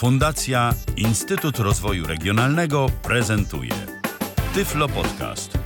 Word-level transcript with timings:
Fundacja 0.00 0.72
Instytut 0.96 1.58
Rozwoju 1.58 2.06
Regionalnego 2.06 2.86
prezentuje 3.02 3.70
Tyflo 4.54 4.88
Podcast. 4.88 5.58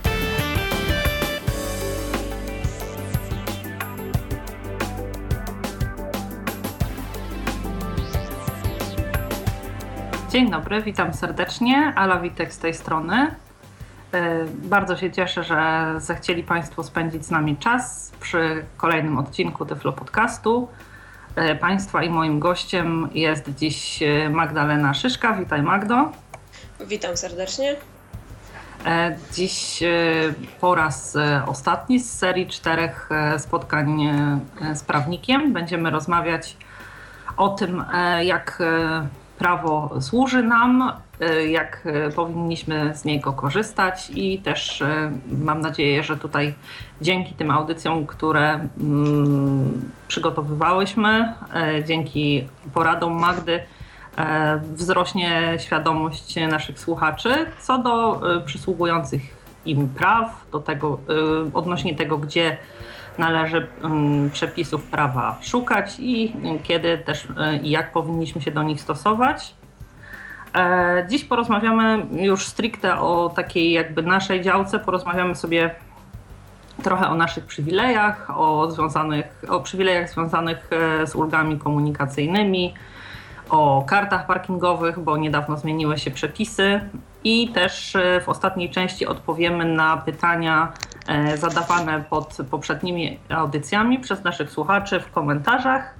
Dzień 10.30 10.50
dobry, 10.50 10.82
witam 10.82 11.14
serdecznie. 11.14 11.92
Ala 11.96 12.20
Witek 12.20 12.52
z 12.52 12.58
tej 12.58 12.74
strony. 12.74 13.34
E, 14.12 14.44
bardzo 14.46 14.96
się 14.96 15.10
cieszę, 15.12 15.44
że 15.44 15.94
zechcieli 15.98 16.42
Państwo 16.42 16.84
spędzić 16.84 17.26
z 17.26 17.30
nami 17.30 17.56
czas 17.56 18.12
przy 18.20 18.64
kolejnym 18.76 19.18
odcinku 19.18 19.66
Tyflo 19.66 19.92
Podcastu. 19.92 20.68
E, 21.36 21.54
państwa 21.54 22.02
i 22.02 22.10
moim 22.10 22.40
gościem 22.40 23.08
jest 23.14 23.50
dziś 23.50 24.02
e, 24.02 24.30
Magdalena 24.30 24.94
Szyszka. 24.94 25.32
Witaj 25.32 25.62
Magdo. 25.62 26.12
Witam 26.80 27.16
serdecznie. 27.16 27.76
Dziś 29.32 29.82
po 30.60 30.74
raz 30.74 31.16
ostatni 31.46 32.00
z 32.00 32.12
serii 32.18 32.46
czterech 32.46 33.08
spotkań 33.38 34.10
z 34.74 34.82
prawnikiem 34.82 35.52
będziemy 35.52 35.90
rozmawiać 35.90 36.56
o 37.36 37.48
tym, 37.48 37.84
jak 38.22 38.62
prawo 39.38 39.90
służy 40.00 40.42
nam, 40.42 40.92
jak 41.48 41.86
y, 41.86 42.12
powinniśmy 42.14 42.94
z 42.94 43.04
niego 43.04 43.32
korzystać 43.32 44.10
i 44.14 44.38
też 44.38 44.80
y, 44.80 44.86
mam 45.28 45.60
nadzieję, 45.60 46.02
że 46.02 46.16
tutaj 46.16 46.54
dzięki 47.00 47.34
tym 47.34 47.50
audycjom, 47.50 48.06
które 48.06 48.68
mm, 48.80 49.90
przygotowywałyśmy, 50.08 51.34
dzięki 51.86 52.48
poradom 52.74 53.20
Magdy, 53.20 53.60
wzrośnie 54.72 55.56
świadomość 55.58 56.36
naszych 56.36 56.80
słuchaczy 56.80 57.34
co 57.60 57.78
do 57.78 58.20
przysługujących 58.46 59.22
im 59.66 59.88
praw, 59.88 60.46
do 60.52 60.60
tego, 60.60 60.98
odnośnie 61.54 61.94
tego, 61.94 62.18
gdzie 62.18 62.56
należy 63.18 63.66
mm, 63.82 64.30
przepisów 64.30 64.82
prawa 64.82 65.38
szukać 65.42 65.96
i 65.98 66.32
kiedy 66.62 66.98
też 66.98 67.28
i 67.62 67.70
jak 67.70 67.92
powinniśmy 67.92 68.40
się 68.40 68.50
do 68.50 68.62
nich 68.62 68.80
stosować. 68.80 69.54
E, 70.54 71.06
dziś 71.10 71.24
porozmawiamy 71.24 72.06
już 72.12 72.46
stricte 72.46 73.00
o 73.00 73.32
takiej 73.36 73.72
jakby 73.72 74.02
naszej 74.02 74.42
działce, 74.42 74.78
porozmawiamy 74.78 75.34
sobie 75.34 75.74
trochę 76.82 77.08
o 77.08 77.14
naszych 77.14 77.44
przywilejach, 77.44 78.30
o, 78.38 78.70
związanych, 78.70 79.42
o 79.48 79.60
przywilejach 79.60 80.10
związanych 80.10 80.70
e, 80.70 81.06
z 81.06 81.14
ulgami 81.14 81.58
komunikacyjnymi, 81.58 82.74
o 83.50 83.84
kartach 83.86 84.26
parkingowych, 84.26 84.98
bo 84.98 85.16
niedawno 85.16 85.56
zmieniły 85.56 85.98
się 85.98 86.10
przepisy 86.10 86.80
i 87.24 87.48
też 87.48 87.96
w 88.24 88.28
ostatniej 88.28 88.70
części 88.70 89.06
odpowiemy 89.06 89.64
na 89.64 89.96
pytania 89.96 90.72
E, 91.06 91.36
zadawane 91.36 92.04
pod 92.10 92.36
poprzednimi 92.50 93.18
audycjami 93.28 93.98
przez 93.98 94.24
naszych 94.24 94.50
słuchaczy 94.50 95.00
w 95.00 95.10
komentarzach. 95.10 95.94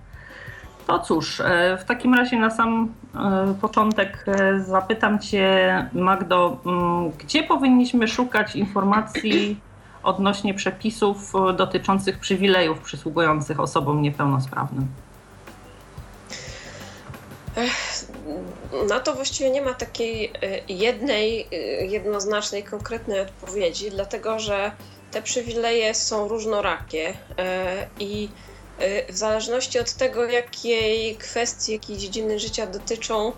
To 0.87 0.99
cóż, 0.99 1.41
e, 1.41 1.79
w 1.81 1.85
takim 1.85 2.15
razie 2.15 2.39
na 2.39 2.51
sam 2.51 2.95
e, 3.15 3.55
początek 3.61 4.27
zapytam 4.67 5.19
Cię, 5.19 5.89
Magdo, 5.93 6.57
mm, 6.67 7.11
gdzie 7.11 7.43
powinniśmy 7.43 8.09
szukać 8.09 8.57
informacji 8.57 9.61
odnośnie 10.03 10.55
przepisów 10.55 11.33
dotyczących 11.57 12.19
przywilejów 12.19 12.81
przysługujących 12.81 13.61
osobom 13.61 14.03
niepełnosprawnym? 14.03 14.87
Na 18.89 19.01
to 19.01 19.15
właściwie 19.15 19.51
nie 19.51 19.63
ma 19.63 19.75
takiej 19.75 20.33
jednej, 20.69 21.48
jednoznacznej, 21.81 22.65
konkretnej 22.65 23.21
odpowiedzi, 23.21 23.91
dlatego 23.91 24.39
że 24.39 24.70
te 25.14 25.23
przywileje 25.23 25.95
są 25.95 26.29
różnorakie 26.29 27.14
e, 27.39 27.87
i 28.01 28.29
e, 28.29 28.54
w 29.08 29.17
zależności 29.17 29.79
od 29.79 29.92
tego, 29.92 30.24
jakiej 30.24 31.17
kwestii, 31.17 31.73
jakiej 31.73 31.96
dziedziny 31.96 32.39
życia 32.39 32.67
dotyczą, 32.67 33.29
e, 33.29 33.35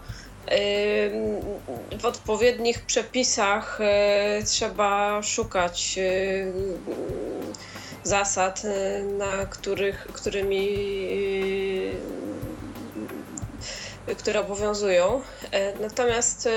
w 1.99 2.05
odpowiednich 2.05 2.81
przepisach 2.81 3.79
trzeba 4.45 5.23
szukać 5.23 5.99
zasad, 8.03 8.63
na 9.19 9.47
których, 9.47 10.07
którymi 10.13 10.69
które 14.19 14.41
obowiązują. 14.41 15.23
Natomiast 15.81 16.49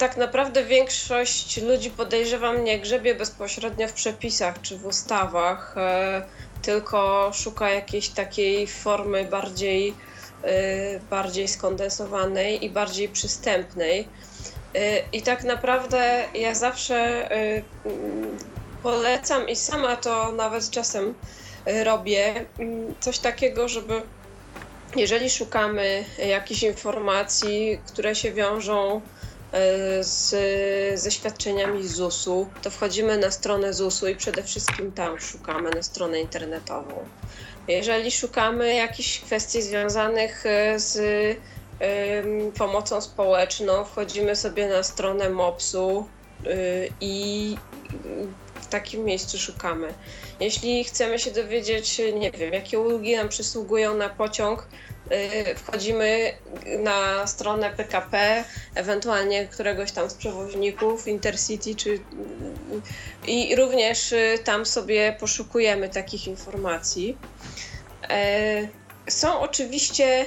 tak 0.00 0.16
naprawdę 0.16 0.64
większość 0.64 1.62
ludzi 1.62 1.90
podejrzewam 1.90 2.64
nie 2.64 2.78
grzebie 2.78 3.14
bezpośrednio 3.14 3.88
w 3.88 3.92
przepisach 3.92 4.60
czy 4.62 4.78
w 4.78 4.86
ustawach, 4.86 5.74
e, 5.76 6.22
tylko 6.62 7.30
szuka 7.34 7.70
jakiejś 7.70 8.08
takiej 8.08 8.66
formy 8.66 9.24
bardziej, 9.24 9.94
e, 10.42 11.00
bardziej 11.00 11.48
skondensowanej 11.48 12.64
i 12.64 12.70
bardziej 12.70 13.08
przystępnej. 13.08 14.08
E, 14.74 15.02
I 15.12 15.22
tak 15.22 15.44
naprawdę 15.44 16.24
ja 16.34 16.54
zawsze 16.54 17.28
polecam 18.82 19.48
i 19.48 19.56
sama 19.56 19.96
to 19.96 20.32
nawet 20.32 20.70
czasem 20.70 21.14
robię, 21.84 22.46
coś 23.00 23.18
takiego, 23.18 23.68
żeby 23.68 24.02
jeżeli 24.96 25.30
szukamy 25.30 26.04
jakichś 26.18 26.62
informacji, 26.62 27.78
które 27.86 28.14
się 28.14 28.32
wiążą 28.32 29.00
z, 30.00 30.30
ze 31.00 31.10
świadczeniami 31.10 31.88
ZUS-u, 31.88 32.46
to 32.62 32.70
wchodzimy 32.70 33.18
na 33.18 33.30
stronę 33.30 33.74
ZUS-u 33.74 34.08
i 34.08 34.16
przede 34.16 34.42
wszystkim 34.42 34.92
tam 34.92 35.20
szukamy 35.20 35.70
na 35.70 35.82
stronę 35.82 36.20
internetową. 36.20 37.04
Jeżeli 37.68 38.10
szukamy 38.10 38.74
jakichś 38.74 39.20
kwestii 39.20 39.62
związanych 39.62 40.46
e, 40.46 40.78
z 40.78 41.00
pomocą 42.58 43.00
społeczną, 43.00 43.84
wchodzimy 43.84 44.36
sobie 44.36 44.68
na 44.68 44.82
stronę 44.82 45.30
MOPS-u 45.30 46.06
e, 46.46 46.50
i 47.00 47.56
w 48.60 48.66
takim 48.66 49.04
miejscu 49.04 49.38
szukamy. 49.38 49.94
Jeśli 50.40 50.84
chcemy 50.84 51.18
się 51.18 51.30
dowiedzieć, 51.30 52.00
nie 52.14 52.30
wiem, 52.30 52.52
jakie 52.52 52.80
ulgi 52.80 53.16
nam 53.16 53.28
przysługują 53.28 53.96
na 53.96 54.08
pociąg, 54.08 54.66
wchodzimy 55.56 56.32
na 56.78 57.26
stronę 57.26 57.70
PKP, 57.70 58.44
ewentualnie 58.74 59.46
któregoś 59.46 59.92
tam 59.92 60.10
z 60.10 60.14
przewoźników, 60.14 61.08
Intercity, 61.08 61.74
czy, 61.74 62.00
i 63.26 63.56
również 63.56 64.12
y, 64.12 64.38
tam 64.44 64.66
sobie 64.66 65.16
poszukujemy 65.20 65.88
takich 65.88 66.26
informacji. 66.26 67.18
Są 69.08 69.40
oczywiście 69.40 70.26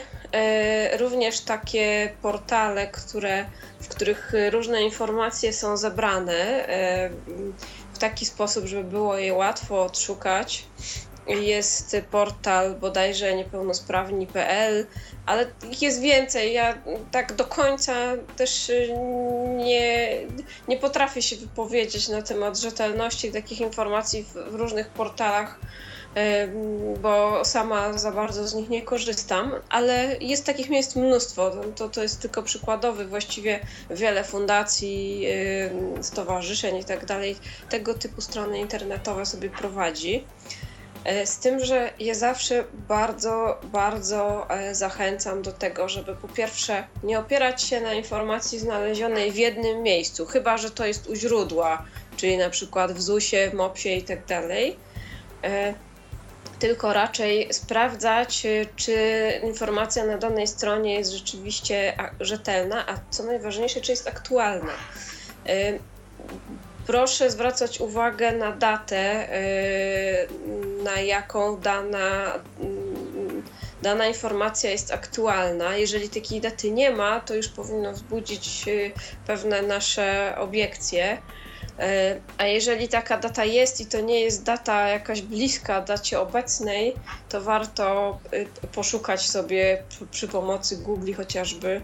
również 1.00 1.40
takie 1.40 2.14
portale, 2.22 2.88
które, 2.88 3.46
w 3.80 3.88
których 3.88 4.34
różne 4.52 4.82
informacje 4.82 5.54
są 5.54 5.78
zebrane 5.78 6.68
w 7.94 7.98
taki 7.98 8.26
sposób, 8.26 8.66
żeby 8.66 8.84
było 8.84 9.18
je 9.18 9.34
łatwo 9.34 9.84
odszukać 9.84 10.66
jest 11.28 11.98
portal 12.12 12.76
bodajże 12.76 13.36
niepełnosprawni.pl, 13.36 14.86
ale 15.26 15.46
ich 15.72 15.82
jest 15.82 16.02
więcej. 16.02 16.54
Ja 16.54 16.78
tak 17.12 17.34
do 17.34 17.46
końca 17.46 17.94
też 18.38 18.72
nie, 19.58 20.10
nie 20.68 20.78
potrafię 20.78 21.22
się 21.22 21.36
wypowiedzieć 21.36 22.10
na 22.10 22.22
temat 22.22 22.60
rzetelności 22.60 23.32
takich 23.32 23.62
informacji 23.62 24.24
w, 24.24 24.34
w 24.34 24.56
różnych 24.56 24.90
portalach, 24.90 25.60
bo 27.02 27.46
sama 27.46 27.98
za 27.98 28.12
bardzo 28.12 28.48
z 28.48 28.54
nich 28.54 28.70
nie 28.70 28.82
korzystam, 28.82 29.52
ale 29.70 30.16
jest 30.20 30.46
takich 30.46 30.70
miejsc 30.70 30.96
mnóstwo. 30.96 31.52
To, 31.76 31.90
to 31.90 32.04
jest 32.04 32.22
tylko 32.22 32.44
przykładowy, 32.44 33.06
właściwie 33.06 33.60
wiele 33.90 34.24
fundacji, 34.24 35.28
stowarzyszeń 36.02 36.78
i 36.78 36.84
tak 36.84 37.06
dalej 37.06 37.36
tego 37.70 37.94
typu 37.94 38.22
strony 38.22 38.60
internetowe 38.60 39.26
sobie 39.26 39.50
prowadzi. 39.50 40.24
E, 41.06 41.26
z 41.26 41.38
tym, 41.38 41.66
że 41.66 41.94
ja 42.00 42.14
zawsze 42.14 42.64
bardzo, 42.74 43.60
bardzo 43.64 44.50
e, 44.50 44.76
zachęcam 44.76 45.42
do 45.42 45.52
tego, 45.52 45.90
żeby 45.90 46.16
po 46.16 46.28
pierwsze 46.28 46.88
nie 47.04 47.20
opierać 47.20 47.64
się 47.64 47.82
na 47.82 47.94
informacji 47.94 48.60
znalezionej 48.60 49.32
w 49.32 49.36
jednym 49.36 49.84
miejscu, 49.84 50.26
chyba 50.26 50.58
że 50.58 50.72
to 50.72 50.86
jest 50.86 51.10
u 51.10 51.16
źródła, 51.16 51.86
czyli 52.18 52.38
na 52.38 52.50
przykład 52.50 52.92
w 52.92 53.02
ZUS-ie, 53.02 53.50
w 53.50 53.54
MOPS-ie 53.54 53.98
i 53.98 54.04
tak 54.04 54.26
dalej, 54.26 54.76
e, 55.44 55.74
tylko 56.60 56.94
raczej 56.94 57.54
sprawdzać, 57.54 58.48
czy 58.76 58.96
informacja 59.44 60.06
na 60.06 60.18
danej 60.18 60.48
stronie 60.48 60.94
jest 60.94 61.12
rzeczywiście 61.12 61.94
rzetelna, 62.20 62.88
a 62.88 62.96
co 63.10 63.24
najważniejsze, 63.24 63.82
czy 63.82 63.92
jest 63.92 64.08
aktualna. 64.08 64.74
Proszę 66.88 67.32
zwracać 67.32 67.80
uwagę 67.80 68.32
na 68.32 68.52
datę, 68.52 69.28
na 70.84 71.02
jaką 71.02 71.60
dana, 71.60 72.40
dana 73.82 74.08
informacja 74.08 74.70
jest 74.70 74.94
aktualna. 74.94 75.78
Jeżeli 75.78 76.10
takiej 76.10 76.42
daty 76.42 76.72
nie 76.72 76.92
ma, 76.92 77.20
to 77.20 77.36
już 77.36 77.48
powinno 77.48 77.94
wzbudzić 77.94 78.66
pewne 79.28 79.62
nasze 79.62 80.36
obiekcje. 80.38 81.18
A 82.38 82.46
jeżeli 82.46 82.88
taka 82.88 83.18
data 83.18 83.46
jest 83.46 83.82
i 83.82 83.86
to 83.86 84.02
nie 84.02 84.20
jest 84.20 84.44
data 84.44 84.88
jakaś 84.88 85.22
bliska 85.22 85.82
dacie 85.82 86.20
obecnej, 86.20 86.96
to 87.30 87.42
warto 87.42 88.20
poszukać 88.76 89.30
sobie 89.30 89.84
przy 90.12 90.28
pomocy 90.28 90.78
Google 90.78 91.14
chociażby 91.14 91.82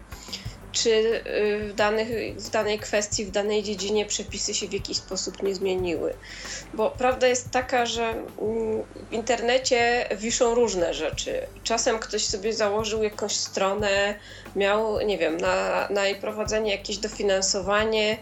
czy 0.72 0.90
y, 0.90 1.70
w, 1.70 1.74
danych, 1.74 2.08
w 2.36 2.50
danej 2.50 2.80
kwestii, 2.80 3.26
w 3.26 3.32
danej 3.32 3.64
dziedzinie 3.64 4.06
przepisy 4.06 4.54
się 4.54 4.68
w 4.68 4.74
jakiś 4.74 4.98
sposób 4.98 5.44
nie 5.44 5.56
zmieniły. 5.56 6.14
Bo 6.74 6.92
prawda 6.92 7.28
jest 7.28 7.52
taka, 7.52 7.86
że 7.86 8.10
mm, 8.10 8.26
w 9.10 9.14
internecie 9.14 10.10
wiszą 10.18 10.56
różne 10.56 10.94
rzeczy. 10.94 11.48
Czasem 11.64 12.00
ktoś 12.00 12.26
sobie 12.26 12.54
założył 12.54 13.04
jakąś 13.04 13.36
stronę, 13.36 14.16
miał, 14.56 15.02
nie 15.02 15.18
wiem, 15.18 15.38
na, 15.38 15.88
na 15.90 16.06
jej 16.06 16.16
prowadzenie 16.16 16.72
jakieś 16.72 16.98
dofinansowanie, 16.98 18.18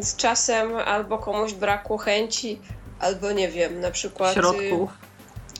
z 0.00 0.16
czasem 0.16 0.76
albo 0.76 1.18
komuś 1.18 1.52
brakło 1.52 1.98
chęci, 1.98 2.60
albo 3.00 3.32
nie 3.32 3.48
wiem, 3.48 3.80
na 3.80 3.90
przykład. 3.90 4.30
Y, 4.30 4.34
Środków. 4.34 4.90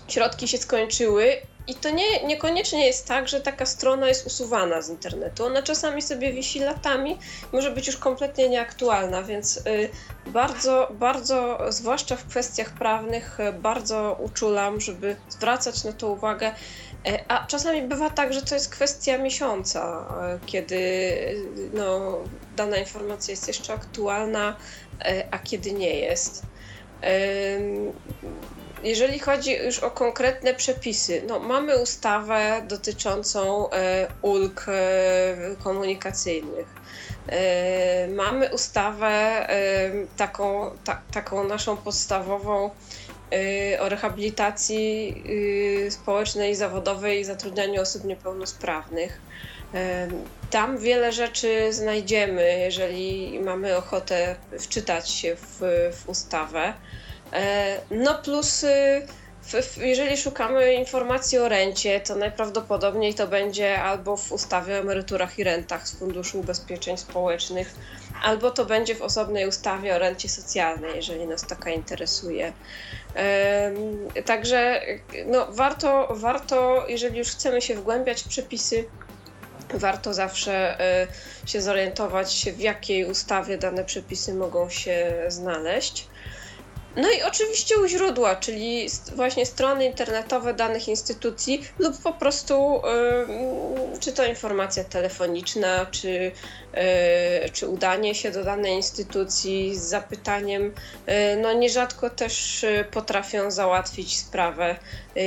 Środki 0.08 0.49
się 0.49 0.58
skończyły 0.58 1.37
i 1.71 1.75
to 1.75 1.91
nie, 1.91 2.27
niekoniecznie 2.27 2.87
jest 2.87 3.07
tak, 3.07 3.29
że 3.29 3.41
taka 3.41 3.67
strona 3.67 4.09
jest 4.09 4.27
usuwana 4.27 4.83
z 4.83 4.89
internetu. 4.89 5.45
Ona 5.45 5.63
czasami 5.63 6.03
sobie 6.03 6.33
wisi 6.33 6.59
latami, 6.59 7.19
może 7.53 7.71
być 7.71 7.87
już 7.87 7.97
kompletnie 7.97 8.49
nieaktualna, 8.49 9.23
więc 9.23 9.57
y, 9.57 9.91
bardzo, 10.27 10.89
bardzo, 10.93 11.59
zwłaszcza 11.69 12.17
w 12.17 12.27
kwestiach 12.27 12.71
prawnych, 12.71 13.41
y, 13.41 13.53
bardzo 13.53 14.17
uczulam, 14.21 14.81
żeby 14.81 15.17
zwracać 15.29 15.85
na 15.85 15.93
to 15.93 16.09
uwagę. 16.09 16.53
E, 17.07 17.25
a 17.29 17.47
czasami 17.47 17.83
bywa 17.83 18.11
tak, 18.11 18.33
że 18.33 18.43
to 18.43 18.55
jest 18.55 18.71
kwestia 18.71 19.19
miesiąca, 19.19 20.07
e, 20.23 20.39
kiedy 20.47 21.11
no, 21.73 22.19
dana 22.57 22.77
informacja 22.77 23.33
jest 23.33 23.49
jeszcze 23.49 23.75
aktualna, 23.75 24.57
e, 25.05 25.29
a 25.31 25.39
kiedy 25.39 25.73
nie 25.73 25.95
jest. 26.01 26.43
Jeżeli 28.82 29.19
chodzi 29.19 29.53
już 29.53 29.79
o 29.79 29.91
konkretne 29.91 30.55
przepisy, 30.55 31.23
no 31.27 31.38
mamy 31.38 31.82
ustawę 31.82 32.62
dotyczącą 32.69 33.71
e, 33.71 34.09
ulg 34.23 34.67
e, 34.69 35.56
komunikacyjnych. 35.65 36.67
E, 37.29 38.09
mamy 38.09 38.55
ustawę 38.55 39.47
taką, 40.17 40.71
ta, 40.85 41.00
taką 41.12 41.44
naszą 41.44 41.77
podstawową 41.77 42.71
o 43.81 43.88
rehabilitacji 43.88 45.25
społecznej 45.91 46.53
i 46.53 46.55
zawodowej 46.55 47.21
i 47.21 47.25
zatrudnianiu 47.25 47.83
osób 47.83 48.05
niepełnosprawnych. 48.05 49.21
Tam 50.50 50.79
wiele 50.79 51.12
rzeczy 51.12 51.73
znajdziemy, 51.73 52.59
jeżeli 52.59 53.41
mamy 53.41 53.76
ochotę 53.76 54.37
wczytać 54.59 55.11
się 55.11 55.37
w, 55.37 55.61
w 55.93 56.09
ustawę. 56.09 56.73
E, 57.32 57.81
no 57.91 58.15
plus 58.15 58.65
y, 58.65 59.06
jeżeli 59.77 60.17
szukamy 60.17 60.75
informacji 60.75 61.38
o 61.38 61.49
rencie, 61.49 62.00
to 62.00 62.17
najprawdopodobniej 62.17 63.15
to 63.15 63.27
będzie 63.27 63.82
albo 63.82 64.17
w 64.17 64.32
ustawie 64.32 64.75
o 64.75 64.79
emeryturach 64.79 65.38
i 65.38 65.44
rentach 65.44 65.88
z 65.88 65.99
Funduszu 65.99 66.41
Ubezpieczeń 66.41 66.97
Społecznych, 66.97 67.75
albo 68.23 68.50
to 68.50 68.65
będzie 68.65 68.94
w 68.94 69.03
osobnej 69.03 69.49
ustawie 69.49 69.97
o 69.97 69.99
rencie 69.99 70.29
socjalnej, 70.29 70.97
jeżeli 70.97 71.27
nas 71.27 71.47
taka 71.47 71.71
interesuje. 71.71 72.53
Także 74.25 74.81
no, 75.26 75.47
warto, 75.50 76.09
warto, 76.11 76.85
jeżeli 76.88 77.19
już 77.19 77.29
chcemy 77.29 77.62
się 77.62 77.75
wgłębiać 77.75 78.23
w 78.23 78.29
przepisy, 78.29 78.85
warto 79.75 80.15
zawsze 80.15 80.81
y, 81.44 81.49
się 81.49 81.61
zorientować, 81.61 82.50
w 82.56 82.61
jakiej 82.61 83.05
ustawie 83.05 83.59
dane 83.59 83.85
przepisy 83.85 84.35
mogą 84.35 84.71
się 84.71 85.12
znaleźć. 85.29 86.09
No 86.97 87.11
i 87.11 87.23
oczywiście 87.23 87.79
u 87.79 87.87
źródła, 87.87 88.37
czyli 88.37 88.87
właśnie 89.17 89.47
strony 89.47 89.85
internetowe 89.85 90.55
danych 90.55 90.89
instytucji 90.89 91.63
lub 91.79 92.03
po 92.03 92.13
prostu 92.13 92.83
czy 94.01 94.13
to 94.13 94.25
informacja 94.25 94.85
telefoniczna, 94.85 95.87
czy, 95.87 96.09
y, 96.09 97.51
czy 97.53 97.69
udanie 97.69 98.15
się 98.15 98.31
do 98.31 98.45
danej 98.45 98.77
instytucji 98.77 99.77
z 99.77 99.83
zapytaniem, 99.83 100.63
y, 100.67 101.37
no 101.43 101.53
nierzadko 101.53 102.11
też 102.11 102.65
y, 102.65 102.85
potrafią 102.91 103.51
załatwić 103.51 104.19
sprawę. 104.19 104.77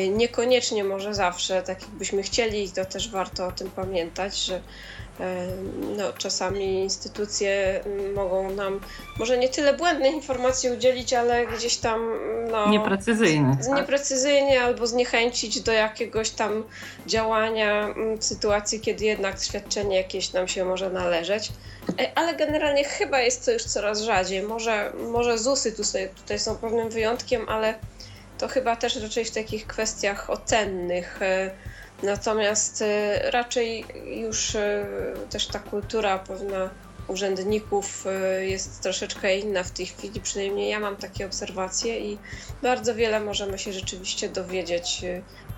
Niekoniecznie 0.10 0.84
może 0.84 1.14
zawsze, 1.14 1.64
tak 1.64 1.82
jakbyśmy 1.82 2.24
chcieli, 2.24 2.72
to 2.72 2.86
też 2.86 3.10
warto 3.10 3.48
o 3.48 3.52
tym 3.52 3.72
pamiętać, 3.72 4.38
że 4.38 4.62
no, 5.98 6.14
czasami 6.18 6.80
instytucje 6.80 7.84
mogą 8.16 8.52
nam 8.52 8.80
może 9.20 9.38
nie 9.38 9.50
tyle 9.50 9.74
błędnych 9.74 10.14
informacji 10.14 10.70
udzielić, 10.70 11.14
ale 11.14 11.48
gdzieś 11.48 11.78
tam 11.78 12.20
no, 12.52 12.70
nieprecyzyjnie, 12.70 13.58
tak? 13.62 13.78
nieprecyzyjnie 13.80 14.62
albo 14.62 14.88
zniechęcić 14.88 15.62
do 15.62 15.72
jakiegoś 15.72 16.30
tam 16.30 16.64
działania 17.08 17.94
w 18.20 18.24
sytuacji, 18.24 18.80
kiedy 18.80 19.06
jednak 19.06 19.44
świadczenie 19.44 19.98
jakieś 19.98 20.34
nam 20.34 20.48
się 20.48 20.66
może 20.66 20.90
należeć. 20.90 21.52
E, 22.00 22.18
ale 22.18 22.36
generalnie 22.36 22.84
chyba 22.84 23.20
jest 23.20 23.46
to 23.46 23.52
już 23.52 23.64
coraz 23.64 24.02
rzadziej. 24.02 24.44
Może, 24.44 24.94
może 25.12 25.38
ZUSy 25.38 25.72
tutaj, 25.72 26.10
tutaj 26.10 26.40
są 26.40 26.56
pewnym 26.56 26.90
wyjątkiem, 26.90 27.50
ale 27.50 27.76
to 28.38 28.48
chyba 28.48 28.76
też 28.76 28.96
raczej 28.96 29.26
w 29.26 29.32
takich 29.32 29.68
kwestiach 29.68 30.30
ocennych 30.30 31.22
e, 31.22 31.52
Natomiast 32.04 32.82
y, 32.82 32.86
raczej 33.32 33.86
już 34.06 34.56
y, 34.56 34.86
też 35.30 35.48
ta 35.48 35.60
kultura 35.60 36.20
pewna 36.20 36.70
urzędników 37.08 38.06
y, 38.40 38.46
jest 38.46 38.82
troszeczkę 38.82 39.38
inna 39.38 39.64
w 39.64 39.72
tej 39.72 39.86
chwili, 39.86 40.22
przynajmniej 40.22 40.70
ja 40.70 40.80
mam 40.80 40.96
takie 40.96 41.26
obserwacje 41.26 42.00
i 42.00 42.18
bardzo 42.62 42.96
wiele 42.96 43.20
możemy 43.20 43.60
się 43.60 43.74
rzeczywiście 43.74 44.30
dowiedzieć, 44.30 45.02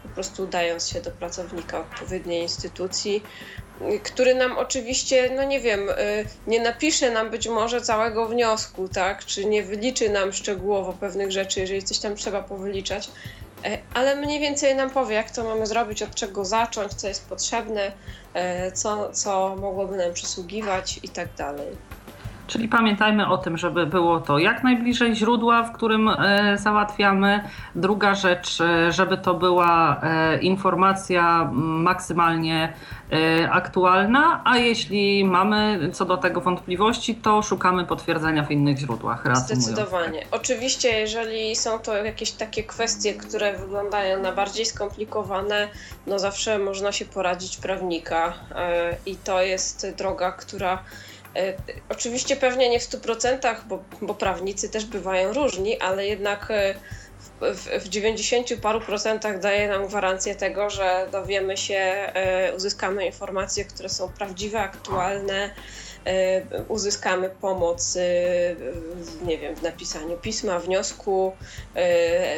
po 0.04 0.10
prostu 0.10 0.44
udając 0.44 0.88
się 0.88 1.02
do 1.02 1.12
pracownika 1.12 1.80
odpowiedniej 1.80 2.42
instytucji, 2.42 3.24
który 4.04 4.36
nam 4.36 4.58
oczywiście, 4.58 5.32
no 5.36 5.44
nie 5.44 5.60
wiem, 5.60 5.88
nie 6.48 6.60
napisze 6.60 7.12
nam 7.12 7.30
być 7.30 7.48
może 7.48 7.82
całego 7.82 8.28
wniosku, 8.28 8.88
tak, 8.88 9.26
czy 9.26 9.46
nie 9.46 9.64
wyliczy 9.64 10.10
nam 10.10 10.34
szczegółowo 10.34 10.94
pewnych 10.94 11.32
rzeczy, 11.32 11.60
jeżeli 11.60 11.84
coś 11.84 12.00
tam 12.00 12.16
trzeba 12.16 12.44
powyliczać, 12.44 13.10
ale 13.94 14.16
mniej 14.16 14.40
więcej 14.40 14.76
nam 14.76 14.92
powie, 14.92 15.16
jak 15.16 15.32
to 15.32 15.44
mamy 15.44 15.68
zrobić, 15.68 16.02
od 16.04 16.16
czego 16.16 16.46
zacząć, 16.46 16.94
co 16.94 17.08
jest 17.08 17.30
potrzebne, 17.30 17.98
e, 18.34 18.72
co, 18.72 19.12
co 19.14 19.56
mogłoby 19.56 19.98
nam 19.98 20.14
przysługiwać 20.14 21.00
i 21.04 21.10
tak 21.12 21.36
dalej. 21.36 21.95
Czyli 22.48 22.68
pamiętajmy 22.68 23.28
o 23.28 23.38
tym, 23.38 23.58
żeby 23.58 23.86
było 23.86 24.20
to 24.20 24.38
jak 24.38 24.64
najbliżej 24.64 25.16
źródła, 25.16 25.64
w 25.64 25.72
którym 25.72 26.10
e, 26.10 26.58
załatwiamy. 26.58 27.44
Druga 27.76 28.16
rzecz, 28.16 28.62
e, 28.62 28.92
żeby 28.92 29.18
to 29.18 29.34
była 29.34 30.02
e, 30.04 30.38
informacja 30.38 31.52
maksymalnie 31.54 32.74
aktualna, 33.52 34.42
a 34.46 34.58
jeśli 34.58 35.26
mamy 35.26 35.90
co 35.94 36.06
do 36.06 36.18
tego 36.18 36.42
wątpliwości, 36.42 37.16
to 37.16 37.42
szukamy 37.42 37.86
potwierdzenia 37.86 38.44
w 38.44 38.52
innych 38.52 38.78
źródłach. 38.78 39.38
Zdecydowanie. 39.38 40.26
Oczywiście, 40.32 41.00
jeżeli 41.00 41.56
są 41.56 41.80
to 41.80 41.98
jakieś 41.98 42.32
takie 42.32 42.64
kwestie, 42.64 43.14
które 43.14 43.58
wyglądają 43.58 44.22
na 44.22 44.32
bardziej 44.32 44.66
skomplikowane, 44.66 45.68
no 46.08 46.20
zawsze 46.20 46.60
można 46.60 46.92
się 46.92 47.06
poradzić 47.06 47.58
prawnika 47.58 48.34
i 49.06 49.16
to 49.16 49.42
jest 49.42 49.96
droga, 49.98 50.32
która 50.32 50.80
oczywiście 51.90 52.36
pewnie 52.36 52.70
nie 52.70 52.80
w 52.80 52.84
100%, 52.84 53.56
bo, 53.68 53.84
bo 54.02 54.14
prawnicy 54.14 54.70
też 54.70 54.86
bywają 54.86 55.34
różni, 55.34 55.80
ale 55.80 56.08
jednak 56.08 56.52
e, 56.52 56.76
w, 57.42 57.84
w 57.84 57.90
90 57.90 58.54
paru 58.62 58.82
procentach 58.82 59.40
daje 59.40 59.68
nam 59.68 59.88
gwarancję 59.88 60.36
tego, 60.36 60.70
że 60.70 61.08
dowiemy 61.12 61.58
się, 61.58 61.76
e, 61.76 62.54
uzyskamy 62.56 63.06
informacje, 63.06 63.66
które 63.66 63.90
są 63.90 64.10
prawdziwe, 64.10 64.60
aktualne, 64.60 65.50
uzyskamy 66.68 67.30
pomoc, 67.30 67.98
nie 69.26 69.38
wiem, 69.38 69.56
w 69.56 69.62
napisaniu 69.62 70.18
pisma, 70.18 70.60
wniosku, 70.60 71.32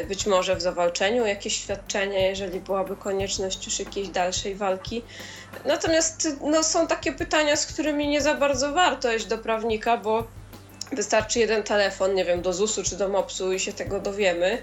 być 0.07 0.25
może 0.25 0.55
w 0.55 0.61
zawalczeniu 0.61 1.25
jakieś 1.25 1.55
świadczenie, 1.55 2.29
jeżeli 2.29 2.59
byłaby 2.59 2.95
konieczność 2.95 3.65
już 3.65 3.79
jakiejś 3.79 4.07
dalszej 4.07 4.55
walki. 4.55 5.03
Natomiast 5.65 6.27
no, 6.41 6.63
są 6.63 6.87
takie 6.87 7.11
pytania, 7.11 7.55
z 7.55 7.65
którymi 7.65 8.07
nie 8.07 8.21
za 8.21 8.35
bardzo 8.35 8.71
warto 8.71 9.13
iść 9.13 9.25
do 9.25 9.37
prawnika, 9.37 9.97
bo 9.97 10.27
wystarczy 10.91 11.39
jeden 11.39 11.63
telefon, 11.63 12.15
nie 12.15 12.25
wiem, 12.25 12.41
do 12.41 12.53
ZUS-u 12.53 12.83
czy 12.83 12.95
do 12.95 13.09
MOPS-u 13.09 13.53
i 13.53 13.59
się 13.59 13.73
tego 13.73 13.99
dowiemy. 13.99 14.61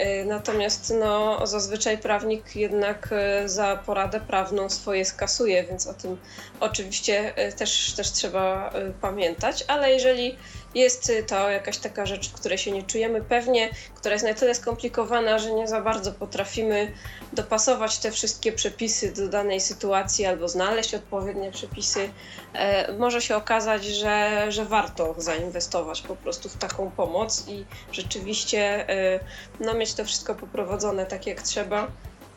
Y, 0.00 0.24
natomiast 0.24 0.92
no, 1.00 1.46
zazwyczaj 1.46 1.98
prawnik 1.98 2.56
jednak 2.56 3.10
y, 3.44 3.48
za 3.48 3.76
poradę 3.76 4.20
prawną 4.20 4.70
swoje 4.70 5.04
skasuje, 5.04 5.64
więc 5.64 5.86
o 5.86 5.94
tym 5.94 6.16
oczywiście 6.60 7.48
y, 7.48 7.52
też, 7.52 7.94
też 7.94 8.12
trzeba 8.12 8.72
pamiętać, 9.00 9.64
ale 9.68 9.92
jeżeli 9.92 10.38
jest 10.74 11.12
to 11.26 11.50
jakaś 11.50 11.78
taka 11.78 12.06
rzecz, 12.06 12.30
w 12.30 12.32
której 12.32 12.58
się 12.58 12.72
nie 12.72 12.82
czujemy 12.82 13.20
pewnie, 13.20 13.70
która 13.94 14.12
jest 14.12 14.24
na 14.24 14.34
tyle 14.34 14.54
skomplikowana, 14.54 15.38
że 15.38 15.52
nie 15.52 15.68
za 15.68 15.80
bardzo 15.80 16.12
potrafimy 16.12 16.92
dopasować 17.32 17.98
te 17.98 18.10
wszystkie 18.10 18.52
przepisy 18.52 19.12
do 19.12 19.28
danej 19.28 19.60
sytuacji 19.60 20.26
albo 20.26 20.48
znaleźć 20.48 20.94
odpowiednie 20.94 21.50
przepisy. 21.50 22.10
E, 22.54 22.92
może 22.92 23.20
się 23.20 23.36
okazać, 23.36 23.84
że, 23.84 24.46
że 24.48 24.64
warto 24.64 25.14
zainwestować 25.18 26.02
po 26.02 26.16
prostu 26.16 26.48
w 26.48 26.56
taką 26.56 26.90
pomoc 26.90 27.44
i 27.48 27.64
rzeczywiście 27.92 28.88
e, 28.88 29.20
no, 29.60 29.74
mieć 29.74 29.94
to 29.94 30.04
wszystko 30.04 30.34
poprowadzone 30.34 31.06
tak 31.06 31.26
jak 31.26 31.42
trzeba 31.42 31.86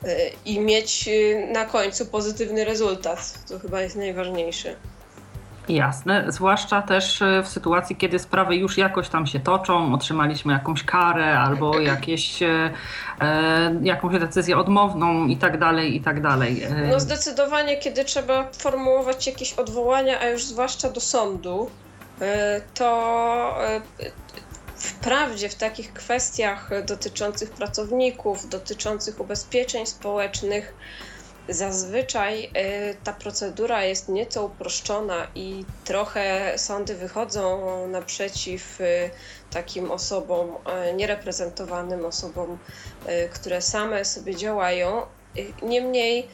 e, 0.04 0.30
i 0.46 0.60
mieć 0.60 1.10
na 1.52 1.66
końcu 1.66 2.06
pozytywny 2.06 2.66
rezultat. 2.66 3.34
To 3.48 3.60
chyba 3.60 3.82
jest 3.82 3.96
najważniejsze. 3.96 4.76
Jasne, 5.70 6.26
zwłaszcza 6.28 6.82
też 6.82 7.22
e, 7.22 7.44
w 7.44 7.48
sytuacji, 7.48 7.96
kiedy 7.96 8.20
sprawy 8.20 8.56
już 8.56 8.78
jakoś 8.78 9.10
tam 9.10 9.28
się 9.28 9.40
toczą, 9.40 9.94
otrzymaliśmy 9.94 10.54
jakąś 10.54 10.84
karę 10.84 11.40
albo 11.40 11.80
jakieś, 11.80 12.44
e, 12.44 12.72
e 13.22 13.80
jakąś 13.82 14.20
decyzję 14.20 14.58
odmowną 14.58 15.28
i 15.28 15.38
tak 15.38 15.60
dalej, 15.60 15.96
i 15.96 16.02
tak 16.02 16.22
dalej. 16.22 16.64
E, 16.64 16.88
no 16.92 17.00
zdecydowanie, 17.00 17.78
kiedy 17.78 18.06
trzeba 18.06 18.48
formułować 18.58 19.28
jakieś 19.28 19.54
odwołania, 19.54 20.20
a 20.20 20.28
już 20.28 20.44
zwłaszcza 20.44 20.90
do 20.90 21.02
sądu, 21.02 21.70
to 22.74 23.56
wprawdzie 24.76 25.50
w 25.50 25.56
takich 25.56 25.94
kwestiach 25.94 26.70
dotyczących 26.86 27.52
pracowników, 27.52 28.50
dotyczących 28.50 29.20
ubezpieczeń 29.20 29.86
społecznych, 29.86 30.74
Zazwyczaj 31.50 32.44
y, 32.44 32.52
ta 33.04 33.14
procedura 33.14 33.84
jest 33.84 34.10
nieco 34.10 34.46
uproszczona 34.46 35.32
i 35.36 35.66
trochę 35.84 36.54
sądy 36.58 36.96
wychodzą 36.96 37.88
naprzeciw 37.88 38.82
y, 38.82 39.12
takim 39.50 39.92
osobom 39.92 40.58
y, 40.90 40.94
niereprezentowanym, 40.94 42.06
osobom, 42.06 42.60
które 43.34 43.62
same 43.62 44.06
sobie 44.06 44.36
działają. 44.36 45.08
Niemniej 45.62 46.32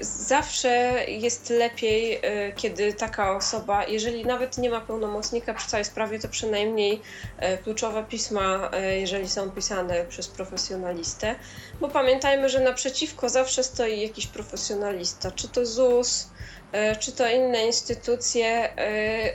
zawsze 0.00 1.04
jest 1.08 1.50
lepiej, 1.50 2.20
e, 2.22 2.52
kiedy 2.52 2.92
taka 2.92 3.36
osoba, 3.36 3.84
jeżeli 3.86 4.26
nawet 4.26 4.58
nie 4.58 4.70
ma 4.70 4.80
pełnomocnika 4.80 5.54
przy 5.54 5.68
całej 5.68 5.84
sprawie, 5.84 6.18
to 6.18 6.28
przynajmniej 6.28 7.02
e, 7.38 7.58
kluczowe 7.58 8.04
pisma, 8.04 8.70
e, 8.72 9.00
jeżeli 9.00 9.28
są 9.28 9.50
pisane 9.50 10.04
przez 10.04 10.28
profesjonalistę, 10.28 11.34
bo 11.80 11.88
pamiętajmy, 11.88 12.48
że 12.48 12.60
naprzeciwko 12.60 13.28
zawsze 13.28 13.64
stoi 13.64 14.00
jakiś 14.00 14.26
profesjonalista, 14.26 15.30
czy 15.30 15.48
to 15.48 15.66
ZUS, 15.66 16.28
czy 17.00 17.12
to 17.12 17.28
inne 17.28 17.66
instytucje, 17.66 18.74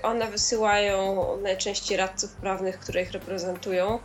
one 0.04 0.28
wysyłają 0.28 1.28
najczęściej 1.42 1.98
radców 1.98 2.32
prawnych, 2.32 2.80
które 2.80 3.02
ich 3.02 3.12
reprezentują. 3.12 4.00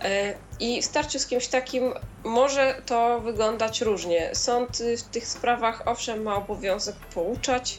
E, 0.00 0.34
I 0.60 0.82
w 0.82 0.84
starciu 0.84 1.18
z 1.18 1.26
kimś 1.26 1.48
takim 1.48 1.94
może 2.24 2.82
to 2.86 3.20
wyglądać 3.20 3.80
różnie. 3.80 4.30
Sąd 4.34 4.78
w 4.98 5.02
tych 5.02 5.26
sprawach 5.26 5.82
owszem 5.86 6.22
ma 6.22 6.36
obowiązek 6.36 6.96
pouczać 7.14 7.78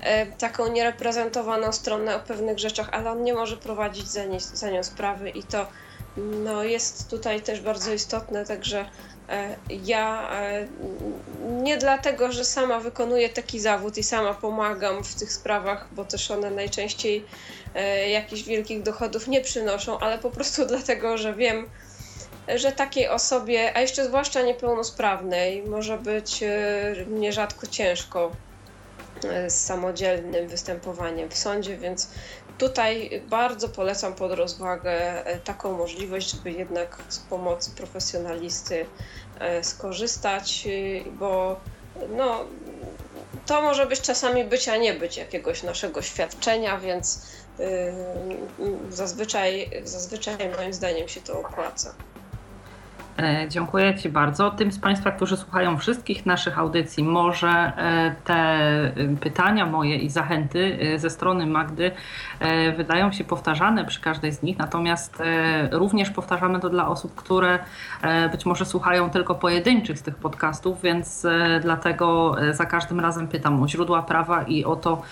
e, 0.00 0.26
taką 0.26 0.72
niereprezentowaną 0.72 1.72
stronę 1.72 2.16
o 2.16 2.20
pewnych 2.20 2.58
rzeczach, 2.58 2.88
ale 2.92 3.10
on 3.10 3.22
nie 3.22 3.34
może 3.34 3.56
prowadzić 3.56 4.08
za, 4.08 4.24
nie, 4.24 4.40
za 4.40 4.70
nią 4.70 4.82
sprawy 4.82 5.30
i 5.30 5.42
to 5.42 5.66
no, 6.16 6.64
jest 6.64 7.10
tutaj 7.10 7.40
też 7.40 7.60
bardzo 7.60 7.92
istotne, 7.92 8.46
także 8.46 8.86
ja 9.84 10.30
nie 11.62 11.78
dlatego, 11.78 12.32
że 12.32 12.44
sama 12.44 12.80
wykonuję 12.80 13.28
taki 13.28 13.60
zawód 13.60 13.98
i 13.98 14.02
sama 14.02 14.34
pomagam 14.34 15.04
w 15.04 15.14
tych 15.14 15.32
sprawach, 15.32 15.88
bo 15.92 16.04
też 16.04 16.30
one 16.30 16.50
najczęściej 16.50 17.24
E, 17.74 18.10
jakichś 18.10 18.42
wielkich 18.42 18.82
dochodów 18.82 19.28
nie 19.28 19.40
przynoszą, 19.40 19.98
ale 19.98 20.18
po 20.18 20.30
prostu 20.30 20.66
dlatego, 20.74 21.18
że 21.18 21.34
wiem, 21.34 21.68
że 22.56 22.72
takiej 22.72 23.08
osobie, 23.08 23.76
a 23.76 23.80
jeszcze 23.80 24.04
zwłaszcza 24.04 24.42
niepełnosprawnej, 24.42 25.62
może 25.62 25.98
być 25.98 26.42
e, 26.42 26.94
nierzadko 27.08 27.66
ciężko 27.66 28.32
e, 29.24 29.50
z 29.50 29.64
samodzielnym 29.64 30.48
występowaniem 30.48 31.28
w 31.28 31.36
sądzie, 31.36 31.76
więc 31.76 32.08
tutaj 32.60 33.22
bardzo 33.28 33.68
polecam 33.68 34.14
pod 34.14 34.32
rozwagę 34.32 35.24
taką 35.44 35.78
możliwość, 35.78 36.30
żeby 36.30 36.52
jednak 36.52 36.98
z 37.08 37.18
pomocy 37.18 37.70
profesjonalisty 37.70 38.86
skorzystać, 39.62 40.68
bo 41.18 41.60
no, 42.16 42.44
to 43.46 43.62
może 43.62 43.86
być 43.86 44.00
czasami 44.00 44.44
być, 44.44 44.68
a 44.68 44.76
nie 44.76 44.94
być 44.94 45.16
jakiegoś 45.16 45.62
naszego 45.62 46.02
świadczenia, 46.02 46.78
więc 46.78 47.26
zazwyczaj, 48.90 49.70
zazwyczaj 49.84 50.36
moim 50.56 50.72
zdaniem 50.72 51.08
się 51.08 51.20
to 51.20 51.40
opłaca. 51.40 51.94
E, 53.22 53.48
dziękuję 53.48 53.94
Ci 53.94 54.08
bardzo. 54.08 54.50
Tym 54.50 54.72
z 54.72 54.78
Państwa, 54.78 55.10
którzy 55.10 55.36
słuchają 55.36 55.76
wszystkich 55.76 56.26
naszych 56.26 56.58
audycji, 56.58 57.04
może 57.04 57.48
e, 57.48 58.14
te 58.24 58.60
pytania 59.20 59.66
moje 59.66 59.96
i 59.96 60.10
zachęty 60.10 60.78
e, 60.80 60.98
ze 60.98 61.10
strony 61.10 61.46
Magdy 61.46 61.90
wydają 62.76 63.12
się 63.12 63.24
powtarzane 63.24 63.84
przy 63.84 64.00
każdej 64.00 64.32
z 64.32 64.42
nich, 64.42 64.58
natomiast 64.58 65.22
również 65.70 66.10
powtarzamy 66.10 66.60
to 66.60 66.70
dla 66.70 66.88
osób, 66.88 67.14
które 67.14 67.58
być 68.32 68.46
może 68.46 68.64
słuchają 68.64 69.10
tylko 69.10 69.34
pojedynczych 69.34 69.98
z 69.98 70.02
tych 70.02 70.14
podcastów, 70.14 70.82
więc 70.82 71.26
dlatego 71.62 72.36
za 72.50 72.66
każdym 72.66 73.00
razem 73.00 73.28
pytam 73.28 73.62
o 73.62 73.68
źródła 73.68 74.02
prawa 74.02 74.42
i 74.42 74.64
o 74.64 74.76
to, 74.76 75.02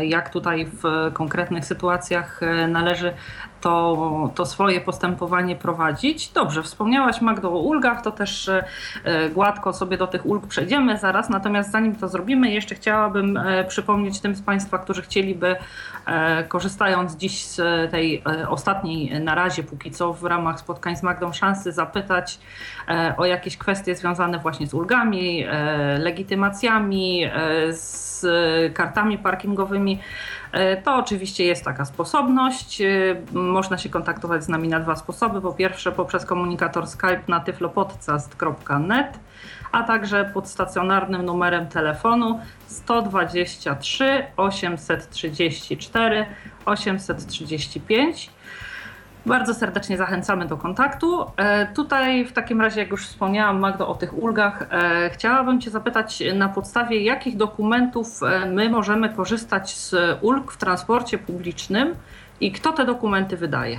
jak 0.00 0.30
tutaj 0.30 0.66
w 0.66 1.10
konkretnych 1.12 1.64
sytuacjach 1.64 2.40
należy 2.68 3.12
to, 3.60 4.30
to 4.34 4.46
swoje 4.46 4.80
postępowanie 4.80 5.56
prowadzić. 5.56 6.28
Dobrze, 6.28 6.62
wspomniałaś 6.62 7.20
Magdo 7.20 7.52
o 7.52 7.58
ulgach, 7.58 8.02
to 8.02 8.10
też 8.10 8.48
e, 8.48 8.64
e, 9.04 9.28
gładko 9.28 9.72
sobie 9.72 9.96
do 9.96 10.06
tych 10.06 10.26
ulg 10.26 10.46
przejdziemy 10.46 10.98
zaraz, 10.98 11.28
natomiast 11.28 11.70
zanim 11.70 11.96
to 11.96 12.08
zrobimy, 12.08 12.50
jeszcze 12.50 12.74
chciałabym 12.74 13.36
e, 13.36 13.64
przypomnieć 13.64 14.20
tym 14.20 14.34
z 14.34 14.42
Państwa, 14.42 14.78
którzy 14.78 15.02
chcieliby, 15.02 15.56
korzystając 16.48 17.16
dziś 17.16 17.44
z 17.44 17.90
tej 17.90 18.22
ostatniej 18.48 19.20
na 19.20 19.34
razie 19.34 19.62
póki 19.62 19.90
co 19.90 20.12
w 20.12 20.24
ramach 20.24 20.60
spotkań 20.60 20.96
z 20.96 21.02
Magdą 21.02 21.32
szansy, 21.32 21.72
zapytać 21.72 22.38
o 23.16 23.24
jakieś 23.24 23.56
kwestie 23.56 23.96
związane 23.96 24.38
właśnie 24.38 24.66
z 24.66 24.74
ulgami, 24.74 25.44
legitymacjami, 25.98 27.30
z 27.70 28.26
kartami 28.74 29.18
parkingowymi, 29.18 29.98
E, 29.98 30.37
to 30.84 30.96
oczywiście 30.96 31.44
jest 31.44 31.64
taka 31.64 31.84
sposobność. 31.84 32.80
E, 32.80 32.86
można 33.32 33.78
się 33.78 33.88
kontaktować 33.88 34.44
z 34.44 34.48
nami 34.48 34.68
na 34.68 34.80
dwa 34.80 34.96
sposoby. 34.96 35.40
Po 35.40 35.52
pierwsze 35.52 35.92
poprzez 35.92 36.24
komunikator 36.24 36.86
Skype 36.86 37.22
na 37.28 37.40
tyflopodcast.net, 37.40 39.18
a 39.72 39.82
także 39.82 40.30
pod 40.34 40.48
stacjonarnym 40.48 41.22
numerem 41.22 41.66
telefonu 41.66 42.40
123 42.66 44.26
834 44.36 46.26
835. 46.64 48.37
Bardzo 49.26 49.54
serdecznie 49.54 49.96
zachęcamy 49.96 50.46
do 50.46 50.56
kontaktu. 50.56 51.24
E, 51.36 51.66
tutaj 51.66 52.24
w 52.24 52.32
takim 52.32 52.60
razie, 52.60 52.80
jak 52.80 52.90
już 52.90 53.06
wspomniałam 53.06 53.58
Magdo 53.58 53.88
o 53.88 53.94
tych 53.94 54.18
ulgach, 54.22 54.62
e, 54.70 55.10
chciałabym 55.10 55.60
Cię 55.60 55.70
zapytać 55.70 56.22
na 56.34 56.48
podstawie 56.48 57.04
jakich 57.04 57.36
dokumentów 57.36 58.22
e, 58.22 58.46
my 58.46 58.70
możemy 58.70 59.08
korzystać 59.08 59.76
z 59.76 59.94
ulg 60.20 60.52
w 60.52 60.56
transporcie 60.56 61.18
publicznym 61.18 61.94
i 62.40 62.52
kto 62.52 62.72
te 62.72 62.84
dokumenty 62.84 63.36
wydaje? 63.36 63.78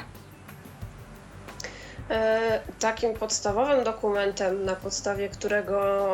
Takim 2.79 3.13
podstawowym 3.13 3.83
dokumentem, 3.83 4.65
na 4.65 4.75
podstawie 4.75 5.29
którego 5.29 6.07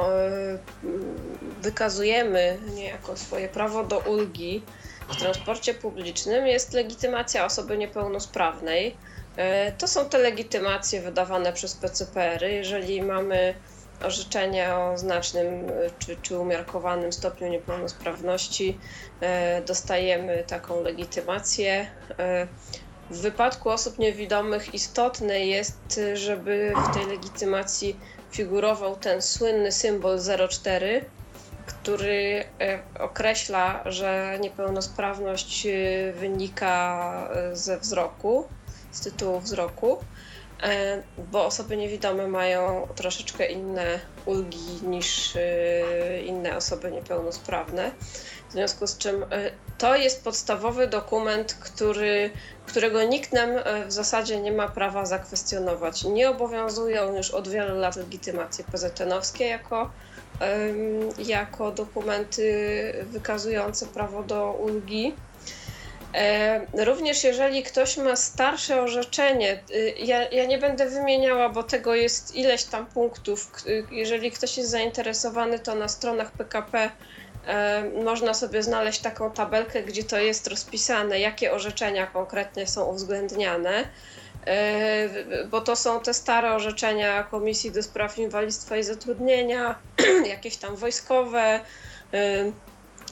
wykazujemy 1.61 2.57
niejako 2.75 3.17
swoje 3.17 3.49
prawo 3.49 3.83
do 3.83 3.99
ulgi 3.99 4.61
w 5.09 5.15
transporcie 5.15 5.73
publicznym, 5.73 6.47
jest 6.47 6.73
legitymacja 6.73 7.45
osoby 7.45 7.77
niepełnosprawnej. 7.77 8.95
E, 9.37 9.71
to 9.71 9.87
są 9.87 10.09
te 10.09 10.17
legitymacje 10.17 11.01
wydawane 11.01 11.53
przez 11.53 11.75
PCPR-y. 11.75 12.51
Jeżeli 12.51 13.01
mamy 13.01 13.53
orzeczenia 14.03 14.79
o 14.79 14.97
znacznym 14.97 15.45
e, 15.45 15.71
czy, 15.99 16.17
czy 16.21 16.39
umiarkowanym 16.39 17.13
stopniu 17.13 17.47
niepełnosprawności, 17.47 18.79
e, 19.21 19.61
dostajemy 19.61 20.43
taką 20.47 20.81
legitymację. 20.81 21.87
W 23.09 23.17
wypadku 23.21 23.69
osób 23.69 23.99
niewidomych 23.99 24.73
istotne 24.73 25.45
jest, 25.45 25.99
żeby 26.13 26.73
w 26.89 26.93
tej 26.93 27.05
legitymacji 27.05 27.99
figurował 28.31 28.95
ten 28.95 29.21
słynny 29.21 29.71
symbol 29.71 30.19
04, 30.49 31.05
który 31.65 32.43
określa, 32.99 33.83
że 33.85 34.37
niepełnosprawność 34.41 35.67
wynika 36.13 37.29
ze 37.53 37.79
wzroku 37.79 38.47
z 38.95 38.99
tytułu 38.99 39.39
wzroku. 39.39 39.97
bo 41.31 41.45
osoby 41.45 41.77
niewidome 41.77 42.27
mają 42.27 42.87
troszeczkę 42.95 43.45
inne 43.45 43.99
ulgi 44.25 44.79
niż 44.83 45.33
inne 46.25 46.57
osoby 46.57 46.91
niepełnosprawne. 46.91 47.91
W 48.49 48.51
związku 48.51 48.87
z 48.87 48.97
czym 48.97 49.25
to 49.77 49.95
jest 49.95 50.23
podstawowy 50.23 50.87
dokument, 50.87 51.53
który, 51.53 52.29
którego 52.65 53.03
nikt 53.03 53.33
nam 53.33 53.49
w 53.87 53.91
zasadzie 53.91 54.41
nie 54.41 54.51
ma 54.51 54.67
prawa 54.67 55.05
zakwestionować. 55.05 56.03
Nie 56.03 56.29
obowiązują 56.29 57.15
już 57.17 57.31
od 57.31 57.47
wielu 57.47 57.79
lat 57.79 57.95
legitymacje 57.95 58.65
PZN-owskie 58.71 59.45
jako 59.45 59.89
jako 61.17 61.71
dokumenty 61.71 63.05
wykazujące 63.11 63.85
prawo 63.85 64.23
do 64.23 64.51
ulgi. 64.51 65.15
Również 66.73 67.23
jeżeli 67.23 67.63
ktoś 67.63 67.97
ma 67.97 68.15
starsze 68.15 68.81
orzeczenie, 68.81 69.59
y, 69.71 69.93
ja, 69.97 70.29
ja, 70.29 70.45
nie 70.45 70.57
będę 70.57 70.89
wymieniała, 70.89 71.49
bo 71.49 71.63
tego 71.63 71.95
jest 71.95 72.35
ileś 72.35 72.63
tam 72.63 72.85
punktów. 72.85 73.51
Jeżeli 73.91 74.31
ktoś 74.31 74.57
jest 74.57 74.69
zainteresowany, 74.69 75.59
to 75.59 75.75
na 75.75 75.87
stronach 75.87 76.31
PKP 76.31 76.89
można 78.03 78.33
sobie 78.33 78.63
znaleźć 78.63 78.99
taką 78.99 79.31
tabelkę, 79.31 79.83
gdzie 79.83 80.03
to 80.03 80.19
jest 80.19 80.47
rozpisane, 80.47 81.19
jakie 81.19 81.51
orzeczenia 81.51 82.07
konkretnie 82.07 82.67
są 82.67 82.85
uwzględniane. 82.85 83.85
E, 84.47 85.09
bo 85.51 85.61
to 85.61 85.75
są 85.75 85.99
te 85.99 86.13
stare 86.13 86.53
orzeczenia 86.53 87.23
Komisji 87.23 87.71
do 87.71 87.83
Spraw 87.83 88.17
Inwalidztwa 88.17 88.77
i 88.77 88.83
Zatrudnienia, 88.83 89.75
jakieś 90.27 90.57
tam 90.57 90.75
wojskowe, 90.75 91.59
e, 92.13 92.51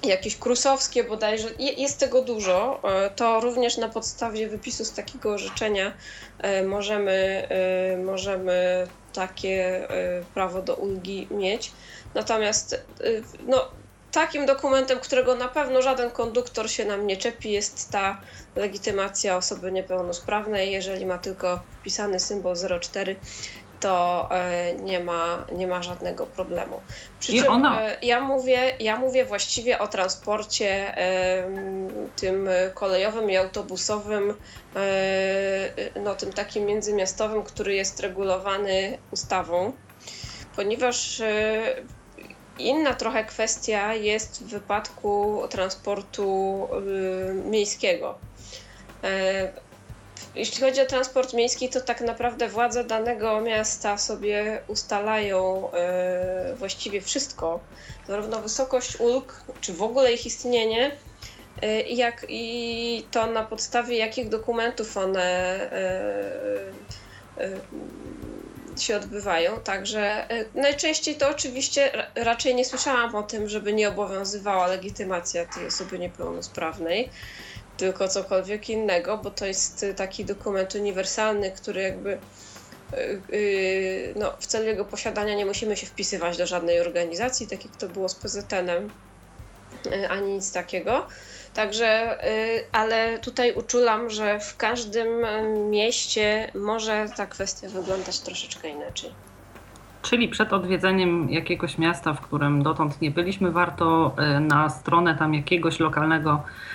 jakieś 0.04 0.38
krusowskie 0.38 1.04
bodajże, 1.04 1.50
jest 1.60 2.00
tego 2.00 2.22
dużo. 2.22 2.80
E, 2.84 3.10
to 3.10 3.40
również 3.40 3.78
na 3.78 3.90
podstawie 3.90 4.48
wypisu 4.48 4.86
z 4.86 4.94
takiego 4.94 5.34
orzeczenia 5.34 5.94
możemy, 6.66 7.48
możemy 8.06 8.88
takie 9.14 9.88
prawo 10.34 10.62
do 10.62 10.76
ulgi 10.76 11.28
mieć. 11.32 11.72
Natomiast 12.16 12.86
no, 13.48 13.68
takim 14.14 14.46
dokumentem, 14.46 15.00
którego 15.00 15.36
na 15.36 15.48
pewno 15.48 15.82
żaden 15.82 16.12
konduktor 16.12 16.70
się 16.70 16.86
nam 16.86 17.08
nie 17.08 17.18
czepi, 17.18 17.52
jest 17.52 17.92
ta 17.92 18.22
legitymacja 18.56 19.38
osoby 19.38 19.72
niepełnosprawnej. 19.72 20.72
Jeżeli 20.72 21.06
ma 21.06 21.18
tylko 21.18 21.60
wpisany 21.80 22.20
symbol 22.20 22.56
04, 22.82 23.16
to 23.84 24.30
e, 24.32 24.74
nie 24.74 25.00
ma, 25.00 25.46
nie 25.52 25.68
ma 25.68 25.84
żadnego 25.84 26.26
problemu. 26.26 26.82
Przy 27.20 27.34
czym 27.34 27.52
ona... 27.52 27.82
E, 27.82 27.98
ja, 28.02 28.22
mówię, 28.22 28.74
ja 28.80 28.98
mówię 28.98 29.26
właściwie 29.26 29.80
o 29.80 29.88
transporcie 29.88 30.96
tym 32.16 32.50
kolejowym 32.74 33.32
i 33.32 33.38
autobusowym, 33.38 34.34
e, 34.76 36.00
no 36.00 36.16
tym 36.16 36.34
takim 36.34 36.66
międzymiastowym, 36.66 37.44
który 37.44 37.76
jest 37.76 38.00
regulowany 38.00 38.98
ustawą, 39.12 39.72
ponieważ 40.56 41.22
Inna 42.60 42.94
trochę 42.94 43.24
kwestia 43.24 43.94
jest 43.94 44.44
w 44.44 44.48
wypadku 44.48 45.42
transportu 45.50 46.68
miejskiego. 47.46 48.18
E, 50.36 50.40
jeśli 50.40 50.62
chodzi 50.62 50.82
o 50.82 50.86
transport 50.86 51.34
miejski, 51.34 51.70
to 51.70 51.82
tak 51.82 52.02
naprawdę 52.02 52.48
władze 52.48 52.84
danego 52.84 53.42
miasta 53.42 53.98
sobie 53.98 54.64
ustalają 54.68 55.72
e, 55.72 56.56
właściwie 56.56 57.02
wszystko, 57.02 57.68
zarówno 58.08 58.42
wysokość 58.42 59.00
ulg, 59.00 59.46
czy 59.62 59.74
w 59.74 59.82
ogóle 59.82 60.14
ich 60.14 60.26
istnienie, 60.26 60.98
e, 61.62 61.82
jak 61.82 62.26
i 62.30 63.08
to 63.12 63.28
na 63.28 63.44
podstawie 63.44 63.98
jakich 63.98 64.30
dokumentów 64.30 64.98
one 64.98 65.60
się 68.80 68.96
odbywają, 68.96 69.62
także 69.62 70.30
e, 70.30 70.46
najczęściej 70.54 71.16
to 71.16 71.30
oczywiście 71.30 72.08
raczej 72.16 72.56
nie 72.56 72.66
słyszałam 72.66 73.16
o 73.16 73.24
tym, 73.24 73.50
żeby 73.50 73.74
nie 73.74 73.90
obowiązywała 73.90 74.68
legitymacja 74.68 75.46
tej 75.46 75.68
osoby 75.68 76.00
niepełnosprawnej, 76.00 77.10
tylko 77.78 78.08
cokolwiek 78.08 78.70
innego, 78.70 79.18
bo 79.18 79.32
to 79.32 79.46
jest 79.46 79.86
taki 79.96 80.26
dokument 80.26 80.76
uniwersalny, 80.76 81.52
który 81.52 81.82
jakby 81.82 82.12
e, 82.14 82.18
e, 82.98 83.20
no, 84.16 84.34
w 84.40 84.46
celu 84.46 84.66
jego 84.66 84.86
posiadania 84.86 85.36
nie 85.36 85.46
musimy 85.46 85.78
się 85.78 85.88
wpisywać 85.88 86.38
do 86.38 86.48
żadnej 86.48 86.80
organizacji, 86.80 87.48
tak 87.48 87.66
jak 87.66 87.76
to 87.76 87.90
było 87.90 88.10
z 88.10 88.16
PZN-em, 88.16 88.90
ani 90.10 90.34
nic 90.34 90.52
takiego. 90.52 91.08
Także, 91.54 92.18
ale 92.72 93.20
tutaj 93.20 93.54
uczulam, 93.54 94.10
że 94.10 94.40
w 94.40 94.58
każdym 94.58 95.08
mieście 95.70 96.52
może 96.56 97.06
ta 97.18 97.26
kwestia 97.26 97.70
wyglądać 97.70 98.20
troszeczkę 98.20 98.70
inaczej. 98.70 99.12
Czyli 100.02 100.28
przed 100.28 100.54
odwiedzeniem 100.54 101.30
jakiegoś 101.30 101.78
miasta, 101.78 102.14
w 102.14 102.22
którym 102.22 102.64
dotąd 102.64 103.02
nie 103.02 103.12
byliśmy, 103.12 103.52
warto 103.52 104.16
na 104.40 104.70
stronę 104.70 105.16
tam 105.16 105.34
jakiegoś 105.34 105.80
lokalnego 105.80 106.32
e, 106.32 106.73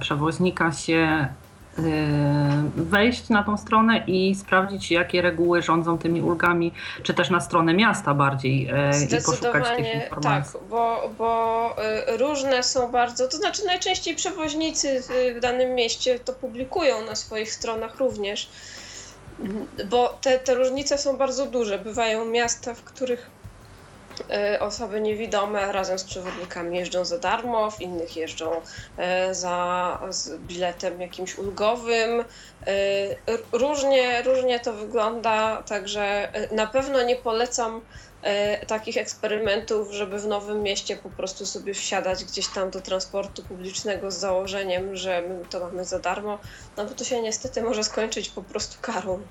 przewoźnika 0.00 0.72
się 0.72 1.28
Y, 1.78 2.84
wejść 2.84 3.28
na 3.28 3.42
tą 3.42 3.56
stronę 3.56 4.04
i 4.06 4.34
sprawdzić, 4.34 4.90
jakie 4.90 5.22
reguły 5.22 5.62
rządzą 5.62 5.98
tymi 5.98 6.22
ulgami, 6.22 6.72
czy 7.02 7.14
też 7.14 7.30
na 7.30 7.40
stronę 7.40 7.74
miasta 7.74 8.14
bardziej 8.14 8.70
y, 9.10 9.18
i 9.18 9.22
poszukać 9.22 9.76
tych 9.76 9.94
informacji. 9.94 10.52
Tak, 10.52 10.68
bo, 10.70 11.10
bo 11.18 11.76
różne 12.18 12.62
są 12.62 12.90
bardzo, 12.90 13.28
to 13.28 13.36
znaczy 13.36 13.64
najczęściej 13.64 14.14
przewoźnicy 14.14 15.02
w 15.36 15.40
danym 15.40 15.74
mieście 15.74 16.18
to 16.18 16.32
publikują 16.32 17.04
na 17.06 17.16
swoich 17.16 17.52
stronach 17.52 17.96
również, 17.96 18.50
bo 19.90 20.18
te, 20.20 20.38
te 20.38 20.54
różnice 20.54 20.98
są 20.98 21.16
bardzo 21.16 21.46
duże. 21.46 21.78
Bywają 21.78 22.24
miasta, 22.24 22.74
w 22.74 22.82
których 22.82 23.30
E, 23.37 23.37
osoby 24.60 25.00
niewidome 25.00 25.72
razem 25.72 25.98
z 25.98 26.04
przewodnikami 26.04 26.78
jeżdżą 26.78 27.04
za 27.04 27.18
darmo, 27.18 27.70
w 27.70 27.80
innych 27.80 28.16
jeżdżą 28.16 28.50
e, 28.96 29.34
za 29.34 29.98
biletem 30.38 31.00
jakimś 31.00 31.38
ulgowym. 31.38 32.24
E, 32.66 32.74
różnie, 33.52 34.22
różnie 34.22 34.60
to 34.60 34.72
wygląda, 34.72 35.62
także 35.62 36.32
na 36.52 36.66
pewno 36.66 37.02
nie 37.02 37.16
polecam 37.16 37.80
takich 38.66 38.96
eksperymentów, 38.96 39.92
żeby 39.92 40.18
w 40.18 40.26
nowym 40.26 40.62
mieście 40.62 40.96
po 40.96 41.10
prostu 41.10 41.46
sobie 41.46 41.74
wsiadać 41.74 42.24
gdzieś 42.24 42.48
tam 42.48 42.70
do 42.70 42.80
transportu 42.80 43.42
publicznego 43.42 44.10
z 44.10 44.16
założeniem, 44.16 44.96
że 44.96 45.22
my 45.22 45.44
to 45.50 45.60
mamy 45.60 45.84
za 45.84 45.98
darmo, 45.98 46.38
no 46.76 46.84
bo 46.84 46.94
to 46.94 47.04
się 47.04 47.22
niestety 47.22 47.62
może 47.62 47.84
skończyć 47.84 48.28
po 48.28 48.42
prostu 48.42 48.76
karą. 48.80 49.22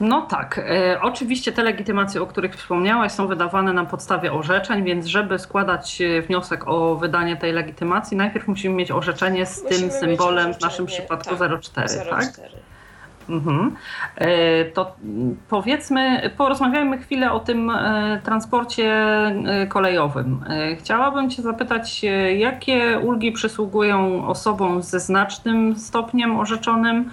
No 0.00 0.22
tak. 0.22 0.58
E, 0.58 1.00
oczywiście 1.02 1.52
te 1.52 1.62
legitymacje, 1.62 2.22
o 2.22 2.26
których 2.26 2.54
wspomniałaś, 2.54 3.12
są 3.12 3.26
wydawane 3.26 3.72
na 3.72 3.84
podstawie 3.84 4.32
orzeczeń, 4.32 4.84
więc 4.84 5.06
żeby 5.06 5.38
składać 5.38 6.00
e, 6.00 6.22
wniosek 6.22 6.68
o 6.68 6.96
wydanie 6.96 7.36
tej 7.36 7.52
legitymacji, 7.52 8.16
najpierw 8.16 8.48
musimy 8.48 8.74
mieć 8.74 8.90
orzeczenie 8.90 9.46
z 9.46 9.62
musimy 9.62 9.80
tym 9.80 9.90
symbolem, 9.90 10.54
w 10.54 10.60
naszym 10.60 10.86
przypadku 10.86 11.36
tak, 11.36 11.60
04, 11.60 11.88
04. 11.88 12.10
tak? 12.10 12.24
Mhm. 13.28 13.76
E, 14.16 14.64
to 14.64 14.96
powiedzmy, 15.48 16.30
porozmawiajmy 16.36 16.98
chwilę 16.98 17.32
o 17.32 17.40
tym 17.40 17.70
e, 17.70 18.20
transporcie 18.24 18.94
kolejowym. 19.68 20.44
Chciałabym 20.78 21.30
Cię 21.30 21.42
zapytać, 21.42 22.04
jakie 22.36 22.98
ulgi 22.98 23.32
przysługują 23.32 24.26
osobom 24.26 24.82
ze 24.82 25.00
znacznym 25.00 25.76
stopniem 25.76 26.36
orzeczonym, 26.36 27.10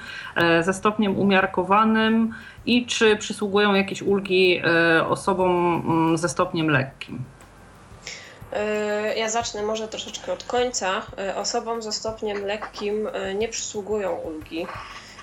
ze 0.62 0.74
stopniem 0.74 1.20
umiarkowanym 1.20 2.34
i 2.66 2.86
czy 2.86 3.16
przysługują 3.16 3.74
jakieś 3.74 4.02
ulgi 4.02 4.62
osobom 5.10 5.84
mm, 5.88 6.18
ze 6.18 6.30
stopniem 6.30 6.70
lekkim? 6.70 7.24
Ja 9.16 9.30
zacznę 9.30 9.64
może 9.64 9.88
troszeczkę 9.88 10.34
od 10.34 10.44
końca. 10.44 11.02
Osobom 11.36 11.82
ze 11.82 11.92
stopniem 11.92 12.46
lekkim 12.46 13.10
nie 13.36 13.48
przysługują 13.48 14.16
ulgi. 14.16 14.66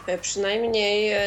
E, 0.07 0.19
przynajmniej 0.19 1.13
e, 1.13 1.19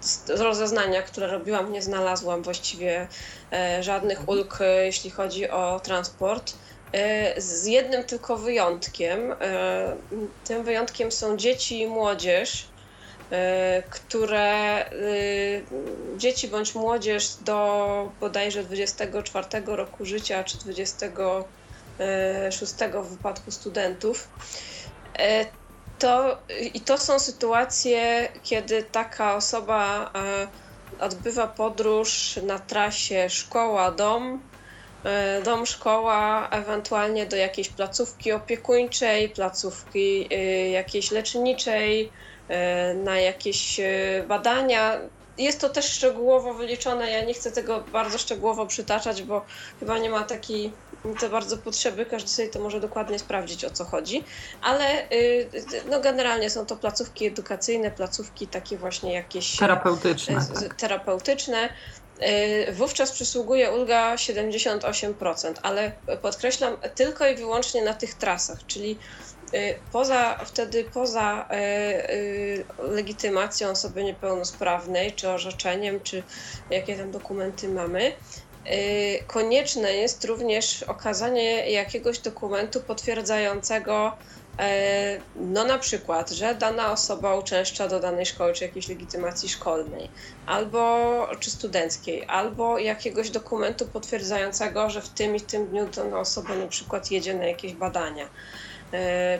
z 0.00 0.30
rozeznania, 0.30 1.02
które 1.02 1.26
robiłam, 1.26 1.72
nie 1.72 1.82
znalazłam 1.82 2.42
właściwie 2.42 3.08
e, 3.52 3.82
żadnych 3.82 4.28
ulg, 4.28 4.58
jeśli 4.84 5.10
chodzi 5.10 5.50
o 5.50 5.80
transport. 5.80 6.54
Z 7.36 7.66
jednym 7.66 8.04
tylko 8.04 8.36
wyjątkiem. 8.36 9.34
Tym 10.44 10.64
wyjątkiem 10.64 11.12
są 11.12 11.36
dzieci 11.36 11.80
i 11.80 11.86
młodzież, 11.86 12.66
które 13.90 14.84
dzieci 16.16 16.48
bądź 16.48 16.74
młodzież 16.74 17.36
do 17.36 18.12
bodajże 18.20 18.64
24 18.64 19.46
roku 19.66 20.04
życia 20.04 20.44
czy 20.44 20.58
26 20.58 22.74
w 23.04 23.10
wypadku 23.10 23.50
studentów. 23.50 24.30
To, 25.98 26.42
I 26.74 26.80
to 26.80 26.98
są 26.98 27.18
sytuacje, 27.18 28.28
kiedy 28.42 28.82
taka 28.82 29.36
osoba 29.36 30.12
odbywa 30.98 31.46
podróż 31.46 32.38
na 32.42 32.58
trasie 32.58 33.30
szkoła-dom, 33.30 34.48
e, 35.04 35.42
dom-szkoła, 35.42 36.48
ewentualnie 36.50 37.26
do 37.26 37.36
jakiejś 37.36 37.68
placówki 37.68 38.32
opiekuńczej, 38.32 39.28
placówki 39.28 40.28
jakiejś 40.72 41.10
leczniczej, 41.10 42.12
na 42.94 43.18
jakieś 43.18 43.80
badania. 44.28 45.00
Jest 45.38 45.60
to 45.60 45.68
też 45.68 45.92
szczegółowo 45.92 46.54
wyliczone. 46.54 47.10
Ja 47.10 47.24
nie 47.24 47.34
chcę 47.34 47.50
tego 47.50 47.80
bardzo 47.92 48.18
szczegółowo 48.18 48.66
przytaczać, 48.66 49.22
bo 49.22 49.44
chyba 49.80 49.98
nie 49.98 50.10
ma 50.10 50.22
takiej 50.22 50.72
to 51.20 51.28
bardzo 51.28 51.56
potrzeby. 51.56 52.06
Każdy 52.06 52.28
sobie 52.28 52.48
to 52.48 52.60
może 52.60 52.80
dokładnie 52.80 53.18
sprawdzić, 53.18 53.64
o 53.64 53.70
co 53.70 53.84
chodzi. 53.84 54.24
Ale 54.62 55.10
y, 55.12 55.48
no, 55.90 56.00
generalnie 56.00 56.50
są 56.50 56.66
to 56.66 56.76
placówki 56.76 57.26
edukacyjne, 57.26 57.90
placówki 57.90 58.46
takie 58.46 58.76
właśnie 58.76 59.14
jakieś 59.14 59.56
terapeutyczne. 59.56 60.46
Tak. 60.54 60.74
Terapeutyczne. 60.74 61.68
Wówczas 62.72 63.12
przysługuje 63.12 63.72
ulga 63.72 64.14
78%, 64.14 65.54
ale 65.62 65.92
podkreślam 66.22 66.76
tylko 66.94 67.26
i 67.26 67.34
wyłącznie 67.34 67.84
na 67.84 67.94
tych 67.94 68.14
trasach, 68.14 68.66
czyli 68.66 68.98
poza, 69.92 70.44
wtedy 70.44 70.84
poza 70.84 71.48
legitymacją 72.78 73.68
osoby 73.68 74.04
niepełnosprawnej, 74.04 75.12
czy 75.12 75.28
orzeczeniem, 75.28 76.00
czy 76.00 76.22
jakie 76.70 76.96
tam 76.96 77.10
dokumenty 77.10 77.68
mamy, 77.68 78.12
Y, 78.66 79.24
konieczne 79.26 79.92
jest 79.92 80.24
również 80.24 80.82
okazanie 80.82 81.70
jakiegoś 81.70 82.18
dokumentu 82.18 82.80
potwierdzającego, 82.80 84.12
e, 84.58 85.20
no 85.36 85.64
na 85.64 85.78
przykład, 85.78 86.30
że 86.30 86.54
dana 86.54 86.92
osoba 86.92 87.36
uczęszcza 87.36 87.88
do 87.88 88.00
danej 88.00 88.26
szkoły, 88.26 88.52
czy 88.52 88.64
jakiejś 88.64 88.88
legitymacji 88.88 89.48
szkolnej, 89.48 90.10
albo 90.46 91.28
czy 91.40 91.50
studenckiej, 91.50 92.24
albo 92.28 92.78
jakiegoś 92.78 93.30
dokumentu 93.30 93.86
potwierdzającego, 93.86 94.90
że 94.90 95.02
w 95.02 95.08
tym 95.08 95.36
i 95.36 95.40
tym 95.40 95.66
dniu 95.66 95.86
dana 95.86 96.20
osoba 96.20 96.54
na 96.54 96.66
przykład 96.66 97.10
jedzie 97.10 97.34
na 97.34 97.44
jakieś 97.46 97.74
badania, 97.74 98.28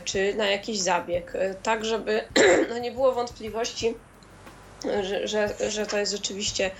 czy 0.04 0.34
na 0.34 0.46
jakiś 0.46 0.80
zabieg, 0.80 1.32
e, 1.34 1.54
tak 1.54 1.84
żeby 1.84 2.24
no 2.70 2.78
nie 2.78 2.92
było 2.92 3.12
wątpliwości, 3.12 3.94
że, 5.02 5.28
że, 5.28 5.70
że 5.70 5.86
to 5.86 5.98
jest 5.98 6.12
rzeczywiście 6.12 6.70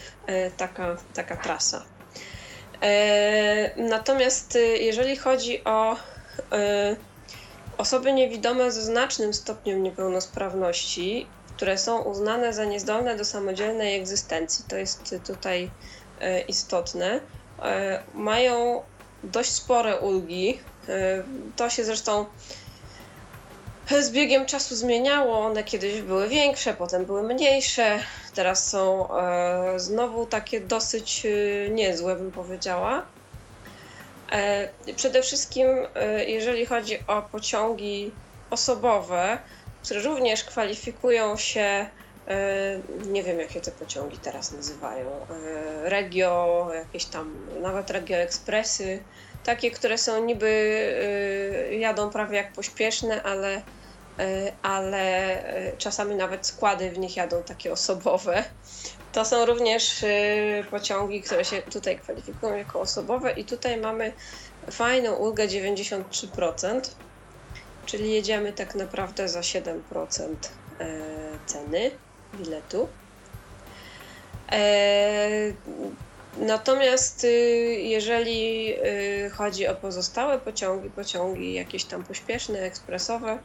taka, 0.56 0.96
taka 1.14 1.36
trasa. 1.36 1.84
E, 2.84 3.70
natomiast 3.76 4.58
jeżeli 4.80 5.16
chodzi 5.16 5.64
o 5.64 5.96
e, 6.52 6.96
osoby 7.78 8.12
niewidome 8.12 8.72
ze 8.72 8.82
znacznym 8.82 9.34
stopniem 9.34 9.82
niepełnosprawności, 9.82 11.26
które 11.56 11.78
są 11.78 12.02
uznane 12.02 12.52
za 12.52 12.64
niezdolne 12.64 13.16
do 13.16 13.24
samodzielnej 13.24 13.96
egzystencji, 13.96 14.64
to 14.68 14.76
jest 14.76 15.14
tutaj 15.26 15.70
e, 16.20 16.40
istotne, 16.40 17.20
mają 18.14 18.82
dość 19.22 19.50
spore 19.50 20.00
ulgi. 20.00 20.60
To 21.56 21.70
się 21.70 21.84
zresztą 21.84 22.26
z 23.90 24.10
biegiem 24.10 24.46
czasu 24.46 24.76
zmieniało. 24.76 25.38
One 25.38 25.64
kiedyś 25.64 26.02
były 26.02 26.28
większe, 26.28 26.74
potem 26.74 27.04
były 27.04 27.22
mniejsze. 27.22 27.98
Teraz 28.34 28.70
są 28.70 29.16
e, 29.18 29.78
znowu 29.80 30.26
takie 30.26 30.60
dosyć 30.60 31.26
e, 31.26 31.70
niezłe, 31.70 32.16
bym 32.16 32.32
powiedziała. 32.32 33.06
E, 34.32 34.68
przede 34.96 35.22
wszystkim, 35.22 35.68
e, 35.94 36.24
jeżeli 36.24 36.66
chodzi 36.66 36.98
o 37.06 37.22
pociągi 37.22 38.10
osobowe, 38.50 39.38
które 39.82 40.00
również 40.00 40.44
kwalifikują 40.44 41.36
się, 41.36 41.86
e, 42.28 42.80
nie 43.06 43.22
wiem 43.22 43.40
jakie 43.40 43.60
te 43.60 43.70
pociągi 43.70 44.18
teraz 44.18 44.52
nazywają, 44.52 45.06
e, 45.10 45.88
regio, 45.88 46.68
jakieś 46.74 47.04
tam, 47.04 47.34
nawet 47.60 47.90
regio 47.90 48.16
ekspresy, 48.16 49.02
takie, 49.44 49.70
które 49.70 49.98
są 49.98 50.24
niby, 50.24 50.46
y, 51.70 51.74
jadą 51.74 52.10
prawie 52.10 52.36
jak 52.36 52.52
pośpieszne, 52.52 53.22
ale, 53.22 53.56
y, 53.56 53.62
ale 54.62 55.38
y, 55.72 55.76
czasami 55.78 56.14
nawet 56.14 56.46
składy 56.46 56.90
w 56.90 56.98
nich 56.98 57.16
jadą 57.16 57.42
takie 57.42 57.72
osobowe. 57.72 58.44
To 59.12 59.24
są 59.24 59.46
również 59.46 60.04
pociągi, 60.70 61.22
które 61.22 61.44
się 61.44 61.62
tutaj 61.62 61.98
kwalifikują 61.98 62.56
jako 62.56 62.80
osobowe 62.80 63.32
i 63.32 63.44
tutaj 63.44 63.76
mamy 63.76 64.12
fajną 64.70 65.14
ulgę 65.14 65.46
93%, 65.46 66.80
czyli 67.86 68.12
jedziemy 68.12 68.52
tak 68.52 68.74
naprawdę 68.74 69.28
za 69.28 69.40
7% 69.40 70.36
ceny 71.46 71.90
biletu. 72.34 72.88
Natomiast 76.38 77.24
y, 77.24 77.28
jeżeli 77.82 78.74
y, 79.26 79.30
chodzi 79.30 79.66
o 79.66 79.74
pozostałe 79.74 80.38
pociągi, 80.38 80.90
pociągi 80.90 81.54
jakieś 81.54 81.84
tam 81.84 82.04
pośpieszne, 82.04 82.60
ekspresowe, 82.60 83.38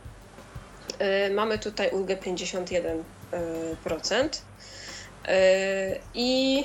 y, 1.28 1.34
mamy 1.34 1.60
tutaj 1.60 1.89
ulgę 1.89 2.15
51%. 2.15 4.30
I 6.13 6.63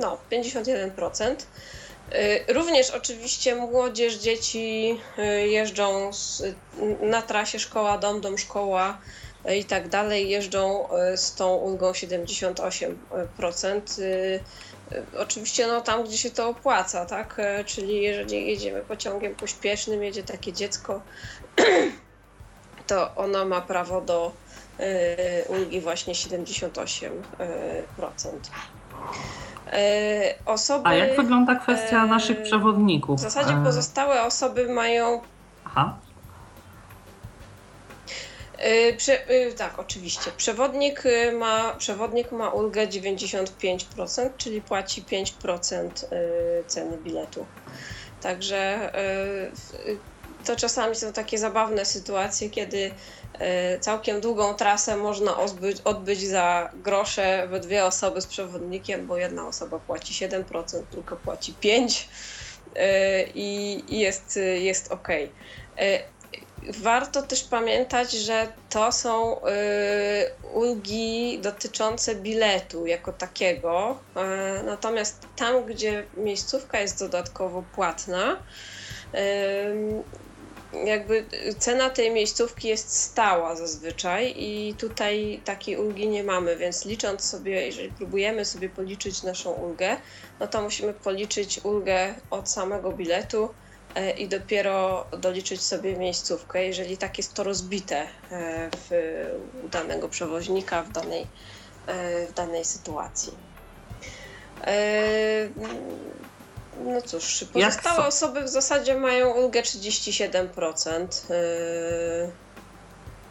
no, 0.00 0.18
51%. 0.32 1.34
Również 2.48 2.90
oczywiście 2.90 3.54
młodzież, 3.54 4.14
dzieci 4.14 5.00
jeżdżą 5.44 6.10
na 7.00 7.22
trasie 7.22 7.58
szkoła, 7.58 7.98
dom, 7.98 8.20
dom, 8.20 8.38
szkoła 8.38 8.98
i 9.52 9.64
tak 9.64 9.88
dalej, 9.88 10.28
jeżdżą 10.28 10.90
e, 10.90 11.16
z 11.16 11.34
tą 11.34 11.54
ulgą 11.54 11.92
78%. 11.92 12.92
E, 14.02 14.94
e, 14.96 15.02
oczywiście 15.18 15.66
no, 15.66 15.80
tam, 15.80 16.04
gdzie 16.04 16.18
się 16.18 16.30
to 16.30 16.48
opłaca, 16.48 17.06
tak? 17.06 17.40
Czyli 17.66 18.02
jeżeli 18.02 18.46
jedziemy 18.46 18.80
pociągiem 18.80 19.34
pośpiesznym, 19.34 20.02
jedzie 20.02 20.22
takie 20.22 20.52
dziecko, 20.52 21.00
to 22.86 23.14
ono 23.14 23.44
ma 23.44 23.60
prawo 23.60 24.00
do 24.00 24.32
ulgi 25.48 25.80
właśnie 25.80 26.14
78%. 26.14 27.10
Osoby, 30.46 30.88
A 30.88 30.94
jak 30.94 31.16
wygląda 31.16 31.54
kwestia 31.54 32.06
naszych 32.06 32.42
przewodników? 32.42 33.18
W 33.18 33.22
zasadzie 33.22 33.60
pozostałe 33.64 34.22
osoby 34.22 34.68
mają 34.68 35.20
Aha. 35.64 35.96
Y, 38.60 38.94
prze, 38.96 39.30
y, 39.30 39.52
tak, 39.52 39.78
oczywiście. 39.78 40.30
Przewodnik 40.36 41.06
y, 41.06 41.32
ma, 41.32 41.74
przewodnik 41.78 42.32
ma 42.32 42.50
ulgę 42.50 42.86
95%, 42.86 44.30
czyli 44.36 44.62
płaci 44.62 45.02
5% 45.02 45.90
ceny 46.66 46.98
biletu. 46.98 47.46
Także 48.20 48.92
to 50.44 50.56
czasami 50.56 50.96
są 50.96 51.12
takie 51.12 51.38
zabawne 51.38 51.84
sytuacje, 51.84 52.50
kiedy 52.50 52.90
całkiem 53.80 54.20
długą 54.20 54.54
trasę 54.54 54.96
można 54.96 55.38
odbyć, 55.38 55.80
odbyć 55.84 56.20
za 56.20 56.70
grosze 56.74 57.48
we 57.48 57.60
dwie 57.60 57.84
osoby 57.84 58.20
z 58.20 58.26
przewodnikiem, 58.26 59.06
bo 59.06 59.16
jedna 59.16 59.46
osoba 59.46 59.78
płaci 59.78 60.26
7%, 60.28 60.82
druga 60.92 61.16
płaci 61.16 61.54
5% 61.62 62.06
i 63.34 63.82
jest, 63.88 64.38
jest 64.60 64.92
ok. 64.92 65.08
Warto 66.68 67.22
też 67.22 67.44
pamiętać, 67.44 68.12
że 68.12 68.52
to 68.68 68.92
są 68.92 69.40
y, 69.40 69.42
ulgi 70.42 71.38
dotyczące 71.42 72.14
biletu 72.14 72.86
jako 72.86 73.12
takiego. 73.12 74.04
Y, 74.60 74.64
natomiast 74.64 75.26
tam, 75.36 75.64
gdzie 75.66 76.10
miejscówka 76.16 76.80
jest 76.80 76.98
dodatkowo 76.98 77.62
płatna, 77.62 78.44
y, 79.14 80.04
jakby 80.84 81.28
cena 81.58 81.90
tej 81.90 82.10
miejscówki 82.10 82.68
jest 82.68 82.96
stała 82.96 83.56
zazwyczaj 83.56 84.34
i 84.36 84.74
tutaj 84.74 85.42
takiej 85.44 85.76
ulgi 85.76 86.08
nie 86.08 86.24
mamy, 86.24 86.56
więc 86.56 86.84
licząc 86.84 87.24
sobie, 87.24 87.66
jeżeli 87.66 87.92
próbujemy 87.92 88.44
sobie 88.44 88.68
policzyć 88.68 89.22
naszą 89.22 89.52
ulgę, 89.52 89.96
no 90.40 90.46
to 90.46 90.62
musimy 90.62 90.94
policzyć 90.94 91.60
ulgę 91.64 92.14
od 92.30 92.50
samego 92.50 92.92
biletu 92.92 93.54
i 94.18 94.28
dopiero 94.28 95.06
doliczyć 95.18 95.62
sobie 95.62 95.96
miejscówkę, 95.96 96.64
jeżeli 96.64 96.96
tak 96.96 97.18
jest 97.18 97.34
to 97.34 97.42
rozbite 97.42 97.96
e, 97.96 98.06
w 98.70 98.90
danego 99.70 100.08
przewoźnika 100.08 100.82
w 100.82 100.92
danej, 100.92 101.26
e, 101.86 102.26
w 102.26 102.32
danej 102.32 102.64
sytuacji. 102.64 103.32
No 106.84 107.02
cóż, 107.02 107.44
pozostałe 107.52 108.06
osoby 108.06 108.42
w 108.42 108.48
zasadzie 108.48 108.94
mają 108.94 109.30
ulgę 109.30 109.62
37%. 109.62 111.06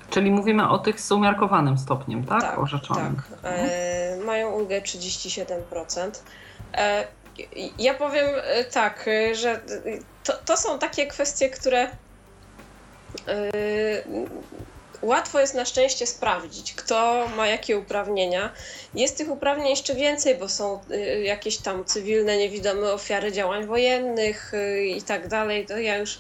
Czyli 0.10 0.32
mówimy 0.32 0.70
o 0.70 0.78
tych 0.78 1.02
z 1.02 1.12
umiarkowanym 1.12 1.78
stopniem, 1.78 2.26
tak? 2.26 2.42
Tak, 2.42 2.60
Orzeczonym. 2.60 3.22
tak. 3.42 3.54
Mhm. 3.54 4.26
Mają 4.26 4.52
ulgę 4.52 4.82
37%. 4.82 6.12
Ja 7.80 7.94
powiem 7.94 8.28
tak, 8.72 9.10
że 9.34 9.62
to, 10.24 10.34
to 10.46 10.58
są 10.58 10.80
takie 10.80 11.08
kwestie, 11.08 11.50
które 11.50 11.88
yy, 13.28 14.28
łatwo 15.02 15.40
jest 15.40 15.54
na 15.54 15.66
szczęście 15.66 16.08
sprawdzić, 16.08 16.74
kto 16.74 17.28
ma 17.36 17.48
jakie 17.48 17.78
uprawnienia. 17.78 18.50
Jest 18.94 19.18
tych 19.18 19.30
uprawnień 19.30 19.70
jeszcze 19.70 19.96
więcej, 19.96 20.36
bo 20.36 20.50
są 20.50 20.80
jakieś 21.24 21.58
tam 21.58 21.86
cywilne, 21.86 22.38
niewidome 22.38 22.92
ofiary 22.94 23.32
działań 23.32 23.66
wojennych 23.66 24.52
i 24.98 25.02
tak 25.02 25.28
dalej. 25.28 25.66
To 25.66 25.78
ja 25.78 25.98
już 25.98 26.20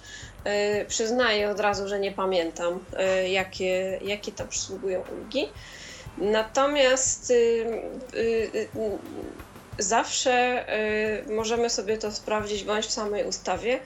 przyznaję 0.87 1.49
od 1.49 1.59
razu, 1.59 1.87
że 1.87 1.99
nie 1.99 2.11
pamiętam, 2.11 2.85
jakie, 3.27 3.99
jakie 4.03 4.31
tam 4.31 4.47
przysługują 4.47 5.03
ulgi. 5.17 5.49
Natomiast 6.17 7.33
zawsze 9.79 10.65
y, 11.29 11.31
możemy 11.33 11.69
sobie 11.69 11.97
to 11.97 12.11
sprawdzić 12.11 12.63
bądź 12.63 12.85
w 12.85 12.91
samej 12.91 13.25
ustawie, 13.25 13.79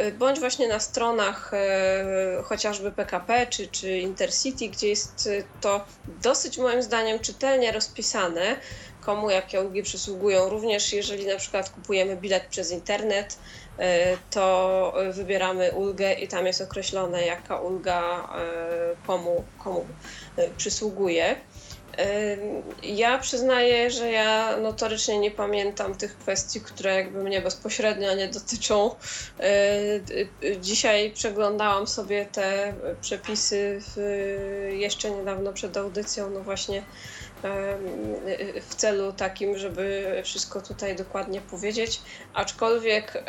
y, 0.00 0.12
bądź 0.12 0.40
właśnie 0.40 0.68
na 0.68 0.80
stronach 0.80 1.52
y, 1.54 2.42
chociażby 2.42 2.92
PKP 2.92 3.46
czy, 3.46 3.66
czy 3.66 3.98
Intercity, 3.98 4.68
gdzie 4.68 4.88
jest 4.88 5.28
to 5.60 5.84
dosyć 6.06 6.58
moim 6.58 6.82
zdaniem 6.82 7.18
czytelnie 7.18 7.72
rozpisane, 7.72 8.56
komu 9.00 9.30
jakie 9.30 9.60
ulgi 9.60 9.82
przysługują. 9.82 10.48
Również 10.48 10.92
jeżeli 10.92 11.26
na 11.26 11.36
przykład 11.36 11.70
kupujemy 11.70 12.16
bilet 12.16 12.46
przez 12.46 12.70
internet, 12.70 13.38
to 14.30 14.94
wybieramy 15.12 15.72
ulgę 15.72 16.12
i 16.12 16.28
tam 16.28 16.46
jest 16.46 16.60
określone, 16.60 17.26
jaka 17.26 17.60
ulga 17.60 18.28
komu, 19.06 19.44
komu 19.58 19.86
przysługuje. 20.56 21.36
Ja 22.82 23.18
przyznaję, 23.18 23.90
że 23.90 24.10
ja 24.10 24.56
notorycznie 24.56 25.18
nie 25.18 25.30
pamiętam 25.30 25.94
tych 25.94 26.18
kwestii, 26.18 26.60
które 26.60 26.94
jakby 26.94 27.24
mnie 27.24 27.40
bezpośrednio 27.40 28.14
nie 28.14 28.28
dotyczą. 28.28 28.94
Dzisiaj 30.60 31.10
przeglądałam 31.10 31.86
sobie 31.86 32.26
te 32.32 32.74
przepisy 33.00 33.80
jeszcze 34.68 35.10
niedawno 35.10 35.52
przed 35.52 35.76
audycją, 35.76 36.30
no 36.30 36.40
właśnie 36.40 36.82
w 38.68 38.74
celu 38.74 39.12
takim, 39.12 39.58
żeby 39.58 40.20
wszystko 40.24 40.60
tutaj 40.60 40.96
dokładnie 40.96 41.40
powiedzieć. 41.40 42.00
Aczkolwiek 42.34 43.16
e, 43.16 43.22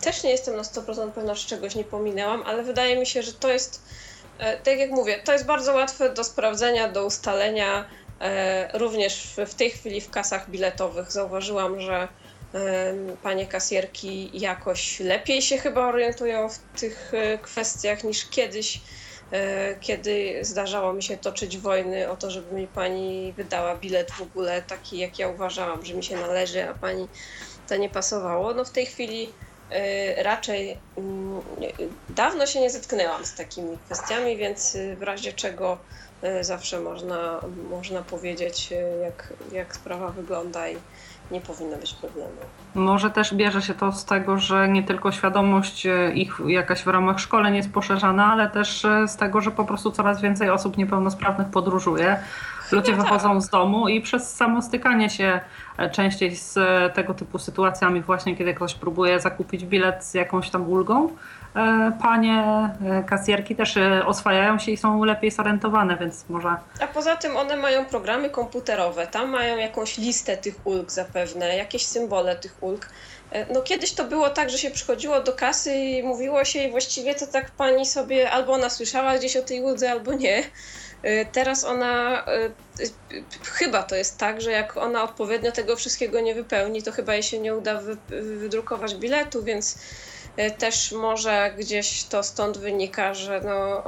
też 0.00 0.22
nie 0.22 0.30
jestem 0.30 0.56
na 0.56 0.62
100% 0.62 1.10
pewna, 1.12 1.34
że 1.34 1.48
czegoś 1.48 1.74
nie 1.74 1.84
pominęłam, 1.84 2.42
ale 2.46 2.62
wydaje 2.62 2.96
mi 2.96 3.06
się, 3.06 3.22
że 3.22 3.32
to 3.32 3.52
jest 3.52 3.82
E, 3.82 4.11
tak 4.64 4.78
jak 4.78 4.90
mówię, 4.90 5.18
to 5.24 5.32
jest 5.32 5.46
bardzo 5.46 5.74
łatwe 5.74 6.14
do 6.14 6.24
sprawdzenia, 6.24 6.88
do 6.88 7.06
ustalenia. 7.06 7.88
E, 8.20 8.78
również 8.78 9.34
w 9.46 9.54
tej 9.54 9.70
chwili 9.70 10.00
w 10.00 10.10
kasach 10.10 10.50
biletowych 10.50 11.12
zauważyłam, 11.12 11.80
że 11.80 12.08
panie 13.22 13.46
kasjerki 13.46 14.40
jakoś 14.40 15.00
lepiej 15.00 15.42
się 15.42 15.58
chyba 15.58 15.86
orientują 15.86 16.48
w 16.48 16.58
tych 16.58 17.14
e, 17.14 17.38
kwestiach 17.38 18.04
niż 18.04 18.30
kiedyś, 18.30 18.82
kiedy 19.80 20.38
zdarzało 20.42 20.92
mi 20.92 21.02
się 21.02 21.16
toczyć 21.16 21.58
wojny 21.58 22.10
o 22.10 22.16
to, 22.16 22.30
żeby 22.30 22.54
mi 22.54 22.68
pani 22.68 23.32
wydała 23.36 23.76
bilet 23.76 24.10
w 24.10 24.22
ogóle 24.22 24.62
taki, 24.62 24.98
jak 24.98 25.18
ja 25.18 25.28
uważałam, 25.28 25.84
że 25.84 25.94
mi 25.94 26.04
się 26.04 26.16
należy, 26.16 26.68
a 26.68 26.74
pani 26.74 27.08
to 27.68 27.76
nie 27.76 27.90
pasowało. 27.90 28.54
No 28.54 28.64
w 28.64 28.72
tej 28.72 28.86
chwili 28.86 29.32
raczej 30.24 30.78
mm, 30.96 31.40
dawno 32.08 32.46
się 32.46 32.60
nie 32.60 32.70
zetknęłam 32.70 33.24
z 33.24 33.34
takimi 33.34 33.78
kwestiami, 33.84 34.36
więc 34.36 34.74
y, 34.74 34.96
w 34.96 35.02
razie 35.02 35.32
czego 35.32 35.78
y, 36.24 36.44
zawsze 36.44 36.80
można, 36.80 37.40
można 37.70 38.02
powiedzieć, 38.02 38.70
jak, 39.02 39.32
jak 39.52 39.74
sprawa 39.74 40.08
wygląda 40.08 40.68
i 40.68 40.76
nie 41.30 41.40
powinno 41.40 41.76
być 41.76 41.94
problemu. 41.94 42.30
Może 42.74 43.10
też 43.10 43.34
bierze 43.34 43.62
się 43.62 43.74
to 43.74 43.92
z 43.92 44.04
tego, 44.04 44.38
że 44.38 44.68
nie 44.68 44.82
tylko 44.82 45.12
świadomość 45.12 45.86
ich 46.14 46.40
jakaś 46.46 46.82
w 46.82 46.86
ramach 46.86 47.20
szkoleń 47.20 47.56
jest 47.56 47.72
poszerzana, 47.72 48.32
ale 48.32 48.50
też 48.50 48.86
z 49.06 49.16
tego, 49.16 49.40
że 49.40 49.50
po 49.50 49.64
prostu 49.64 49.90
coraz 49.90 50.20
więcej 50.20 50.50
osób 50.50 50.76
niepełnosprawnych 50.76 51.48
podróżuje 51.48 52.20
Ludzie 52.72 52.96
no 52.96 53.02
wychodzą 53.02 53.34
tak. 53.34 53.42
z 53.42 53.48
domu 53.48 53.88
i 53.88 54.00
przez 54.00 54.36
samo 54.36 54.62
stykanie 54.62 55.10
się 55.10 55.40
e, 55.78 55.90
częściej 55.90 56.36
z 56.36 56.56
e, 56.56 56.90
tego 56.94 57.14
typu 57.14 57.38
sytuacjami, 57.38 58.00
właśnie 58.00 58.36
kiedy 58.36 58.54
ktoś 58.54 58.74
próbuje 58.74 59.20
zakupić 59.20 59.64
bilet 59.64 60.04
z 60.04 60.14
jakąś 60.14 60.50
tam 60.50 60.70
ulgą, 60.70 61.08
e, 61.56 61.92
panie 62.02 62.70
kasjerki 63.06 63.56
też 63.56 63.78
oswajają 64.06 64.58
się 64.58 64.72
i 64.72 64.76
są 64.76 65.04
lepiej 65.04 65.30
zorientowane, 65.30 65.96
więc 65.96 66.28
może. 66.28 66.56
A 66.80 66.86
poza 66.86 67.16
tym 67.16 67.36
one 67.36 67.56
mają 67.56 67.84
programy 67.84 68.30
komputerowe, 68.30 69.06
tam 69.06 69.30
mają 69.30 69.56
jakąś 69.56 69.98
listę 69.98 70.36
tych 70.36 70.54
ulg 70.64 70.90
zapewne, 70.90 71.56
jakieś 71.56 71.86
symbole 71.86 72.36
tych 72.36 72.56
ulg. 72.60 72.88
No 73.54 73.62
kiedyś 73.62 73.92
to 73.92 74.04
było 74.04 74.30
tak, 74.30 74.50
że 74.50 74.58
się 74.58 74.70
przychodziło 74.70 75.20
do 75.20 75.32
kasy 75.32 75.74
i 75.74 76.02
mówiło 76.02 76.44
się 76.44 76.62
i 76.62 76.70
właściwie 76.70 77.14
to 77.14 77.26
tak 77.26 77.50
pani 77.50 77.86
sobie 77.86 78.30
albo 78.30 78.52
ona 78.52 78.70
słyszała 78.70 79.18
gdzieś 79.18 79.36
o 79.36 79.42
tej 79.42 79.62
uldze, 79.62 79.90
albo 79.90 80.12
nie. 80.12 80.38
Y, 81.04 81.26
teraz 81.32 81.64
ona, 81.64 82.24
y, 82.80 82.90
chyba 83.44 83.82
to 83.82 83.96
jest 83.96 84.18
tak, 84.18 84.40
że 84.40 84.50
jak 84.50 84.76
ona 84.76 85.02
odpowiednio 85.02 85.52
tego 85.52 85.76
wszystkiego 85.76 86.20
nie 86.20 86.34
wypełni, 86.34 86.82
to 86.82 86.92
chyba 86.92 87.14
jej 87.14 87.22
się 87.22 87.38
nie 87.38 87.54
uda 87.54 87.80
wydrukować 88.08 88.94
biletu, 88.94 89.42
więc 89.42 89.78
też 90.58 90.92
może 90.92 91.54
gdzieś 91.58 92.04
to 92.04 92.22
stąd 92.22 92.58
wynika, 92.58 93.14
że 93.14 93.40
no, 93.44 93.84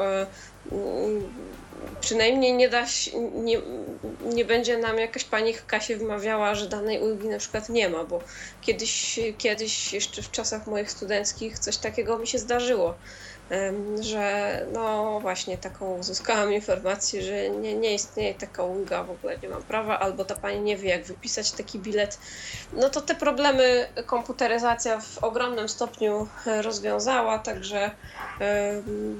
przynajmniej 2.00 2.54
nie 2.54 2.68
da 2.68 2.86
się, 2.86 3.10
nie, 3.32 3.62
nie 4.20 4.44
będzie 4.44 4.78
nam 4.78 4.98
jakaś 4.98 5.24
pani 5.24 5.54
w 5.54 5.66
kasie 5.66 5.96
wymawiała, 5.96 6.54
że 6.54 6.68
danej 6.68 7.00
ulgi 7.00 7.28
na 7.28 7.38
przykład 7.38 7.68
nie 7.68 7.88
ma, 7.88 8.04
bo 8.04 8.24
kiedyś, 8.60 9.20
kiedyś 9.38 9.92
jeszcze 9.92 10.22
w 10.22 10.30
czasach 10.30 10.66
moich 10.66 10.90
studenckich 10.90 11.58
coś 11.58 11.78
takiego 11.78 12.18
mi 12.18 12.26
się 12.26 12.38
zdarzyło 12.38 12.98
że 14.00 14.60
no 14.72 15.18
właśnie 15.20 15.58
taką 15.58 15.98
uzyskałam 15.98 16.52
informację, 16.52 17.22
że 17.22 17.50
nie, 17.50 17.74
nie 17.74 17.94
istnieje 17.94 18.34
taka 18.34 18.62
ulga, 18.62 19.04
w 19.04 19.10
ogóle 19.10 19.38
nie 19.38 19.48
mam 19.48 19.62
prawa, 19.62 19.98
albo 19.98 20.24
ta 20.24 20.34
pani 20.34 20.60
nie 20.60 20.76
wie, 20.76 20.88
jak 20.88 21.04
wypisać 21.04 21.52
taki 21.52 21.78
bilet. 21.78 22.18
No 22.72 22.90
to 22.90 23.00
te 23.00 23.14
problemy 23.14 23.88
komputeryzacja 24.06 25.00
w 25.00 25.24
ogromnym 25.24 25.68
stopniu 25.68 26.28
rozwiązała, 26.62 27.38
także 27.38 27.90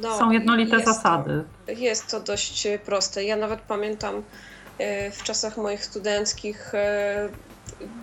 no, 0.01 0.19
są 0.19 0.31
jednolite 0.31 0.77
jest 0.77 0.87
zasady. 0.87 1.45
Jest 1.69 2.11
to 2.11 2.21
dość 2.21 2.69
proste. 2.85 3.25
Ja 3.25 3.37
nawet 3.37 3.61
pamiętam 3.61 4.23
e, 4.79 5.11
w 5.11 5.23
czasach 5.23 5.57
moich 5.57 5.85
studenckich 5.85 6.75
e, 6.75 7.29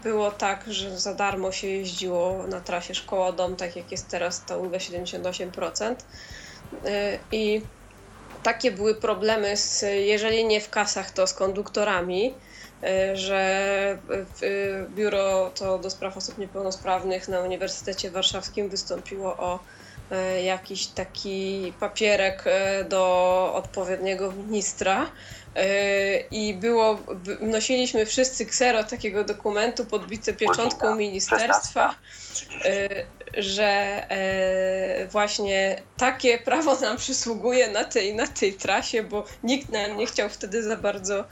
było 0.03 0.31
tak, 0.31 0.63
że 0.67 0.99
za 0.99 1.13
darmo 1.13 1.51
się 1.51 1.67
jeździło 1.67 2.47
na 2.47 2.61
trasie 2.61 2.95
szkoła-dom, 2.95 3.55
tak 3.55 3.75
jak 3.75 3.91
jest 3.91 4.09
teraz 4.09 4.45
ta 4.45 4.57
ulga 4.57 4.77
78%. 4.77 5.95
Y, 6.73 7.19
I 7.31 7.61
takie 8.43 8.71
były 8.71 8.95
problemy, 8.95 9.57
z, 9.57 9.81
jeżeli 9.81 10.45
nie 10.45 10.61
w 10.61 10.69
kasach, 10.69 11.11
to 11.11 11.27
z 11.27 11.33
konduktorami, 11.33 12.33
y, 12.83 13.17
że 13.17 13.41
biuro 14.89 15.51
to 15.55 15.79
do 15.79 15.89
spraw 15.89 16.17
osób 16.17 16.37
niepełnosprawnych 16.37 17.27
na 17.27 17.39
Uniwersytecie 17.39 18.11
Warszawskim 18.11 18.69
wystąpiło 18.69 19.37
o 19.37 19.59
y, 20.11 20.41
jakiś 20.41 20.87
taki 20.87 21.73
papierek 21.79 22.43
do 22.89 23.51
odpowiedniego 23.55 24.31
ministra, 24.31 25.11
i 26.31 26.53
było, 26.53 26.99
nosiliśmy 27.41 28.05
wszyscy 28.05 28.45
ksero 28.45 28.83
takiego 28.83 29.23
dokumentu 29.23 29.85
podbite 29.85 30.33
pieczątką 30.33 30.95
ministerstwa, 30.95 31.95
e, 32.65 32.89
że 33.37 33.63
e, 34.11 35.07
właśnie 35.07 35.81
takie 35.97 36.37
prawo 36.37 36.79
nam 36.79 36.97
przysługuje 36.97 37.71
na 37.71 37.83
tej, 37.83 38.15
na 38.15 38.27
tej 38.27 38.53
trasie, 38.53 39.03
bo 39.03 39.25
nikt 39.43 39.69
nam 39.69 39.97
nie 39.97 40.05
chciał 40.05 40.29
wtedy 40.29 40.63
za 40.63 40.77
bardzo, 40.77 41.23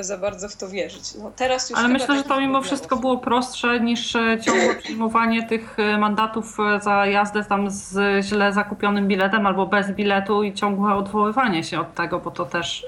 za 0.00 0.18
bardzo 0.18 0.48
w 0.48 0.56
to 0.56 0.68
wierzyć. 0.68 1.14
No, 1.14 1.32
teraz 1.36 1.70
już 1.70 1.78
Ale 1.78 1.88
myślę, 1.88 2.16
że 2.16 2.24
to 2.24 2.40
mimo 2.40 2.62
wszystko 2.62 2.96
było 2.96 3.18
prostsze 3.18 3.80
niż 3.80 4.12
ciągłe 4.46 4.74
przyjmowanie 4.82 5.46
tych 5.46 5.76
mandatów 5.98 6.56
za 6.82 7.06
jazdę 7.06 7.44
tam 7.44 7.70
z 7.70 8.24
źle 8.24 8.52
zakupionym 8.52 9.08
biletem 9.08 9.46
albo 9.46 9.66
bez 9.66 9.90
biletu 9.90 10.42
i 10.42 10.54
ciągłe 10.54 10.94
odwoływanie 10.94 11.64
się 11.64 11.80
od 11.80 11.94
tego, 11.94 12.18
bo 12.18 12.30
to 12.30 12.46
też 12.46 12.86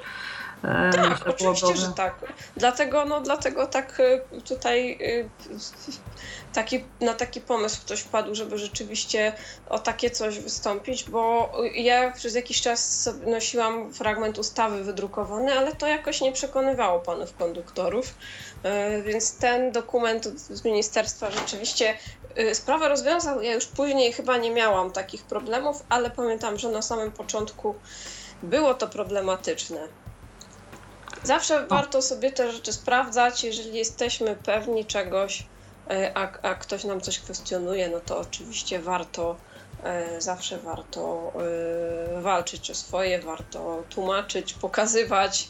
Tak, 0.63 1.29
oczywiście, 1.29 1.77
że 1.77 1.89
tak. 1.89 2.15
Dlatego, 2.57 3.05
no, 3.05 3.21
dlatego 3.21 3.67
tak 3.67 4.01
e, 4.01 4.41
tutaj 4.41 4.93
e, 4.93 5.29
taki, 6.53 6.85
na 7.01 7.15
taki 7.15 7.41
pomysł 7.41 7.81
ktoś 7.81 8.01
wpadł, 8.01 8.35
żeby 8.35 8.59
rzeczywiście 8.59 9.33
o 9.67 9.79
takie 9.79 10.11
coś 10.11 10.39
wystąpić, 10.39 11.11
bo 11.11 11.53
ja 11.75 12.13
przez 12.13 12.35
jakiś 12.35 12.61
czas 12.61 13.11
nosiłam 13.27 13.93
fragment 13.93 14.39
ustawy 14.39 14.85
wydrukowany, 14.85 15.53
ale 15.53 15.73
to 15.73 15.87
jakoś 15.87 16.21
nie 16.21 16.33
przekonywało 16.33 17.01
panów 17.01 17.35
konduktorów. 17.37 18.15
Więc 19.05 19.39
ten 19.39 19.73
dokument 19.73 20.25
z 20.27 20.65
ministerstwa 20.65 21.31
rzeczywiście 21.31 21.95
sprawę 22.53 22.89
rozwiązał. 22.89 23.43
Ja 23.43 23.55
już 23.55 23.67
później 23.67 24.13
chyba 24.13 24.37
nie 24.37 24.51
miałam 24.51 24.91
takich 24.91 25.25
problemów, 25.25 25.83
ale 25.89 26.11
pamiętam, 26.11 26.59
że 26.59 26.69
na 26.69 26.83
samym 26.83 27.13
początku 27.13 27.75
było 28.43 28.75
to 28.75 28.89
problematyczne. 28.89 29.89
Zawsze 31.25 31.67
warto 31.67 32.03
sobie 32.03 32.33
te 32.33 32.53
rzeczy 32.53 32.73
sprawdzać, 32.73 33.45
jeżeli 33.45 33.79
jesteśmy 33.79 34.37
pewni 34.37 34.85
czegoś, 34.87 35.47
e, 35.91 36.13
a, 36.15 36.33
a 36.43 36.55
ktoś 36.55 36.85
nam 36.85 37.01
coś 37.01 37.19
kwestionuje, 37.19 37.89
no 37.89 38.01
to 38.01 38.19
oczywiście 38.19 38.79
warto, 38.79 39.37
Zawsze 40.19 40.59
warto 40.59 41.33
walczyć 42.23 42.71
o 42.71 42.75
swoje, 42.75 43.19
warto 43.19 43.85
tłumaczyć, 43.89 44.55
pokazywać 44.55 45.49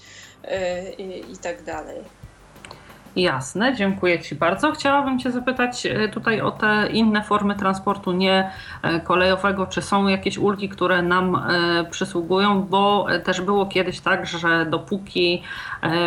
i, 0.98 1.32
i 1.32 1.38
tak 1.38 1.64
dalej. 1.64 2.19
Jasne, 3.16 3.74
dziękuję 3.74 4.20
Ci 4.20 4.34
bardzo. 4.34 4.72
Chciałabym 4.72 5.18
Cię 5.18 5.30
zapytać 5.30 5.86
e, 5.86 6.08
tutaj 6.08 6.40
o 6.40 6.50
te 6.50 6.88
inne 6.92 7.22
formy 7.22 7.54
transportu 7.54 8.12
nie 8.12 8.50
e, 8.82 9.00
kolejowego. 9.00 9.66
Czy 9.66 9.82
są 9.82 10.08
jakieś 10.08 10.38
ulgi, 10.38 10.68
które 10.68 11.02
nam 11.02 11.36
e, 11.36 11.84
przysługują? 11.90 12.62
Bo 12.62 13.06
też 13.24 13.40
było 13.40 13.66
kiedyś 13.66 14.00
tak, 14.00 14.26
że 14.26 14.66
dopóki 14.66 15.42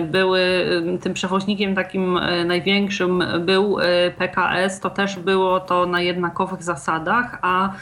były 0.02 0.66
tym 1.02 1.14
przewoźnikiem 1.14 1.76
takim 1.76 2.20
największym 2.46 3.24
był 3.40 3.78
PKS, 4.18 4.80
to 4.80 4.90
też 4.90 5.16
było 5.16 5.60
to 5.60 5.86
na 5.86 6.02
jednakowych 6.02 6.64
zasadach, 6.64 7.40
a 7.42 7.74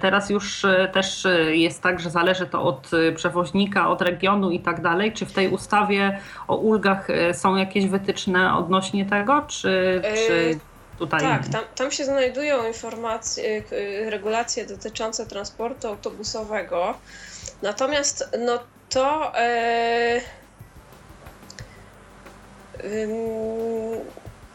teraz 0.00 0.30
już 0.30 0.66
też 0.92 1.26
jest 1.50 1.82
tak, 1.82 2.00
że 2.00 2.10
zależy 2.10 2.46
to 2.46 2.62
od 2.62 2.90
przewoźnika, 3.16 3.88
od 3.88 4.02
regionu 4.02 4.50
i 4.50 4.60
tak 4.60 4.82
dalej. 4.82 5.12
Czy 5.12 5.26
w 5.26 5.32
tej 5.32 5.48
ustawie 5.48 6.18
o 6.48 6.56
ulgach 6.56 7.08
są 7.32 7.56
jakieś 7.56 7.86
wytyczne 7.86 8.54
od 8.54 8.69
odnośnie 8.70 9.06
tego, 9.06 9.42
czy, 9.48 10.02
czy 10.14 10.58
tutaj? 10.98 11.20
Tak, 11.20 11.48
tam, 11.48 11.64
tam 11.74 11.90
się 11.90 12.04
znajdują 12.04 12.66
informacje, 12.66 13.62
regulacje 14.06 14.66
dotyczące 14.66 15.26
transportu 15.26 15.88
autobusowego. 15.88 16.94
Natomiast 17.62 18.30
no 18.46 18.58
to. 18.88 19.38
E, 19.38 20.20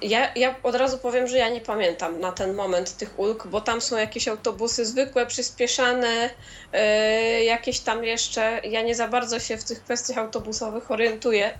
ja, 0.02 0.34
ja 0.36 0.56
od 0.64 0.76
razu 0.76 0.98
powiem, 0.98 1.28
że 1.28 1.38
ja 1.38 1.50
nie 1.50 1.62
pamiętam 1.62 2.20
na 2.20 2.32
ten 2.32 2.54
moment 2.54 2.98
tych 2.98 3.20
ulg, 3.20 3.48
bo 3.48 3.62
tam 3.62 3.82
są 3.82 3.98
jakieś 3.98 4.28
autobusy 4.28 4.86
zwykłe, 4.86 5.26
przyspieszane, 5.26 6.30
yy, 6.74 7.44
jakieś 7.44 7.80
tam 7.80 8.04
jeszcze. 8.04 8.62
Ja 8.64 8.82
nie 8.82 8.96
za 8.96 9.08
bardzo 9.08 9.40
się 9.40 9.58
w 9.58 9.64
tych 9.64 9.84
kwestiach 9.84 10.18
autobusowych 10.18 10.92
orientuję. 10.92 11.60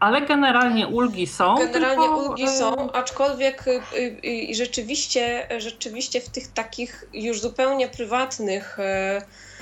Ale 0.00 0.22
generalnie 0.22 0.86
ulgi 0.86 1.26
są. 1.26 1.54
Generalnie 1.54 2.02
tylko... 2.02 2.16
ulgi 2.16 2.48
są, 2.48 2.92
aczkolwiek 2.92 3.64
yy, 4.22 4.54
rzeczywiście, 4.54 5.48
rzeczywiście 5.58 6.20
w 6.20 6.28
tych 6.28 6.52
takich 6.52 7.04
już 7.12 7.40
zupełnie 7.40 7.88
prywatnych 7.88 8.76
yy, 8.78 9.53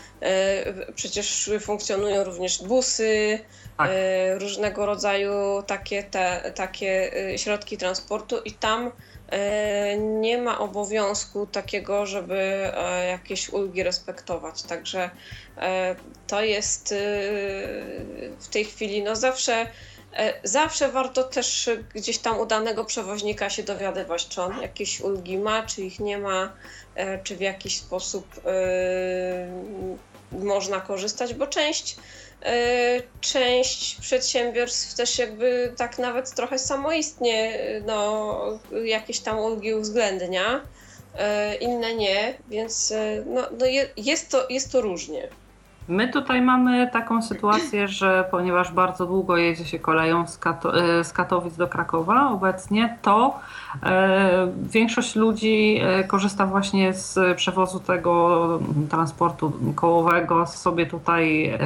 przecież 0.94 1.50
funkcjonują 1.60 2.24
również 2.24 2.62
busy, 2.62 3.40
tak. 3.76 3.90
E, 3.90 4.38
różnego 4.38 4.86
rodzaju 4.86 5.62
takie, 5.66 6.02
te, 6.02 6.52
takie 6.54 7.16
e, 7.32 7.38
środki 7.38 7.76
transportu 7.76 8.38
i 8.44 8.52
tam 8.52 8.92
e, 9.28 9.96
nie 9.98 10.38
ma 10.38 10.58
obowiązku 10.58 11.46
takiego, 11.46 12.06
żeby 12.06 12.72
jakieś 13.08 13.48
ulgi 13.48 13.82
respektować. 13.82 14.62
Także 14.62 15.10
to 16.26 16.42
jest 16.42 16.94
w 18.40 18.48
tej 18.48 18.64
chwili, 18.64 19.02
no 19.02 19.16
zawsze. 19.16 19.66
Zawsze 20.44 20.88
warto 20.88 21.24
też 21.24 21.70
gdzieś 21.94 22.18
tam 22.18 22.40
u 22.40 22.46
danego 22.46 22.84
przewoźnika 22.84 23.50
się 23.50 23.62
dowiadywać, 23.62 24.28
czy 24.28 24.42
on 24.42 24.62
jakieś 24.62 25.00
ulgi 25.00 25.38
ma, 25.38 25.62
czy 25.62 25.82
ich 25.82 26.00
nie 26.00 26.18
ma, 26.18 26.52
czy 27.24 27.36
w 27.36 27.40
jakiś 27.40 27.78
sposób 27.78 28.40
można 30.32 30.80
korzystać, 30.80 31.34
bo 31.34 31.46
część 31.46 31.96
E, 32.44 33.02
część 33.20 33.94
przedsiębiorstw 34.00 34.94
też 34.94 35.18
jakby 35.18 35.72
tak 35.76 35.98
nawet 35.98 36.34
trochę 36.34 36.58
samoistnie 36.58 37.58
no, 37.86 38.58
jakieś 38.84 39.20
tam 39.20 39.38
ulgi 39.38 39.74
uwzględnia, 39.74 40.60
e, 41.18 41.54
inne 41.54 41.94
nie, 41.94 42.34
więc 42.48 42.92
no, 43.26 43.42
no 43.58 43.66
jest, 43.96 44.30
to, 44.30 44.46
jest 44.48 44.72
to 44.72 44.80
różnie. 44.80 45.28
My 45.88 46.08
tutaj 46.08 46.42
mamy 46.42 46.90
taką 46.92 47.22
sytuację, 47.22 47.88
że 47.88 48.24
ponieważ 48.30 48.72
bardzo 48.72 49.06
długo 49.06 49.36
jedzie 49.36 49.64
się 49.64 49.78
koleją 49.78 50.26
z, 50.26 50.38
Kato 50.38 50.72
z 51.04 51.12
Katowic 51.12 51.56
do 51.56 51.68
Krakowa 51.68 52.30
obecnie, 52.30 52.98
to 53.02 53.40
e, 53.82 54.48
większość 54.72 55.16
ludzi 55.16 55.80
korzysta 56.06 56.46
właśnie 56.46 56.94
z 56.94 57.36
przewozu 57.36 57.80
tego 57.80 58.60
transportu 58.90 59.52
kołowego, 59.74 60.46
sobie 60.46 60.86
tutaj 60.86 61.46
e, 61.46 61.58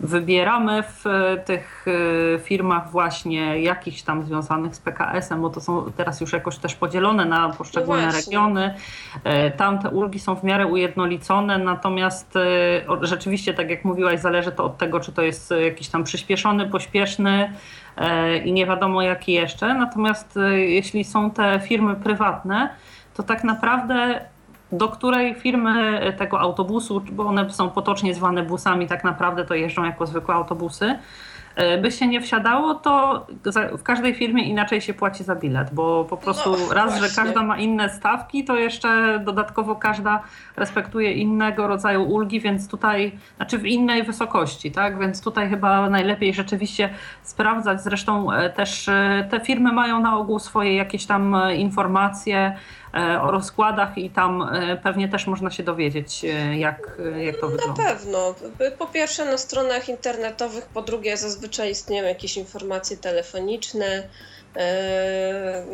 wybieramy 0.00 0.82
w 0.82 1.06
e, 1.06 1.36
tych 1.36 1.86
e, 2.34 2.38
firmach 2.38 2.90
właśnie 2.90 3.62
jakichś 3.62 4.02
tam 4.02 4.24
związanych 4.24 4.74
z 4.74 4.80
PKS-em, 4.80 5.40
bo 5.40 5.50
to 5.50 5.60
są 5.60 5.92
teraz 5.96 6.20
już 6.20 6.32
jakoś 6.32 6.58
też 6.58 6.74
podzielone 6.74 7.24
na 7.24 7.48
poszczególne 7.48 8.06
no 8.06 8.12
regiony. 8.12 8.74
E, 9.24 9.50
tam 9.50 9.78
te 9.78 9.90
ulgi 9.90 10.18
są 10.18 10.34
w 10.34 10.44
miarę 10.44 10.66
ujednolicone, 10.66 11.58
natomiast 11.58 12.34
rzeczywiście, 13.00 13.54
tak 13.54 13.70
jak 13.70 13.84
mówiłaś, 13.84 14.20
zależy 14.20 14.52
to 14.52 14.64
od 14.64 14.78
tego, 14.78 15.00
czy 15.00 15.12
to 15.12 15.22
jest 15.22 15.54
jakiś 15.64 15.88
tam 15.88 16.04
przyspieszony, 16.04 16.68
pośpieszny 16.68 17.52
i 18.44 18.52
nie 18.52 18.66
wiadomo 18.66 19.02
jaki 19.02 19.32
jeszcze. 19.32 19.74
Natomiast 19.74 20.38
jeśli 20.52 21.04
są 21.04 21.30
te 21.30 21.60
firmy 21.60 21.96
prywatne, 21.96 22.68
to 23.14 23.22
tak 23.22 23.44
naprawdę 23.44 24.20
do 24.72 24.88
której 24.88 25.34
firmy 25.34 26.00
tego 26.18 26.40
autobusu, 26.40 27.02
bo 27.12 27.26
one 27.26 27.50
są 27.50 27.70
potocznie 27.70 28.14
zwane 28.14 28.42
busami, 28.42 28.86
tak 28.86 29.04
naprawdę 29.04 29.44
to 29.44 29.54
jeżdżą 29.54 29.84
jako 29.84 30.06
zwykłe 30.06 30.34
autobusy, 30.34 30.98
E, 31.58 31.78
by 31.78 31.92
się 31.92 32.06
nie 32.06 32.20
wsiadało, 32.20 32.74
to 32.74 33.26
w 33.78 33.82
każdej 33.82 34.14
firmie 34.14 34.44
inaczej 34.44 34.80
się 34.80 34.94
płaci 34.94 35.24
za 35.24 35.34
bilet, 35.34 35.74
bo 35.74 36.04
po 36.04 36.16
prostu 36.16 36.50
no, 36.50 36.74
raz, 36.74 36.90
właśnie. 36.90 37.08
że 37.08 37.22
każda 37.22 37.42
ma 37.42 37.58
inne 37.58 37.88
stawki, 37.88 38.44
to 38.44 38.56
jeszcze 38.56 39.20
dodatkowo 39.24 39.76
każda 39.76 40.22
respektuje 40.56 41.12
innego 41.12 41.66
rodzaju 41.66 42.02
ulgi, 42.02 42.40
więc 42.40 42.68
tutaj, 42.68 43.12
znaczy 43.36 43.58
w 43.58 43.66
innej 43.66 44.02
wysokości, 44.02 44.72
tak? 44.72 44.98
Więc 44.98 45.22
tutaj 45.22 45.48
chyba 45.48 45.90
najlepiej 45.90 46.34
rzeczywiście 46.34 46.90
sprawdzać. 47.22 47.82
Zresztą 47.82 48.32
e, 48.32 48.50
też 48.50 48.88
e, 48.88 49.28
te 49.30 49.40
firmy 49.40 49.72
mają 49.72 50.00
na 50.00 50.18
ogół 50.18 50.38
swoje 50.38 50.76
jakieś 50.76 51.06
tam 51.06 51.36
informacje 51.56 52.56
o 53.22 53.30
rozkładach 53.30 53.98
i 53.98 54.10
tam 54.10 54.50
pewnie 54.82 55.08
też 55.08 55.26
można 55.26 55.50
się 55.50 55.62
dowiedzieć, 55.62 56.24
jak, 56.56 56.98
jak 57.18 57.40
to 57.40 57.48
wygląda. 57.48 57.82
Na 57.82 57.88
pewno. 57.88 58.34
Po 58.78 58.86
pierwsze 58.86 59.24
na 59.24 59.38
stronach 59.38 59.88
internetowych, 59.88 60.66
po 60.66 60.82
drugie 60.82 61.16
zazwyczaj 61.16 61.70
istnieją 61.70 62.04
jakieś 62.04 62.36
informacje 62.36 62.96
telefoniczne. 62.96 64.08
E, 64.56 65.64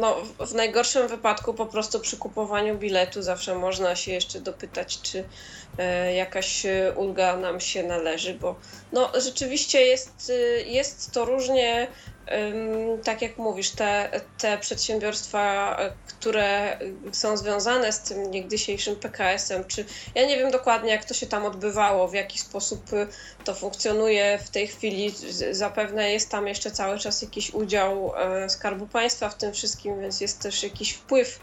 no, 0.00 0.16
w 0.46 0.54
najgorszym 0.54 1.08
wypadku 1.08 1.54
po 1.54 1.66
prostu 1.66 2.00
przy 2.00 2.16
kupowaniu 2.16 2.78
biletu 2.78 3.22
zawsze 3.22 3.54
można 3.54 3.96
się 3.96 4.12
jeszcze 4.12 4.40
dopytać, 4.40 5.00
czy 5.02 5.24
e, 5.78 6.14
jakaś 6.14 6.66
ulga 6.96 7.36
nam 7.36 7.60
się 7.60 7.82
należy, 7.82 8.34
bo 8.34 8.56
no, 8.92 9.10
rzeczywiście 9.20 9.80
jest, 9.80 10.32
jest 10.66 11.12
to 11.12 11.24
różnie 11.24 11.86
tak 13.04 13.22
jak 13.22 13.38
mówisz, 13.38 13.70
te, 13.70 14.20
te 14.38 14.58
przedsiębiorstwa, 14.58 15.76
które 16.06 16.78
są 17.12 17.36
związane 17.36 17.92
z 17.92 18.00
tym 18.00 18.30
niegdysiejszym 18.30 18.96
PKS-em, 18.96 19.64
czy 19.64 19.84
ja 20.14 20.26
nie 20.26 20.36
wiem 20.36 20.50
dokładnie, 20.50 20.90
jak 20.90 21.04
to 21.04 21.14
się 21.14 21.26
tam 21.26 21.44
odbywało, 21.44 22.08
w 22.08 22.14
jaki 22.14 22.38
sposób 22.38 22.80
to 23.44 23.54
funkcjonuje 23.54 24.38
w 24.44 24.50
tej 24.50 24.66
chwili. 24.66 25.14
Zapewne 25.50 26.12
jest 26.12 26.30
tam 26.30 26.48
jeszcze 26.48 26.70
cały 26.70 26.98
czas 26.98 27.22
jakiś 27.22 27.54
udział 27.54 28.12
e, 28.16 28.48
Skarbu 28.48 28.86
Państwa 28.86 29.28
w 29.28 29.34
tym 29.34 29.52
wszystkim, 29.52 30.00
więc 30.00 30.20
jest 30.20 30.40
też 30.42 30.62
jakiś 30.62 30.92
wpływ 30.92 31.40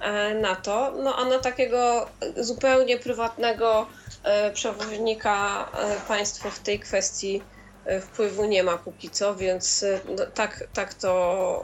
e, 0.00 0.34
na 0.34 0.56
to. 0.56 0.92
No 1.02 1.16
a 1.16 1.24
na 1.24 1.38
takiego 1.38 2.08
zupełnie 2.36 2.98
prywatnego 2.98 3.86
e, 4.22 4.50
przewoźnika 4.50 5.68
państwo 6.08 6.50
w 6.50 6.58
tej 6.58 6.80
kwestii 6.80 7.42
E, 7.53 7.53
wpływu 8.00 8.44
nie 8.44 8.62
ma 8.62 8.76
póki 8.76 9.10
co, 9.10 9.34
więc 9.34 9.82
e, 9.82 10.00
no, 10.08 10.24
tak, 10.34 10.64
tak 10.72 10.94
to 10.94 11.60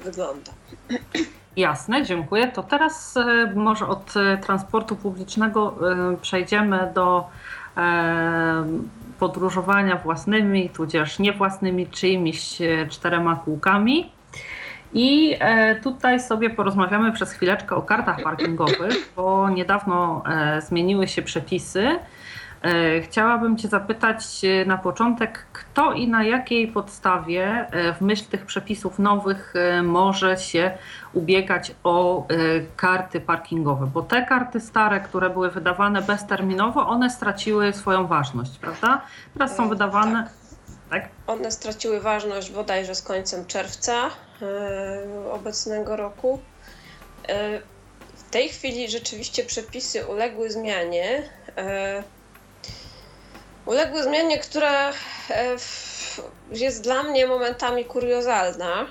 e, 0.00 0.04
wygląda. 0.04 0.52
Jasne, 1.56 2.04
dziękuję. 2.04 2.48
To 2.48 2.62
teraz 2.62 3.14
może 3.54 3.86
od 3.86 4.14
transportu 4.42 4.96
publicznego 4.96 5.78
przejdziemy 6.22 6.90
do 6.94 7.26
podróżowania 9.18 9.96
własnymi, 9.96 10.70
tudzież 10.70 11.18
niewłasnymi, 11.18 11.86
czyimiś 11.86 12.58
czterema 12.90 13.36
kółkami. 13.36 14.12
I 14.92 15.38
tutaj 15.82 16.20
sobie 16.20 16.50
porozmawiamy 16.50 17.12
przez 17.12 17.32
chwileczkę 17.32 17.76
o 17.76 17.82
kartach 17.82 18.22
parkingowych, 18.22 19.12
bo 19.16 19.50
niedawno 19.50 20.22
zmieniły 20.60 21.08
się 21.08 21.22
przepisy 21.22 21.88
E, 21.88 21.98
chciałabym 23.02 23.56
Cię 23.56 23.68
zapytać 23.68 24.44
e, 24.44 24.64
na 24.64 24.78
początek, 24.78 25.46
kto 25.52 25.92
i 25.92 26.08
na 26.08 26.24
jakiej 26.24 26.68
podstawie 26.68 27.66
e, 27.70 27.94
w 27.94 28.00
myśl 28.00 28.24
tych 28.24 28.46
przepisów 28.46 28.98
nowych 28.98 29.54
może 29.82 30.38
się 30.38 30.78
ubiegać 31.12 31.74
o 31.84 32.26
karty 32.76 33.20
parkingowe? 33.20 33.86
Bo 33.86 34.02
te 34.02 34.26
karty 34.26 34.60
stare, 34.60 35.00
które 35.00 35.30
były 35.30 35.50
wydawane 35.50 36.02
bezterminowo, 36.02 36.88
one 36.88 37.10
straciły 37.10 37.72
swoją 37.72 38.06
ważność, 38.06 38.58
prawda? 38.58 39.02
Teraz 39.34 39.56
są 39.56 39.68
wydawane. 39.68 40.28
Tak. 40.90 41.02
tak? 41.02 41.10
One 41.26 41.50
straciły 41.50 42.00
ważność 42.00 42.52
bodajże 42.52 42.94
z 42.94 43.02
końcem 43.02 43.46
czerwca 43.46 43.94
obecnego 45.32 45.96
roku 45.96 46.38
tej 48.32 48.48
chwili 48.48 48.88
rzeczywiście 48.88 49.44
przepisy 49.44 50.06
uległy 50.06 50.50
zmianie. 50.50 51.22
Uległy 53.66 54.02
zmianie, 54.02 54.38
która 54.38 54.92
jest 56.50 56.82
dla 56.82 57.02
mnie 57.02 57.26
momentami 57.26 57.84
kuriozalna, 57.84 58.86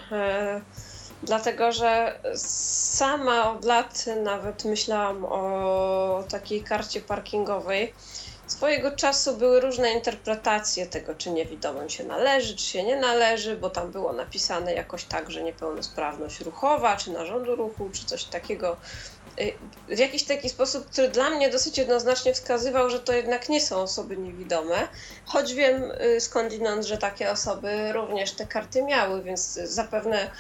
dlatego 1.24 1.72
że 1.72 2.20
sama 2.36 3.52
od 3.52 3.66
lat 3.66 4.06
nawet 4.24 4.66
myślałam 4.66 5.26
o 5.26 6.24
takiej 6.30 6.64
karcie 6.64 7.02
parkingowej 7.02 7.96
Swojego 8.52 8.92
czasu 8.92 9.38
były 9.38 9.60
różne 9.60 9.92
interpretacje 9.92 10.88
tego, 10.88 11.16
czy 11.16 11.32
niewidomym 11.32 11.90
się 11.90 12.04
należy, 12.04 12.56
czy 12.56 12.66
się 12.66 12.84
nie 12.84 12.96
należy, 12.96 13.58
bo 13.58 13.70
tam 13.70 13.92
było 13.92 14.14
napisane 14.14 14.74
jakoś 14.74 15.06
tak, 15.06 15.32
że 15.32 15.44
niepełnosprawność 15.44 16.40
ruchowa, 16.40 16.98
czy 16.98 17.12
narządu 17.12 17.56
ruchu, 17.56 17.90
czy 17.90 18.06
coś 18.06 18.26
takiego. 18.26 18.78
Y, 19.40 19.54
w 19.96 20.00
jakiś 20.00 20.24
taki 20.24 20.50
sposób, 20.50 20.90
który 20.90 21.10
dla 21.10 21.30
mnie 21.30 21.50
dosyć 21.50 21.78
jednoznacznie 21.78 22.34
wskazywał, 22.34 22.90
że 22.90 23.00
to 23.00 23.14
jednak 23.14 23.50
nie 23.50 23.62
są 23.62 23.76
osoby 23.76 24.18
niewidome, 24.18 24.88
choć 25.26 25.54
wiem 25.54 25.84
y, 25.84 26.22
skądinąd, 26.22 26.86
że 26.86 26.98
takie 26.98 27.32
osoby 27.32 27.94
również 27.94 28.32
te 28.32 28.46
karty 28.48 28.84
miały, 28.84 29.24
więc 29.24 29.54
zapewne 29.54 30.32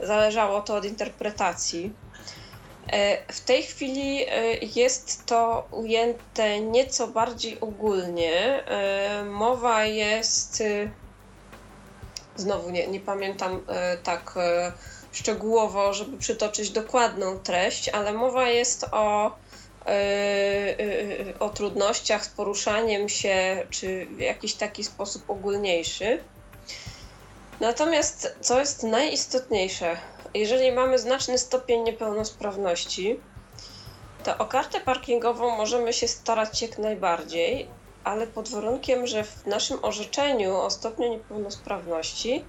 zależało 0.00 0.60
to 0.60 0.74
od 0.74 0.84
interpretacji. 0.84 1.92
E, 2.92 3.32
w 3.32 3.40
tej 3.40 3.62
chwili 3.62 4.26
jest 4.74 5.26
to 5.26 5.68
ujęte 5.70 6.60
nieco 6.60 7.08
bardziej 7.08 7.60
ogólnie. 7.60 8.64
Mowa 9.24 9.84
jest, 9.84 10.62
znowu 12.36 12.70
nie, 12.70 12.86
nie 12.86 13.00
pamiętam 13.00 13.60
tak 14.02 14.34
szczegółowo, 15.12 15.94
żeby 15.94 16.18
przytoczyć 16.18 16.70
dokładną 16.70 17.38
treść, 17.38 17.88
ale 17.88 18.12
mowa 18.12 18.48
jest 18.48 18.86
o, 18.92 19.36
o 21.40 21.48
trudnościach 21.48 22.24
z 22.24 22.28
poruszaniem 22.28 23.08
się, 23.08 23.66
czy 23.70 24.06
w 24.06 24.18
jakiś 24.18 24.54
taki 24.54 24.84
sposób 24.84 25.30
ogólniejszy. 25.30 26.18
Natomiast 27.60 28.36
co 28.40 28.60
jest 28.60 28.82
najistotniejsze, 28.82 29.96
jeżeli 30.34 30.72
mamy 30.72 30.98
znaczny 30.98 31.38
stopień 31.38 31.82
niepełnosprawności, 31.82 33.20
to 34.24 34.38
o 34.38 34.46
kartę 34.46 34.80
parkingową 34.80 35.56
możemy 35.56 35.92
się 35.92 36.08
starać 36.08 36.62
jak 36.62 36.78
najbardziej, 36.78 37.68
ale 38.04 38.26
pod 38.26 38.48
warunkiem, 38.48 39.06
że 39.06 39.24
w 39.24 39.46
naszym 39.46 39.78
orzeczeniu 39.84 40.56
o 40.56 40.70
stopniu 40.70 41.08
niepełnosprawności 41.08 42.44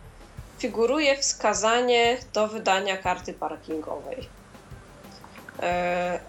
figuruje 0.62 1.18
wskazanie 1.18 2.18
do 2.34 2.48
wydania 2.48 2.98
karty 2.98 3.34
parkingowej. 3.34 4.30
E, 5.60 6.20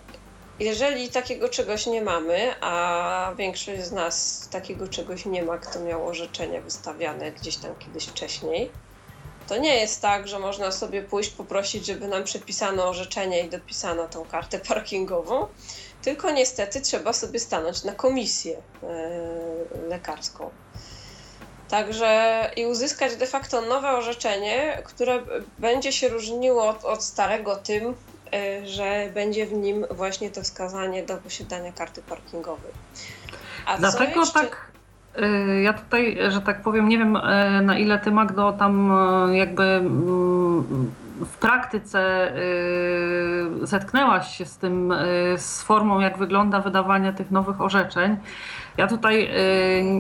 jeżeli 0.61 1.09
takiego 1.09 1.49
czegoś 1.49 1.87
nie 1.87 2.03
mamy, 2.03 2.55
a 2.61 3.33
większość 3.39 3.83
z 3.83 3.93
nas 3.93 4.49
takiego 4.53 4.89
czegoś 4.89 5.27
nie 5.27 5.43
ma, 5.43 5.59
kto 5.59 5.81
miał 5.81 6.07
orzeczenia 6.09 6.61
wystawiane 6.61 7.33
gdzieś 7.33 7.57
tam 7.57 7.75
kiedyś 7.79 8.05
wcześniej, 8.05 8.71
to 9.49 9.57
nie 9.57 9.81
jest 9.81 10.03
tak, 10.03 10.29
że 10.29 10.39
można 10.39 10.73
sobie 10.73 11.03
pójść 11.03 11.31
poprosić, 11.31 11.87
żeby 11.87 12.09
nam 12.09 12.25
przepisano 12.25 12.89
orzeczenie 12.89 13.41
i 13.41 13.51
dopisano 13.51 14.09
tą 14.09 14.25
kartę 14.25 14.59
parkingową, 14.69 15.47
tylko 16.03 16.31
niestety 16.31 16.81
trzeba 16.81 17.13
sobie 17.13 17.41
stanąć 17.41 17.85
na 17.85 17.93
komisję 17.93 18.63
yy, 18.83 19.89
lekarską. 19.89 20.51
Także 21.73 22.51
i 22.57 22.67
uzyskać 22.67 23.17
de 23.17 23.27
facto 23.27 23.61
nowe 23.61 23.91
orzeczenie, 23.91 24.83
które 24.85 25.19
będzie 25.59 25.93
się 25.93 26.09
różniło 26.09 26.69
od, 26.69 26.85
od 26.85 27.03
starego 27.03 27.57
tym, 27.57 27.85
yy, 27.85 28.69
że 28.69 29.11
będzie 29.15 29.47
w 29.47 29.53
nim 29.53 29.87
właśnie 29.91 30.31
to 30.31 30.43
wskazanie 30.43 31.03
do 31.03 31.17
posiadania 31.17 31.73
karty 31.73 32.03
parkingowej. 32.03 32.73
A 33.67 33.79
Dlatego 33.79 34.21
jeszcze... 34.21 34.41
tak 34.41 34.73
Y, 35.19 35.63
ja 35.63 35.73
tutaj, 35.73 36.19
że 36.29 36.41
tak 36.41 36.63
powiem, 36.63 36.89
nie 36.89 36.99
wiem 36.99 37.17
y, 37.17 37.63
na 37.63 37.79
ile 37.79 37.99
ty 37.99 38.11
Magdo 38.11 38.53
tam 38.53 38.93
y, 39.31 39.37
jakby 39.37 39.63
mm, 39.63 40.93
w 41.21 41.37
praktyce 41.39 42.33
zetknęłaś 43.63 44.37
się 44.37 44.45
z 44.45 44.57
tym, 44.57 44.95
z 45.37 45.63
formą 45.63 46.01
jak 46.01 46.19
wygląda 46.19 46.61
wydawanie 46.61 47.13
tych 47.13 47.31
nowych 47.31 47.61
orzeczeń. 47.61 48.17
Ja 48.79 48.87
tutaj. 48.87 49.29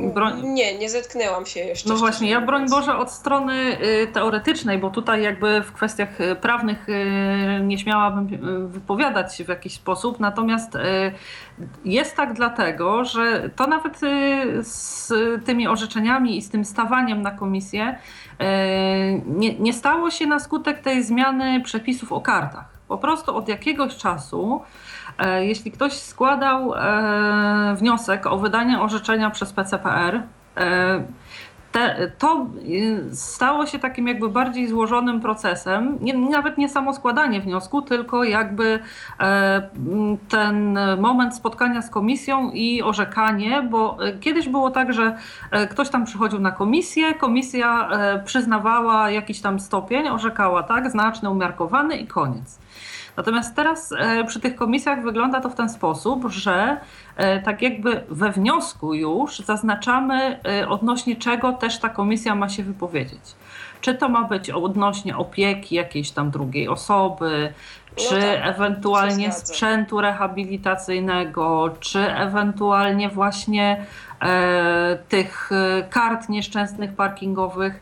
Yy, 0.02 0.12
broń... 0.14 0.42
Nie, 0.42 0.78
nie 0.78 0.90
zetknęłam 0.90 1.46
się 1.46 1.60
jeszcze. 1.60 1.88
No 1.88 1.96
właśnie, 1.96 2.30
ja 2.30 2.40
broń 2.40 2.68
Boże 2.70 2.96
od 2.96 3.10
strony 3.10 3.78
y, 3.82 4.06
teoretycznej, 4.06 4.78
bo 4.78 4.90
tutaj 4.90 5.22
jakby 5.22 5.62
w 5.62 5.72
kwestiach 5.72 6.20
y, 6.20 6.36
prawnych 6.36 6.88
y, 6.88 7.60
nie 7.62 7.78
śmiałabym 7.78 8.28
wypowiadać 8.68 9.36
się 9.36 9.44
w 9.44 9.48
jakiś 9.48 9.74
sposób. 9.74 10.20
Natomiast 10.20 10.72
jest 11.84 12.16
tak 12.16 12.32
dlatego, 12.32 13.04
że 13.04 13.50
to 13.56 13.66
nawet 13.66 14.00
z 14.60 15.12
tymi 15.44 15.68
orzeczeniami 15.68 16.36
i 16.36 16.42
z 16.42 16.50
tym 16.50 16.64
stawaniem 16.64 17.22
na 17.22 17.30
komisję 17.30 17.98
nie, 19.26 19.58
nie 19.58 19.72
stało 19.72 20.10
się 20.10 20.26
na 20.26 20.38
skutek 20.38 20.80
tej 20.80 21.02
zmiany 21.04 21.60
przepisów 21.60 22.12
o 22.12 22.20
kartach. 22.20 22.72
Po 22.88 22.98
prostu 22.98 23.36
od 23.36 23.48
jakiegoś 23.48 23.96
czasu 23.96 24.62
jeśli 25.40 25.72
ktoś 25.72 25.92
składał 25.92 26.74
e, 26.74 27.74
wniosek 27.78 28.26
o 28.26 28.38
wydanie 28.38 28.80
orzeczenia 28.80 29.30
przez 29.30 29.52
PCPR, 29.52 30.22
e, 30.56 31.02
te, 31.72 32.12
to 32.18 32.46
stało 33.12 33.66
się 33.66 33.78
takim 33.78 34.08
jakby 34.08 34.28
bardziej 34.28 34.68
złożonym 34.68 35.20
procesem. 35.20 35.98
Nie, 36.00 36.18
nawet 36.18 36.58
nie 36.58 36.68
samo 36.68 36.94
składanie 36.94 37.40
wniosku, 37.40 37.82
tylko 37.82 38.24
jakby 38.24 38.78
ten 40.28 40.78
moment 40.98 41.34
spotkania 41.36 41.82
z 41.82 41.90
komisją 41.90 42.50
i 42.50 42.82
orzekanie, 42.82 43.62
bo 43.70 43.98
kiedyś 44.20 44.48
było 44.48 44.70
tak, 44.70 44.92
że 44.92 45.16
ktoś 45.70 45.88
tam 45.88 46.04
przychodził 46.04 46.40
na 46.40 46.50
komisję, 46.50 47.14
komisja 47.14 47.88
przyznawała 48.24 49.10
jakiś 49.10 49.40
tam 49.40 49.60
stopień, 49.60 50.08
orzekała 50.08 50.62
tak, 50.62 50.90
znaczny, 50.90 51.30
umiarkowany 51.30 51.96
i 51.96 52.06
koniec. 52.06 52.58
Natomiast 53.16 53.56
teraz 53.56 53.92
e, 53.92 54.24
przy 54.24 54.40
tych 54.40 54.56
komisjach 54.56 55.02
wygląda 55.02 55.40
to 55.40 55.50
w 55.50 55.54
ten 55.54 55.68
sposób, 55.68 56.24
że 56.28 56.76
e, 57.16 57.42
tak 57.42 57.62
jakby 57.62 58.04
we 58.08 58.32
wniosku 58.32 58.94
już 58.94 59.38
zaznaczamy 59.38 60.40
e, 60.44 60.68
odnośnie 60.68 61.16
czego 61.16 61.52
też 61.52 61.78
ta 61.78 61.88
komisja 61.88 62.34
ma 62.34 62.48
się 62.48 62.62
wypowiedzieć. 62.62 63.20
Czy 63.80 63.94
to 63.94 64.08
ma 64.08 64.24
być 64.24 64.50
odnośnie 64.50 65.16
opieki 65.16 65.74
jakiejś 65.74 66.10
tam 66.10 66.30
drugiej 66.30 66.68
osoby, 66.68 67.52
no 67.90 68.04
czy 68.04 68.14
no 68.14 68.20
tak, 68.20 68.40
ewentualnie 68.42 69.32
sprzętu 69.32 70.00
rehabilitacyjnego, 70.00 71.74
czy 71.80 72.14
ewentualnie 72.14 73.08
właśnie 73.08 73.84
e, 74.22 74.98
tych 75.08 75.50
kart 75.90 76.28
nieszczęsnych 76.28 76.94
parkingowych. 76.94 77.80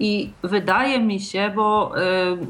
I 0.00 0.32
wydaje 0.42 1.00
mi 1.00 1.20
się, 1.20 1.52
bo 1.54 1.92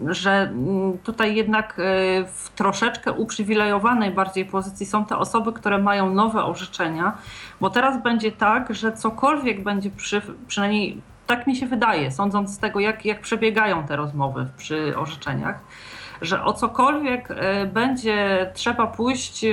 y, 0.09 0.15
że 0.15 0.31
mm, 0.31 0.99
tutaj 0.99 1.35
jednak 1.35 1.79
y, 1.79 1.83
w 2.27 2.51
troszeczkę 2.55 3.13
uprzywilejowanej 3.13 4.11
bardziej 4.11 4.45
pozycji 4.45 4.87
są 4.87 5.05
te 5.05 5.17
osoby, 5.17 5.53
które 5.53 5.79
mają 5.79 6.15
nowe 6.15 6.45
orzeczenia, 6.45 7.19
bo 7.61 7.71
teraz 7.71 8.03
będzie 8.03 8.33
tak, 8.33 8.75
że 8.75 8.93
cokolwiek 8.93 9.63
będzie 9.63 9.91
przy, 9.91 10.23
przynajmniej 10.47 11.01
tak 11.27 11.47
mi 11.47 11.57
się 11.57 11.67
wydaje, 11.67 12.11
sądząc 12.11 12.55
z 12.55 12.59
tego, 12.59 12.81
jak, 12.81 13.05
jak 13.05 13.21
przebiegają 13.21 13.87
te 13.87 13.97
rozmowy 13.97 14.47
przy 14.57 14.99
orzeczeniach, 14.99 15.61
że 16.23 16.45
o 16.45 16.53
cokolwiek 16.53 17.31
e, 17.31 17.67
będzie 17.67 18.51
trzeba 18.55 18.87
pójść, 18.87 19.45
e, 19.45 19.51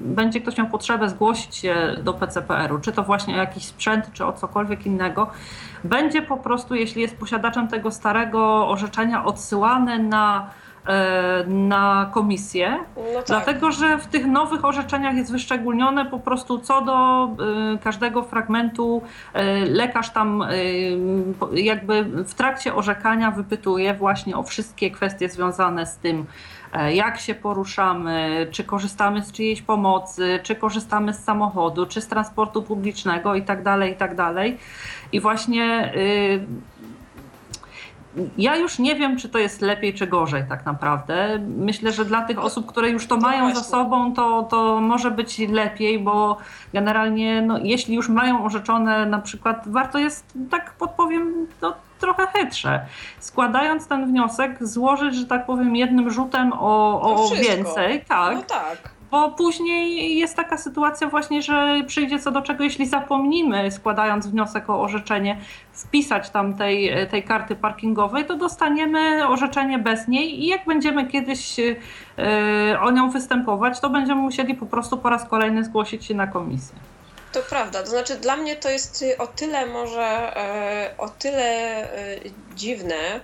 będzie 0.00 0.40
ktoś 0.40 0.58
miał 0.58 0.66
potrzebę 0.66 1.08
zgłosić 1.08 1.56
się 1.56 1.96
do 2.02 2.14
PCPR-u, 2.14 2.78
czy 2.78 2.92
to 2.92 3.02
właśnie 3.02 3.36
jakiś 3.36 3.64
sprzęt, 3.64 4.12
czy 4.12 4.24
o 4.24 4.32
cokolwiek 4.32 4.86
innego, 4.86 5.30
będzie 5.84 6.22
po 6.22 6.36
prostu, 6.36 6.74
jeśli 6.74 7.02
jest 7.02 7.16
posiadaczem 7.16 7.68
tego 7.68 7.90
starego 7.90 8.68
orzeczenia, 8.68 9.24
odsyłany 9.24 9.98
na 9.98 10.50
na 11.46 12.10
komisję, 12.14 12.78
no 12.96 13.02
tak. 13.16 13.26
dlatego 13.26 13.72
że 13.72 13.98
w 13.98 14.06
tych 14.06 14.26
nowych 14.26 14.64
orzeczeniach 14.64 15.14
jest 15.14 15.32
wyszczególnione 15.32 16.06
po 16.06 16.18
prostu 16.18 16.58
co 16.58 16.82
do 16.82 17.24
e, 17.24 17.78
każdego 17.78 18.22
fragmentu 18.22 19.02
e, 19.32 19.64
lekarz 19.64 20.10
tam 20.10 20.44
jakby 21.54 22.04
w 22.04 22.34
trakcie 22.34 22.74
orzekania 22.74 23.30
wypytuje 23.30 23.94
właśnie 23.94 24.36
o 24.36 24.42
wszystkie 24.42 24.90
kwestie 24.90 25.28
związane 25.28 25.86
z 25.86 25.96
tym, 25.96 26.26
jak 26.94 27.20
się 27.20 27.34
poruszamy, 27.34 28.46
czy 28.50 28.64
korzystamy 28.64 29.22
z 29.22 29.32
czyjejś 29.32 29.62
pomocy, 29.62 30.40
czy 30.42 30.54
korzystamy 30.54 31.14
z 31.14 31.24
samochodu, 31.24 31.86
czy 31.86 32.00
z 32.00 32.08
transportu 32.08 32.62
publicznego 32.62 33.34
i 33.34 33.42
tak 33.42 33.62
dalej, 33.62 33.92
i 33.92 33.96
tak 33.96 34.14
dalej. 34.14 34.58
I 35.12 35.20
właśnie 35.20 35.92
ja 38.38 38.56
już 38.56 38.78
nie 38.78 38.96
wiem, 38.96 39.16
czy 39.16 39.28
to 39.28 39.38
jest 39.38 39.60
lepiej, 39.60 39.94
czy 39.94 40.06
gorzej 40.06 40.44
tak 40.48 40.66
naprawdę. 40.66 41.38
Myślę, 41.56 41.92
że 41.92 42.04
dla 42.04 42.24
tych 42.24 42.38
osób, 42.38 42.66
które 42.66 42.90
już 42.90 43.06
to 43.06 43.16
mają 43.16 43.40
właśnie. 43.40 43.60
za 43.60 43.70
sobą, 43.70 44.14
to, 44.14 44.42
to 44.42 44.80
może 44.80 45.10
być 45.10 45.38
lepiej, 45.38 45.98
bo 45.98 46.36
generalnie, 46.72 47.42
no, 47.42 47.58
jeśli 47.62 47.94
już 47.94 48.08
mają 48.08 48.44
orzeczone, 48.44 49.06
na 49.06 49.18
przykład, 49.18 49.62
warto 49.66 49.98
jest, 49.98 50.24
tak 50.50 50.72
podpowiem, 50.72 51.46
to 51.60 51.76
trochę 52.00 52.26
chytrze. 52.26 52.86
Składając 53.20 53.88
ten 53.88 54.06
wniosek, 54.06 54.66
złożyć, 54.66 55.14
że 55.14 55.26
tak 55.26 55.46
powiem, 55.46 55.76
jednym 55.76 56.10
rzutem 56.10 56.52
o, 56.52 57.00
o 57.02 57.30
więcej, 57.34 58.04
tak. 58.08 58.34
No 58.34 58.42
tak. 58.42 58.97
Bo 59.10 59.30
później 59.30 60.18
jest 60.18 60.36
taka 60.36 60.56
sytuacja 60.56 61.08
właśnie, 61.08 61.42
że 61.42 61.82
przyjdzie 61.86 62.18
co 62.18 62.30
do 62.30 62.42
czego, 62.42 62.64
jeśli 62.64 62.86
zapomnimy, 62.86 63.70
składając 63.70 64.26
wniosek 64.26 64.70
o 64.70 64.80
orzeczenie, 64.80 65.40
wpisać 65.72 66.30
tam 66.30 66.54
tej, 66.54 66.92
tej 67.10 67.22
karty 67.22 67.56
parkingowej, 67.56 68.24
to 68.24 68.36
dostaniemy 68.36 69.28
orzeczenie 69.28 69.78
bez 69.78 70.08
niej 70.08 70.44
i 70.44 70.46
jak 70.46 70.64
będziemy 70.66 71.06
kiedyś 71.06 71.58
yy, 71.58 71.76
o 72.80 72.90
nią 72.90 73.10
występować, 73.10 73.80
to 73.80 73.90
będziemy 73.90 74.22
musieli 74.22 74.54
po 74.54 74.66
prostu 74.66 74.98
po 74.98 75.10
raz 75.10 75.28
kolejny 75.28 75.64
zgłosić 75.64 76.04
się 76.04 76.14
na 76.14 76.26
komisję. 76.26 76.78
To 77.32 77.40
prawda. 77.42 77.82
To 77.82 77.86
znaczy 77.86 78.16
dla 78.16 78.36
mnie 78.36 78.56
to 78.56 78.70
jest 78.70 79.04
o 79.18 79.26
tyle 79.26 79.66
może 79.66 80.36
e, 80.36 80.94
o 80.98 81.08
tyle 81.08 81.42
e, 81.44 82.16
dziwne, 82.54 83.20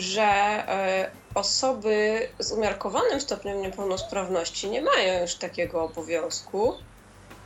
że 0.00 0.22
e, 0.22 1.10
osoby 1.34 2.28
z 2.38 2.52
umiarkowanym 2.52 3.20
stopniem 3.20 3.62
niepełnosprawności 3.62 4.70
nie 4.70 4.82
mają 4.82 5.22
już 5.22 5.34
takiego 5.34 5.82
obowiązku. 5.84 6.74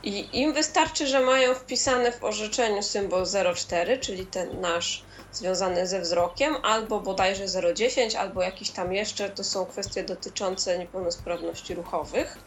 I 0.03 0.39
im 0.41 0.53
wystarczy, 0.53 1.07
że 1.07 1.19
mają 1.21 1.55
wpisane 1.55 2.11
w 2.11 2.23
orzeczeniu 2.23 2.83
symbol 2.83 3.25
04, 3.55 3.97
czyli 3.97 4.25
ten 4.25 4.61
nasz 4.61 5.03
związany 5.31 5.87
ze 5.87 6.01
wzrokiem, 6.01 6.55
albo 6.63 6.99
bodajże 6.99 7.45
010, 7.73 8.15
albo 8.15 8.41
jakiś 8.41 8.71
tam 8.71 8.93
jeszcze, 8.93 9.29
to 9.29 9.43
są 9.43 9.65
kwestie 9.65 10.03
dotyczące 10.03 10.77
niepełnosprawności 10.79 11.75
ruchowych. 11.75 12.37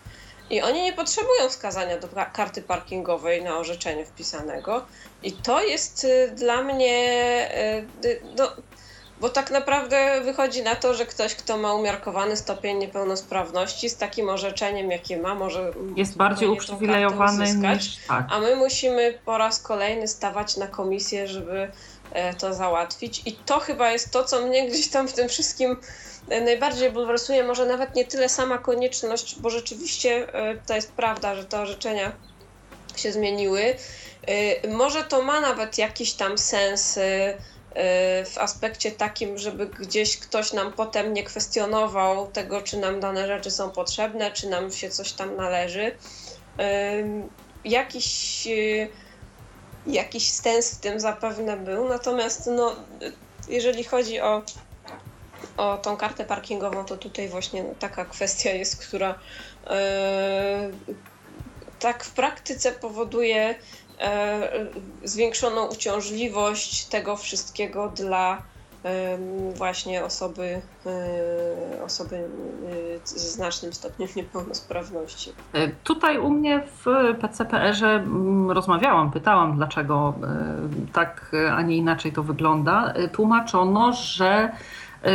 I 0.50 0.62
oni 0.62 0.82
nie 0.82 0.92
potrzebują 0.92 1.48
wskazania 1.48 1.98
do 1.98 2.08
ka- 2.08 2.30
karty 2.30 2.62
parkingowej 2.62 3.42
na 3.44 3.58
orzeczeniu 3.58 4.04
wpisanego. 4.06 4.86
I 5.22 5.32
to 5.42 5.62
jest 5.62 6.04
y, 6.04 6.30
dla 6.34 6.62
mnie, 6.62 6.98
y, 8.04 8.08
y, 8.08 8.20
no, 8.36 8.52
bo 9.20 9.28
tak 9.28 9.50
naprawdę 9.50 10.20
wychodzi 10.20 10.62
na 10.62 10.74
to, 10.74 10.94
że 10.94 11.06
ktoś, 11.06 11.34
kto 11.34 11.56
ma 11.56 11.74
umiarkowany 11.74 12.36
stopień 12.36 12.78
niepełnosprawności, 12.78 13.90
z 13.90 13.96
takim 13.96 14.28
orzeczeniem, 14.28 14.90
jakie 14.90 15.16
ma, 15.16 15.34
może 15.34 15.72
Jest 15.96 16.16
bardziej 16.16 16.48
uprzywilejowany 16.48 17.54
niż 17.54 17.96
tak. 18.08 18.24
A 18.30 18.40
my 18.40 18.56
musimy 18.56 19.18
po 19.24 19.38
raz 19.38 19.60
kolejny 19.60 20.08
stawać 20.08 20.56
na 20.56 20.66
komisję, 20.66 21.28
żeby 21.28 21.70
e, 22.12 22.34
to 22.34 22.54
załatwić. 22.54 23.22
I 23.26 23.32
to 23.32 23.60
chyba 23.60 23.90
jest 23.90 24.10
to, 24.10 24.24
co 24.24 24.46
mnie 24.46 24.68
gdzieś 24.68 24.88
tam 24.88 25.08
w 25.08 25.12
tym 25.12 25.28
wszystkim 25.28 25.76
e, 26.28 26.40
najbardziej 26.40 26.90
bulwersuje. 26.90 27.44
Może 27.44 27.66
nawet 27.66 27.94
nie 27.94 28.04
tyle 28.04 28.28
sama 28.28 28.58
konieczność, 28.58 29.40
bo 29.40 29.50
rzeczywiście 29.50 30.34
e, 30.34 30.54
to 30.66 30.74
jest 30.74 30.92
prawda, 30.92 31.34
że 31.34 31.44
te 31.44 31.60
orzeczenia 31.60 32.12
się 32.96 33.12
zmieniły. 33.12 33.74
Może 34.68 35.04
to 35.04 35.22
ma 35.22 35.40
nawet 35.40 35.78
jakiś 35.78 36.12
tam 36.12 36.38
sens 36.38 36.98
w 38.24 38.38
aspekcie 38.38 38.92
takim, 38.92 39.38
żeby 39.38 39.66
gdzieś 39.66 40.18
ktoś 40.18 40.52
nam 40.52 40.72
potem 40.72 41.14
nie 41.14 41.24
kwestionował 41.24 42.26
tego, 42.26 42.62
czy 42.62 42.76
nam 42.76 43.00
dane 43.00 43.26
rzeczy 43.26 43.50
są 43.50 43.70
potrzebne, 43.70 44.32
czy 44.32 44.48
nam 44.48 44.72
się 44.72 44.90
coś 44.90 45.12
tam 45.12 45.36
należy. 45.36 45.96
Jakiś, 47.66 48.46
y, 48.46 48.88
jakiś 49.86 50.32
sens 50.32 50.74
w 50.74 50.80
tym 50.80 51.00
zapewne 51.00 51.56
był, 51.56 51.88
natomiast 51.88 52.46
no, 52.46 52.76
y, 53.02 53.12
jeżeli 53.48 53.84
chodzi 53.84 54.20
o, 54.20 54.42
o 55.56 55.78
tą 55.78 55.96
kartę 55.96 56.24
parkingową, 56.24 56.84
to 56.84 56.96
tutaj 56.96 57.28
właśnie 57.28 57.64
taka 57.78 58.04
kwestia 58.04 58.50
jest, 58.50 58.86
która 58.86 59.10
y, 59.10 59.66
tak 61.78 62.04
w 62.04 62.10
praktyce 62.10 62.72
powoduje 62.72 63.54
zwiększoną 65.04 65.66
uciążliwość 65.66 66.84
tego 66.84 67.16
wszystkiego 67.16 67.88
dla 67.88 68.42
em, 68.84 69.52
właśnie 69.54 70.04
osoby, 70.04 70.60
e, 70.86 71.84
osoby 71.84 72.16
e, 72.16 73.06
ze 73.08 73.18
znacznym 73.30 73.72
stopniem 73.72 74.08
niepełnosprawności. 74.16 75.32
E, 75.52 75.68
Tutaj 75.68 76.18
u 76.18 76.30
mnie 76.30 76.62
w 76.84 76.84
PCPR-ze 77.20 77.86
mm, 77.86 78.50
rozmawiałam, 78.50 79.10
pytałam, 79.10 79.56
dlaczego 79.56 80.14
e, 80.22 80.92
tak, 80.92 81.30
e, 81.46 81.52
a 81.52 81.62
nie 81.62 81.76
inaczej 81.76 82.12
to 82.12 82.22
wygląda. 82.22 82.92
E, 82.92 83.08
Tłumaczono, 83.08 83.92
że 83.92 84.50
e, 85.02 85.08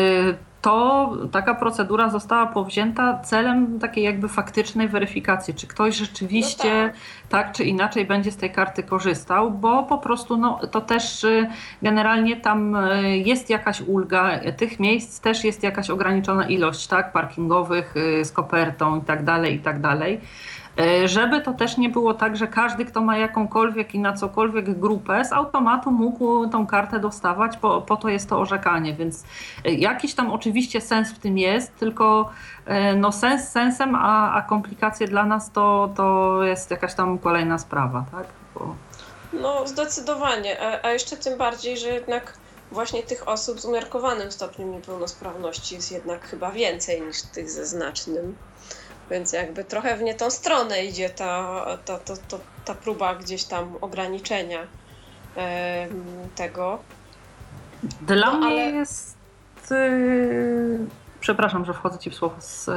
to 0.62 1.12
taka 1.32 1.56
procedura 1.56 2.10
została 2.10 2.46
powzięta 2.46 3.20
celem 3.20 3.80
takiej 3.80 4.04
jakby 4.04 4.28
faktycznej 4.28 4.88
weryfikacji, 4.88 5.54
czy 5.54 5.68
ktoś 5.68 5.96
rzeczywiście 5.96 6.84
No 6.84 6.92
tak 7.30 7.52
czy 7.52 7.64
inaczej 7.64 8.06
będzie 8.06 8.32
z 8.32 8.38
tej 8.38 8.52
karty 8.52 8.84
korzystał, 8.84 9.52
bo 9.52 9.84
po 9.84 9.98
prostu 9.98 10.38
no, 10.38 10.60
to 10.72 10.82
też 10.82 11.24
y, 11.24 11.48
generalnie 11.82 12.38
tam 12.38 12.76
y, 12.76 13.18
jest 13.18 13.50
jakaś 13.50 13.82
ulga, 13.82 14.40
tych 14.58 14.80
miejsc 14.80 15.20
też 15.20 15.44
jest 15.44 15.64
jakaś 15.64 15.90
ograniczona 15.90 16.48
ilość, 16.48 16.88
tak, 16.88 17.12
parkingowych 17.12 17.98
y, 17.98 18.26
z 18.26 18.32
kopertą 18.32 19.00
i 19.00 19.02
tak 19.02 19.24
dalej, 19.24 19.56
i 19.56 19.60
tak 19.60 19.82
dalej. 19.82 20.22
Y, 20.80 21.08
Żeby 21.08 21.42
to 21.42 21.54
też 21.54 21.78
nie 21.78 21.90
było 21.90 22.14
tak, 22.14 22.38
że 22.38 22.48
każdy, 22.48 22.86
kto 22.86 23.02
ma 23.02 23.18
jakąkolwiek 23.18 23.96
i 23.96 24.00
na 24.00 24.14
cokolwiek 24.14 24.80
grupę, 24.80 25.26
z 25.26 25.34
automatu 25.34 25.92
mógł 25.92 26.48
tą 26.48 26.68
kartę 26.68 27.00
dostawać, 27.00 27.58
po, 27.58 27.82
po 27.82 27.98
to 27.98 28.10
jest 28.10 28.30
to 28.30 28.40
orzekanie, 28.40 28.94
więc 28.94 29.24
y, 29.66 29.72
jakiś 29.72 30.14
tam 30.14 30.32
oczywiście 30.32 30.82
sens 30.82 31.12
w 31.12 31.20
tym 31.20 31.38
jest, 31.38 31.76
tylko 31.76 32.30
y, 32.68 32.96
no 32.96 33.12
sens 33.12 33.50
sensem, 33.50 33.96
a, 33.96 34.34
a 34.34 34.42
komplikacje 34.42 35.08
dla 35.08 35.26
nas 35.26 35.52
to, 35.52 35.90
to 35.96 36.38
jest 36.44 36.72
jakaś 36.72 36.94
tam 36.94 37.18
kolejna 37.20 37.58
sprawa, 37.58 38.06
tak? 38.12 38.28
Bo... 38.56 38.76
No, 39.34 39.68
zdecydowanie. 39.68 40.62
A, 40.62 40.88
a 40.88 40.92
jeszcze 40.92 41.18
tym 41.18 41.38
bardziej, 41.38 41.78
że 41.78 41.88
jednak 41.88 42.34
właśnie 42.72 43.04
tych 43.04 43.28
osób 43.28 43.60
z 43.60 43.66
umiarkowanym 43.66 44.32
stopniem 44.32 44.72
niepełnosprawności 44.72 45.76
jest 45.76 45.92
jednak 45.92 46.28
chyba 46.28 46.52
więcej 46.52 47.02
niż 47.02 47.22
tych 47.22 47.50
ze 47.50 47.66
znacznym. 47.66 48.36
Więc 49.12 49.34
jakby 49.34 49.64
trochę 49.64 49.98
w 49.98 50.02
nie 50.02 50.14
tą 50.16 50.30
stronę 50.30 50.86
idzie 50.86 51.10
ta, 51.10 51.66
ta, 51.86 51.98
ta, 51.98 52.14
ta, 52.18 52.38
ta 52.66 52.76
próba 52.76 53.16
gdzieś 53.16 53.44
tam 53.44 53.76
ograniczenia 53.82 54.60
tego. 56.36 56.80
Dla 58.02 58.26
No, 58.32 58.38
mnie 58.38 58.48
ale- 58.48 58.72
jest. 58.72 59.18
y, 59.72 60.80
Przepraszam, 61.20 61.66
że 61.66 61.74
wchodzę 61.74 62.00
ci 62.00 62.10
w 62.10 62.16
słowo. 62.16 62.36
Z, 62.40 62.70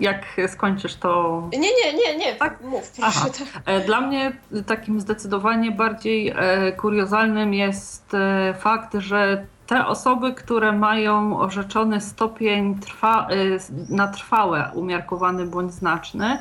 jak 0.00 0.24
skończysz, 0.48 0.96
to. 0.96 1.42
Nie, 1.52 1.58
nie, 1.58 1.92
nie, 1.94 2.16
nie, 2.16 2.34
Tak? 2.36 2.60
mów, 2.60 2.90
proszę. 2.90 3.18
Aha. 3.20 3.28
Tak. 3.54 3.62
E, 3.66 3.80
Dla 3.80 4.00
mnie 4.00 4.32
takim 4.66 5.00
zdecydowanie 5.00 5.70
bardziej 5.72 6.32
e, 6.36 6.72
kuriozalnym 6.72 7.54
jest 7.54 8.14
e, 8.14 8.54
fakt, 8.58 8.94
że 8.94 9.46
te 9.66 9.86
osoby, 9.86 10.32
które 10.32 10.72
mają 10.72 11.38
orzeczony 11.38 12.00
stopień 12.00 12.78
trwa, 12.78 13.28
e, 13.30 13.94
na 13.94 14.08
trwałe, 14.08 14.70
umiarkowany 14.74 15.46
bądź 15.46 15.72
znaczny, 15.72 16.38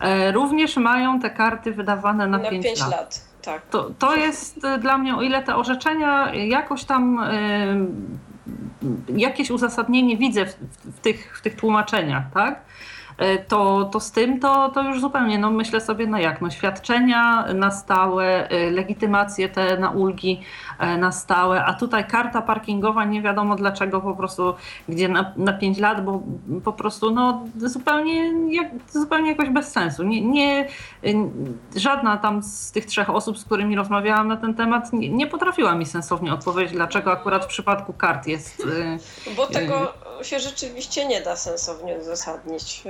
e, 0.00 0.32
również 0.32 0.76
mają 0.76 1.20
te 1.20 1.30
karty 1.30 1.72
wydawane 1.72 2.26
na, 2.26 2.38
Na 2.38 2.50
5 2.50 2.64
5 2.64 2.80
lat. 2.80 2.90
lat. 2.90 3.24
Tak. 3.42 3.62
To, 3.62 3.90
to 3.98 4.16
jest 4.16 4.64
e, 4.64 4.78
dla 4.78 4.98
mnie, 4.98 5.16
o 5.16 5.22
ile 5.22 5.42
te 5.42 5.56
orzeczenia 5.56 6.34
jakoś 6.34 6.84
tam 6.84 7.20
jakieś 9.16 9.50
uzasadnienie 9.50 10.16
widzę 10.16 10.46
w, 10.46 10.56
w, 10.96 11.00
tych, 11.00 11.38
w 11.38 11.42
tych 11.42 11.56
tłumaczeniach, 11.56 12.24
tak? 12.34 12.60
E, 13.20 13.38
To, 13.38 13.84
to 13.84 14.00
z 14.00 14.10
tym 14.10 14.40
to, 14.40 14.68
to 14.68 14.82
już 14.82 15.00
zupełnie, 15.00 15.38
no 15.38 15.50
myślę 15.50 15.80
sobie, 15.80 16.06
no 16.06 16.18
jak, 16.18 16.40
no 16.40 16.50
świadczenia 16.50 17.44
na 17.54 17.70
stałe, 17.70 18.48
e, 18.48 18.70
legitymacje 18.70 19.48
te 19.48 19.76
na 19.76 19.90
ulgi 19.90 20.40
e, 20.78 20.98
na 20.98 21.12
stałe, 21.12 21.64
a 21.64 21.74
tutaj 21.74 22.06
karta 22.06 22.42
parkingowa 22.42 23.04
nie 23.04 23.22
wiadomo 23.22 23.56
dlaczego 23.56 24.00
po 24.00 24.14
prostu, 24.14 24.54
gdzie 24.88 25.08
na, 25.08 25.32
na 25.36 25.52
5 25.52 25.78
lat, 25.78 26.04
bo 26.04 26.22
po 26.64 26.72
prostu 26.72 27.10
no 27.10 27.46
zupełnie, 27.56 28.32
jak, 28.54 28.68
zupełnie 28.92 29.30
jakoś 29.30 29.50
bez 29.50 29.72
sensu. 29.72 30.02
Nie, 30.02 30.20
nie, 30.20 30.68
żadna 31.76 32.16
tam 32.16 32.42
z 32.42 32.72
tych 32.72 32.86
trzech 32.86 33.10
osób, 33.10 33.38
z 33.38 33.44
którymi 33.44 33.76
rozmawiałam 33.76 34.28
na 34.28 34.36
ten 34.36 34.54
temat, 34.54 34.92
nie, 34.92 35.08
nie 35.08 35.26
potrafiła 35.26 35.74
mi 35.74 35.86
sensownie 35.86 36.34
odpowiedzieć, 36.34 36.74
dlaczego 36.74 37.12
akurat 37.12 37.44
w 37.44 37.48
przypadku 37.48 37.92
kart 37.92 38.26
jest. 38.26 38.66
Bo 39.36 39.46
tego 39.46 39.92
się 40.22 40.40
rzeczywiście 40.40 41.06
nie 41.06 41.20
da 41.20 41.36
sensownie 41.36 41.94
uzasadnić. 41.94 42.82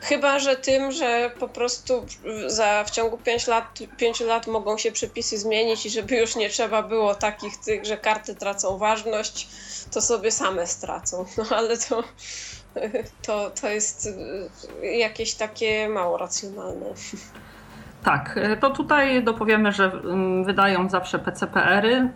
Chyba, 0.00 0.38
że 0.38 0.56
tym, 0.56 0.92
że 0.92 1.30
po 1.38 1.48
prostu 1.48 2.06
za, 2.46 2.84
w 2.84 2.90
ciągu 2.90 3.18
5 3.18 3.46
lat, 3.46 3.78
5 3.96 4.20
lat 4.20 4.46
mogą 4.46 4.78
się 4.78 4.92
przepisy 4.92 5.38
zmienić 5.38 5.86
i 5.86 5.90
żeby 5.90 6.16
już 6.16 6.36
nie 6.36 6.48
trzeba 6.48 6.82
było 6.82 7.14
takich 7.14 7.56
tych, 7.56 7.84
że 7.84 7.96
karty 7.96 8.34
tracą 8.34 8.78
ważność, 8.78 9.48
to 9.92 10.00
sobie 10.00 10.30
same 10.30 10.66
stracą. 10.66 11.24
No 11.38 11.56
ale 11.56 11.78
to, 11.78 12.04
to, 13.22 13.50
to 13.60 13.68
jest 13.68 14.06
y, 14.82 14.86
jakieś 14.86 15.34
takie 15.34 15.88
mało 15.88 16.18
racjonalne. 16.18 16.86
Tak, 18.04 18.36
y, 18.36 18.56
to 18.60 18.70
tutaj 18.70 19.24
dopowiemy, 19.24 19.72
że 19.72 19.84
mm, 19.84 20.44
wydają 20.44 20.88
zawsze 20.88 21.18
PCPR-y. 21.18 22.10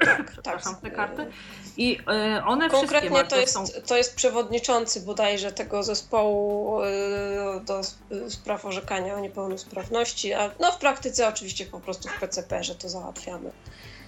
Tak. 0.00 0.42
tak, 0.42 0.80
te 0.82 0.90
karty. 0.90 1.26
I 1.82 1.98
y, 2.38 2.44
one 2.44 2.70
Konkretnie 2.70 3.24
to 3.24 3.36
jest, 3.36 3.52
są... 3.52 3.64
to 3.86 3.96
jest 3.96 4.14
przewodniczący 4.14 5.00
bodajże 5.00 5.52
tego 5.52 5.82
zespołu 5.82 6.82
y, 6.82 6.86
do 7.66 7.80
spraw 8.28 8.64
orzekania 8.64 9.14
o 9.14 9.20
niepełnosprawności, 9.20 10.32
a 10.32 10.50
no 10.60 10.72
w 10.72 10.78
praktyce 10.78 11.28
oczywiście 11.28 11.66
po 11.66 11.80
prostu 11.80 12.08
w 12.08 12.20
PCP, 12.20 12.64
że 12.64 12.74
to 12.74 12.88
załatwiamy. 12.88 13.50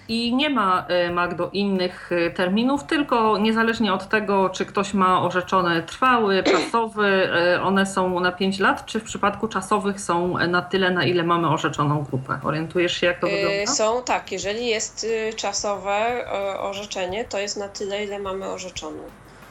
I 0.09 0.35
nie 0.35 0.51
ma, 0.51 0.87
y, 1.09 1.11
Magdo, 1.11 1.51
innych 1.53 2.13
y, 2.13 2.33
terminów, 2.37 2.85
tylko 2.85 3.39
niezależnie 3.39 3.93
od 3.93 4.09
tego, 4.09 4.51
czy 4.51 4.67
ktoś 4.67 4.95
ma 4.95 5.23
orzeczony 5.23 5.83
trwały, 5.83 6.43
czasowy, 6.53 7.29
y, 7.57 7.63
one 7.63 7.87
są 7.87 8.21
na 8.21 8.33
5 8.33 8.59
lat, 8.59 8.87
czy 8.87 9.01
w 9.01 9.05
przypadku 9.05 9.49
czasowych 9.49 10.01
są 10.01 10.39
na 10.49 10.63
tyle, 10.63 10.91
na 10.91 11.05
ile 11.05 11.23
mamy 11.23 11.49
orzeczoną 11.49 12.03
grupę. 12.03 12.39
Orientujesz 12.45 12.97
się, 12.97 13.07
jak 13.07 13.21
to 13.21 13.27
wygląda? 13.27 13.73
Są 13.73 14.03
tak, 14.03 14.33
jeżeli 14.33 14.67
jest 14.67 15.07
czasowe 15.37 16.25
orzeczenie, 16.59 17.25
to 17.25 17.39
jest 17.39 17.57
na 17.57 17.69
tyle, 17.69 18.05
ile 18.05 18.19
mamy 18.19 18.47
orzeczoną. 18.47 19.03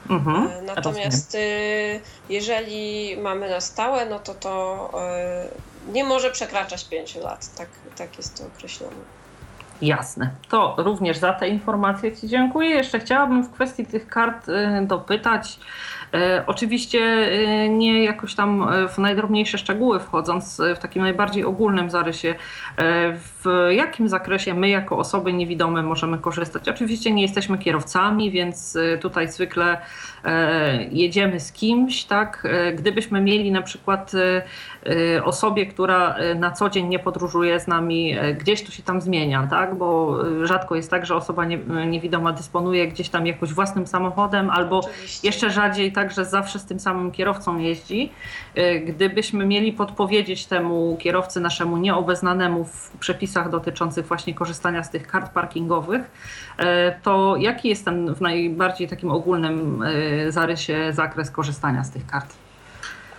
Mhm, 0.09 0.65
Natomiast 0.65 1.33
rozumiem. 1.33 2.01
jeżeli 2.29 3.17
mamy 3.17 3.49
na 3.49 3.61
stałe, 3.61 4.05
no 4.05 4.19
to 4.19 4.33
to 4.33 4.89
nie 5.91 6.03
może 6.03 6.31
przekraczać 6.31 6.85
5 6.85 7.15
lat. 7.15 7.55
Tak, 7.55 7.67
tak 7.95 8.17
jest 8.17 8.37
to 8.37 8.47
określone. 8.47 9.22
Jasne. 9.83 10.29
To 10.49 10.75
również 10.77 11.17
za 11.17 11.33
te 11.33 11.47
informacje 11.47 12.15
Ci 12.15 12.27
dziękuję. 12.27 12.69
Jeszcze 12.69 12.99
chciałabym 12.99 13.43
w 13.43 13.51
kwestii 13.51 13.85
tych 13.85 14.07
kart 14.07 14.49
y, 14.49 14.85
dopytać. 14.87 15.59
E, 16.13 16.43
oczywiście 16.47 16.99
y, 17.65 17.69
nie 17.69 18.03
jakoś 18.03 18.35
tam 18.35 18.67
w 18.89 18.97
najdrobniejsze 18.97 19.57
szczegóły 19.57 19.99
wchodząc, 19.99 20.61
w 20.75 20.79
takim 20.79 21.01
najbardziej 21.01 21.45
ogólnym 21.45 21.89
zarysie, 21.89 22.35
w 23.15 23.67
jakim 23.69 24.09
zakresie 24.09 24.53
my 24.53 24.69
jako 24.69 24.97
osoby 24.97 25.33
niewidome 25.33 25.83
możemy 25.83 26.17
korzystać. 26.17 26.69
Oczywiście 26.69 27.11
nie 27.11 27.21
jesteśmy 27.21 27.57
kierowcami, 27.57 28.31
więc 28.31 28.77
tutaj 29.01 29.27
zwykle 29.27 29.77
jedziemy 30.91 31.39
z 31.39 31.51
kimś, 31.51 32.03
tak? 32.03 32.47
Gdybyśmy 32.75 33.21
mieli 33.21 33.51
na 33.51 33.61
przykład 33.61 34.11
osobie, 35.23 35.65
która 35.65 36.15
na 36.35 36.51
co 36.51 36.69
dzień 36.69 36.87
nie 36.87 36.99
podróżuje 36.99 37.59
z 37.59 37.67
nami, 37.67 38.15
gdzieś 38.39 38.63
to 38.63 38.71
się 38.71 38.83
tam 38.83 39.01
zmienia, 39.01 39.47
tak? 39.49 39.72
Bo 39.73 40.17
rzadko 40.43 40.75
jest 40.75 40.89
tak, 40.89 41.05
że 41.05 41.15
osoba 41.15 41.45
niewidoma 41.87 42.31
dysponuje 42.31 42.87
gdzieś 42.87 43.09
tam 43.09 43.27
jakoś 43.27 43.53
własnym 43.53 43.87
samochodem, 43.87 44.49
albo 44.49 44.79
Oczywiście. 44.79 45.27
jeszcze 45.27 45.49
rzadziej 45.49 45.91
tak, 45.91 46.11
że 46.11 46.25
zawsze 46.25 46.59
z 46.59 46.65
tym 46.65 46.79
samym 46.79 47.11
kierowcą 47.11 47.57
jeździ. 47.57 48.11
Gdybyśmy 48.85 49.45
mieli 49.45 49.73
podpowiedzieć 49.73 50.45
temu 50.45 50.97
kierowcy 50.99 51.39
naszemu 51.39 51.77
nieobeznanemu 51.77 52.65
w 52.65 52.91
przepisach 52.99 53.49
dotyczących 53.49 54.07
właśnie 54.07 54.33
korzystania 54.33 54.83
z 54.83 54.89
tych 54.89 55.07
kart 55.07 55.33
parkingowych, 55.33 56.01
to 57.03 57.35
jaki 57.37 57.69
jest 57.69 57.85
ten 57.85 58.15
w 58.15 58.21
najbardziej 58.21 58.87
takim 58.87 59.11
ogólnym 59.11 59.83
zarysie 60.29 60.93
zakres 60.93 61.31
korzystania 61.31 61.83
z 61.83 61.91
tych 61.91 62.05
kart? 62.07 62.33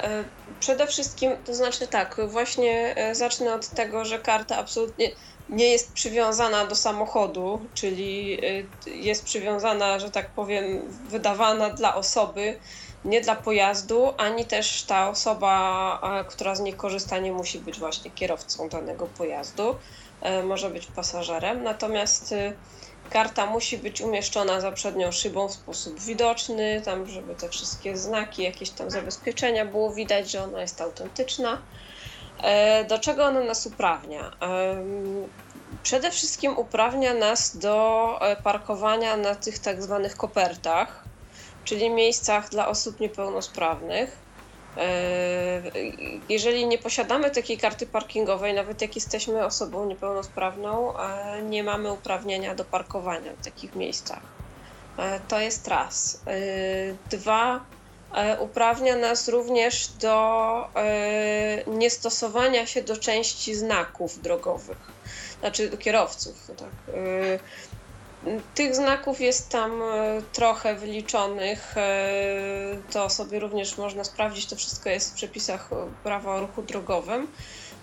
E, 0.01 0.25
przede 0.61 0.87
wszystkim, 0.87 1.33
to 1.45 1.55
znaczy 1.55 1.87
tak, 1.87 2.21
właśnie 2.29 2.95
e, 2.97 3.15
zacznę 3.15 3.55
od 3.55 3.69
tego, 3.69 4.05
że 4.05 4.19
karta 4.19 4.57
absolutnie 4.57 5.11
nie 5.49 5.67
jest 5.69 5.93
przywiązana 5.93 6.67
do 6.67 6.75
samochodu, 6.75 7.71
czyli 7.75 8.39
e, 8.87 8.91
jest 8.91 9.25
przywiązana, 9.25 9.99
że 9.99 10.11
tak 10.11 10.35
powiem, 10.35 10.83
wydawana 11.09 11.71
dla 11.71 11.95
osoby, 11.95 12.61
nie 13.05 13.21
dla 13.21 13.37
pojazdu, 13.37 14.15
ani 14.19 14.45
też 14.45 14.85
ta 14.85 15.11
osoba, 15.11 16.25
która 16.29 16.55
z 16.55 16.61
niej 16.61 16.75
korzysta, 16.75 17.19
nie 17.19 17.33
musi 17.33 17.59
być 17.59 17.79
właśnie 17.79 18.11
kierowcą 18.11 18.69
danego 18.69 19.07
pojazdu, 19.07 19.77
może 20.45 20.71
być 20.71 20.87
pasażerem. 20.87 21.63
Natomiast 21.63 22.35
Karta 23.11 23.47
musi 23.47 23.79
być 23.79 24.01
umieszczona 24.01 24.61
za 24.61 24.73
przednią 24.73 25.13
szybą 25.13 25.49
w 25.49 25.53
sposób 25.53 26.01
widoczny, 26.01 26.83
tam 26.85 27.07
żeby 27.07 27.35
te 27.35 27.49
wszystkie 27.49 27.97
znaki, 27.97 28.43
jakieś 28.43 28.71
tam 28.71 28.91
zabezpieczenia 28.91 29.67
było 29.67 29.95
widać, 29.95 30.31
że 30.31 30.45
ona 30.45 30.61
jest 30.61 30.81
autentyczna. 30.81 31.63
E, 32.45 32.85
do 32.85 32.99
czego 32.99 33.25
ona 33.25 33.41
nas 33.41 33.67
uprawnia? 33.67 34.37
Przede 35.83 36.11
wszystkim 36.11 36.59
uprawnia 36.59 37.15
nas 37.15 37.57
do 37.57 38.19
e, 38.21 38.37
parkowania 38.37 39.17
na 39.17 39.35
tych 39.35 39.59
tak 39.59 39.83
zwanych 39.83 40.17
kopertach, 40.17 41.05
czyli 41.65 41.91
miejscach 41.91 42.49
dla 42.49 42.69
osób 42.69 43.01
niepełnosprawnych. 43.01 44.25
E, 44.77 45.63
jeżeli 46.29 46.67
nie 46.67 46.79
posiadamy 46.79 47.31
takiej 47.31 47.59
karty 47.59 47.87
parkingowej, 47.87 48.55
nawet 48.55 48.83
jak 48.83 48.95
jesteśmy 48.95 49.45
osobą 49.45 49.87
niepełnosprawną, 49.87 50.99
e, 50.99 51.43
nie 51.43 51.65
mamy 51.65 51.93
uprawnienia 51.93 52.55
do 52.55 52.65
parkowania 52.65 53.33
w 53.33 53.45
takich 53.45 53.75
miejscach. 53.75 54.23
E, 54.99 55.21
to 55.21 55.41
jest 55.41 55.69
raz. 55.69 56.25
Dwa, 57.11 57.67
uprawnia 58.41 58.97
nas 58.97 59.29
również 59.29 59.89
do 59.89 60.69
niestosowania 61.67 62.67
się 62.67 62.83
do 62.83 62.97
części 62.97 63.55
znaków 63.55 64.23
drogowych, 64.23 64.79
znaczy 65.41 65.71
do 65.71 65.77
kierowców. 65.77 66.51
Tak. 66.57 66.95
Tych 68.55 68.75
znaków 68.75 69.21
jest 69.21 69.49
tam 69.49 69.83
e, 69.83 70.23
trochę 70.33 70.75
wyliczonych. 70.75 71.75
E, 71.77 71.97
to 72.93 73.11
sobie 73.11 73.39
również 73.39 73.79
można 73.79 74.05
sprawdzić. 74.05 74.47
To 74.47 74.57
wszystko 74.57 74.91
jest 74.91 75.11
w 75.11 75.15
przepisach 75.15 75.71
prawa 76.03 76.35
o 76.35 76.41
ruchu 76.41 76.63
drogowym. 76.63 77.29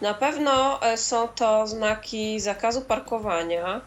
Na 0.01 0.13
pewno 0.13 0.81
e, 0.81 0.97
są 0.97 1.27
to 1.27 1.67
znaki 1.67 2.39
zakazu 2.39 2.81
parkowania, 2.81 3.81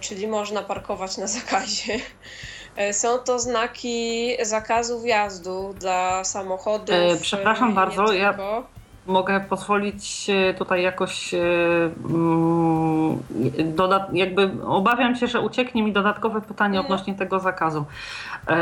czyli 0.00 0.26
można 0.26 0.62
parkować 0.62 1.16
na 1.16 1.26
zakazie. 1.26 2.00
Są 2.92 3.18
to 3.18 3.38
znaki 3.38 4.30
zakazu 4.42 5.00
wjazdu 5.00 5.74
dla 5.80 6.24
samochodów. 6.24 6.96
Przepraszam 7.20 7.74
bardzo, 7.74 8.12
ja 8.12 8.34
mogę 9.06 9.40
pozwolić 9.40 10.26
tutaj 10.58 10.82
jakoś 10.82 11.34
mm, 11.34 13.18
dodat, 13.64 14.14
jakby 14.14 14.50
obawiam 14.66 15.16
się, 15.16 15.26
że 15.26 15.40
ucieknie 15.40 15.82
mi 15.82 15.92
dodatkowe 15.92 16.40
pytanie 16.40 16.80
odnośnie 16.80 17.14
tego 17.14 17.40
zakazu. 17.40 17.84
E, 18.48 18.56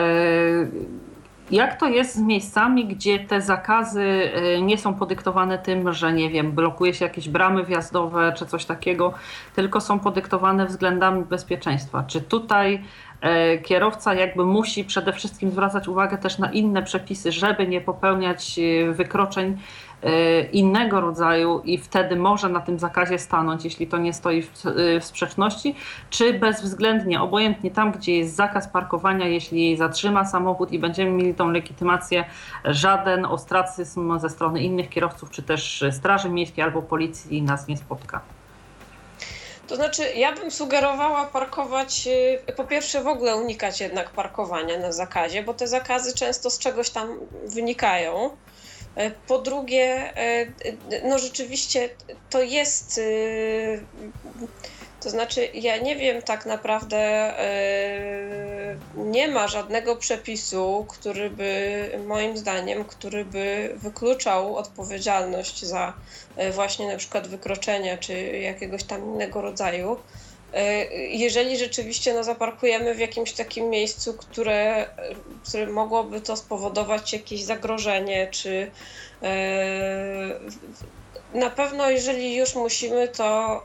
jak 1.51 1.81
to 1.81 1.89
jest 1.89 2.15
z 2.15 2.21
miejscami, 2.21 2.87
gdzie 2.87 3.19
te 3.19 3.41
zakazy 3.41 4.31
e, 4.35 4.63
nie 4.63 4.79
są 4.79 4.95
podyktowane 4.95 5.59
tym, 5.59 5.93
że 5.93 6.13
nie 6.13 6.31
wiem, 6.31 6.53
blokuje 6.53 6.95
się 6.95 7.05
jakieś 7.05 7.29
bramy 7.29 7.65
wjazdowe 7.65 8.33
czy 8.37 8.47
coś 8.47 8.65
takiego, 8.65 9.13
tylko 9.55 9.81
są 9.81 9.99
podyktowane 9.99 10.67
względami 10.67 11.25
bezpieczeństwa? 11.25 12.05
Czy 12.07 12.21
tutaj 12.21 12.75
e, 12.75 12.81
kierowca 13.63 14.15
jakby 14.15 14.45
musi 14.45 14.85
przede 14.85 15.13
wszystkim 15.13 15.51
zwracać 15.51 15.89
uwagę 15.89 16.19
też 16.19 16.39
na 16.39 16.53
inne 16.53 16.83
przepisy, 16.83 17.33
żeby 17.33 17.69
nie 17.69 17.81
popełniać 17.81 18.61
wykroczeń 18.93 19.59
E, 20.03 20.41
innego 20.43 21.01
rodzaju 21.01 21.61
i 21.65 21.79
wtedy 21.79 22.17
może 22.17 22.49
na 22.49 22.61
tym 22.61 22.79
zakazie 22.79 23.19
stanąć, 23.19 23.65
jeśli 23.65 23.87
to 23.87 23.99
nie 23.99 24.13
stoi 24.13 24.43
w, 24.43 24.67
e, 24.67 25.01
w 25.01 25.05
sprzeczności, 25.05 25.75
czy 26.11 26.39
bezwzględnie, 26.39 27.21
obojętnie 27.21 27.71
tam, 27.71 27.93
gdzie 27.93 28.19
jest 28.19 28.35
zakaz 28.35 28.69
parkowania, 28.69 29.27
jeśli 29.27 29.77
zatrzyma 29.77 30.25
samochód 30.25 30.73
i 30.73 30.79
będziemy 30.79 31.11
mieli 31.11 31.35
tą 31.35 31.51
legitymację, 31.51 32.25
żaden 32.65 33.25
ostracyzm 33.25 34.19
ze 34.19 34.31
strony 34.31 34.63
innych 34.63 34.89
kierowców, 34.89 35.31
czy 35.31 35.43
też 35.43 35.85
Straży 35.91 36.29
Miejskiej 36.29 36.65
albo 36.65 36.83
Policji 36.83 37.43
nas 37.43 37.69
nie 37.69 37.77
spotka. 37.77 38.21
To 39.67 39.77
znaczy, 39.77 40.13
ja 40.15 40.33
bym 40.33 40.51
sugerowała 40.51 41.25
parkować, 41.27 42.09
e, 42.47 42.53
po 42.53 42.65
pierwsze 42.65 43.03
w 43.03 43.07
ogóle 43.07 43.37
unikać 43.37 43.81
jednak 43.81 44.11
parkowania 44.11 44.79
na 44.79 44.93
zakazie, 44.93 45.43
bo 45.43 45.55
te 45.55 45.69
zakazy 45.69 46.15
często 46.15 46.51
z 46.51 46.59
czegoś 46.59 46.91
tam 46.91 47.21
wynikają. 47.45 48.37
E, 48.95 49.11
po 49.11 49.39
drugie, 49.39 50.17
e, 50.17 50.47
no 51.09 51.19
rzeczywiście 51.19 51.91
to 52.29 52.43
jest. 52.43 53.01
E, 55.07 55.09
to 55.09 55.11
znaczy, 55.11 55.49
ja 55.55 55.77
nie 55.77 55.97
wiem 55.97 56.23
tak 56.23 56.47
naprawdę, 56.47 57.33
nie 58.97 59.29
ma 59.29 59.49
żadnego 59.49 59.97
przepisu, 59.97 60.87
który 60.89 61.31
by, 61.31 61.91
moim 62.07 62.37
zdaniem, 62.37 62.85
który 62.85 63.25
by 63.25 63.75
wykluczał 63.77 64.57
odpowiedzialność 64.57 65.65
za 65.65 65.93
właśnie 66.53 66.89
na 66.89 66.97
przykład 66.97 67.29
wykroczenia 67.29 67.99
czy 67.99 68.13
jakiegoś 68.27 68.85
tam 68.85 69.05
innego 69.05 69.41
rodzaju. 69.41 69.97
Jeżeli 71.11 71.59
rzeczywiście 71.59 72.15
no, 72.15 72.25
zaparkujemy 72.25 72.95
w 72.95 72.99
jakimś 72.99 73.33
takim 73.33 73.71
miejscu, 73.71 74.15
które, 74.15 74.87
które 75.49 75.67
mogłoby 75.67 76.21
to 76.21 76.37
spowodować 76.37 77.13
jakieś 77.13 77.43
zagrożenie, 77.43 78.29
czy 78.31 78.71
e, 79.23 80.41
na 81.35 81.51
pewno 81.51 81.91
jeżeli 81.91 82.37
już 82.37 82.55
musimy, 82.55 83.09
to 83.09 83.63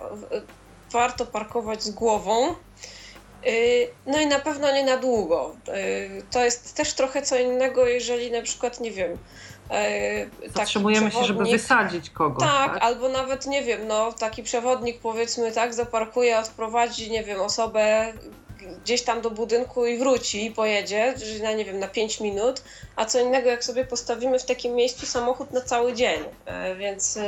warto 0.92 1.26
parkować 1.26 1.84
z 1.84 1.90
głową. 1.90 2.48
E, 2.48 2.54
no 4.06 4.20
i 4.20 4.28
na 4.28 4.40
pewno 4.40 4.72
nie 4.74 4.84
na 4.84 4.98
długo. 4.98 5.56
E, 5.68 5.72
to 6.32 6.46
jest 6.46 6.76
też 6.76 6.94
trochę 6.94 7.22
co 7.22 7.38
innego, 7.38 7.88
jeżeli 7.88 8.32
na 8.32 8.42
przykład, 8.42 8.80
nie 8.80 8.92
wiem, 8.92 9.18
E, 9.72 10.50
Zatrzymujemy 10.56 11.12
się, 11.12 11.24
żeby 11.24 11.44
wysadzić 11.44 12.10
kogoś. 12.10 12.50
Tak, 12.50 12.74
tak, 12.74 12.84
albo 12.84 13.10
nawet, 13.10 13.46
nie 13.46 13.64
wiem, 13.64 13.88
no 13.88 14.14
taki 14.14 14.44
przewodnik 14.44 15.00
powiedzmy 15.00 15.52
tak, 15.52 15.74
zaparkuje, 15.74 16.40
odprowadzi, 16.40 17.12
nie 17.12 17.24
wiem, 17.24 17.42
osobę 17.42 18.14
gdzieś 18.84 19.02
tam 19.02 19.22
do 19.22 19.32
budynku 19.32 19.86
i 19.86 19.98
wróci 19.98 20.46
i 20.46 20.52
pojedzie, 20.52 21.14
na 21.44 21.54
nie 21.54 21.66
wiem, 21.66 21.80
na 21.80 21.88
5 21.88 22.20
minut, 22.20 22.64
a 22.96 23.06
co 23.06 23.20
innego 23.20 23.50
jak 23.50 23.64
sobie 23.64 23.86
postawimy 23.86 24.40
w 24.40 24.46
takim 24.46 24.76
miejscu 24.76 25.06
samochód 25.06 25.52
na 25.52 25.62
cały 25.62 25.94
dzień. 25.94 26.20
E, 26.46 26.76
więc 26.76 27.20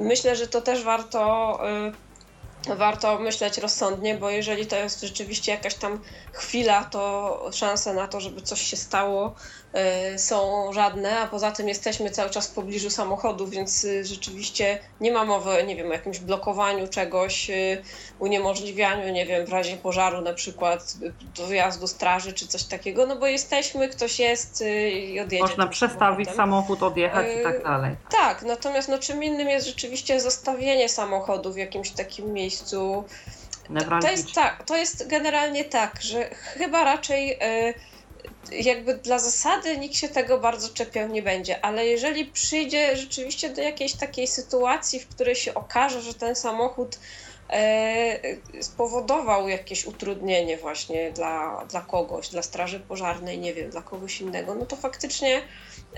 myślę, 0.00 0.36
że 0.36 0.46
to 0.46 0.60
też 0.60 0.84
warto 0.84 1.58
warto 2.68 3.18
myśleć 3.18 3.58
rozsądnie, 3.58 4.14
bo 4.14 4.30
jeżeli 4.30 4.66
to 4.66 4.76
jest 4.76 5.00
rzeczywiście 5.00 5.52
jakaś 5.52 5.74
tam 5.74 6.00
chwila, 6.32 6.84
to 6.84 7.50
szanse 7.52 7.94
na 7.94 8.08
to, 8.08 8.20
żeby 8.20 8.42
coś 8.42 8.60
się 8.60 8.76
stało, 8.76 9.34
są 10.16 10.72
żadne, 10.72 11.20
a 11.20 11.26
poza 11.26 11.52
tym 11.52 11.68
jesteśmy 11.68 12.10
cały 12.10 12.30
czas 12.30 12.48
w 12.48 12.54
pobliżu 12.54 12.90
samochodów, 12.90 13.50
więc 13.50 13.84
y, 13.84 14.04
rzeczywiście 14.04 14.78
nie 15.00 15.12
ma 15.12 15.24
mowy, 15.24 15.64
nie 15.66 15.76
wiem, 15.76 15.90
o 15.90 15.92
jakimś 15.92 16.18
blokowaniu 16.18 16.88
czegoś, 16.88 17.50
y, 17.50 17.82
uniemożliwianiu, 18.18 19.12
nie 19.12 19.26
wiem, 19.26 19.46
w 19.46 19.52
razie 19.52 19.76
pożaru 19.76 20.20
na 20.20 20.32
przykład 20.32 20.94
dojazdu 21.36 21.86
straży 21.86 22.32
czy 22.32 22.46
coś 22.46 22.64
takiego, 22.64 23.06
no 23.06 23.16
bo 23.16 23.26
jesteśmy, 23.26 23.88
ktoś 23.88 24.18
jest 24.18 24.64
i 24.92 25.20
odjedzie. 25.20 25.42
Można 25.42 25.66
przestawić 25.66 26.30
samochód, 26.30 26.82
odjechać 26.82 27.26
i 27.40 27.42
tak 27.42 27.62
dalej. 27.62 27.96
Tak, 28.10 28.42
natomiast 28.42 28.88
no, 28.88 28.98
czym 28.98 29.24
innym 29.24 29.48
jest 29.48 29.66
rzeczywiście 29.66 30.20
zostawienie 30.20 30.88
samochodu 30.88 31.52
w 31.52 31.56
jakimś 31.56 31.90
takim 31.90 32.32
miejscu. 32.32 33.04
To 34.00 34.10
jest 34.10 34.34
tak, 34.34 34.64
to 34.64 34.76
jest 34.76 35.08
generalnie 35.08 35.64
tak, 35.64 36.02
że 36.02 36.24
chyba 36.34 36.84
raczej 36.84 37.38
jakby 38.50 38.94
dla 38.94 39.18
zasady 39.18 39.78
nikt 39.78 39.96
się 39.96 40.08
tego 40.08 40.38
bardzo 40.38 40.68
czepiał 40.68 41.08
nie 41.08 41.22
będzie, 41.22 41.64
ale 41.64 41.86
jeżeli 41.86 42.24
przyjdzie 42.24 42.96
rzeczywiście 42.96 43.50
do 43.50 43.62
jakiejś 43.62 43.94
takiej 43.94 44.26
sytuacji, 44.26 45.00
w 45.00 45.08
której 45.08 45.34
się 45.34 45.54
okaże, 45.54 46.02
że 46.02 46.14
ten 46.14 46.34
samochód 46.34 46.98
e, 47.50 48.18
spowodował 48.60 49.48
jakieś 49.48 49.86
utrudnienie 49.86 50.56
właśnie 50.56 51.12
dla, 51.12 51.64
dla 51.70 51.80
kogoś, 51.80 52.28
dla 52.28 52.42
straży 52.42 52.80
pożarnej, 52.80 53.38
nie 53.38 53.54
wiem, 53.54 53.70
dla 53.70 53.82
kogoś 53.82 54.20
innego, 54.20 54.54
no 54.54 54.66
to 54.66 54.76
faktycznie 54.76 55.42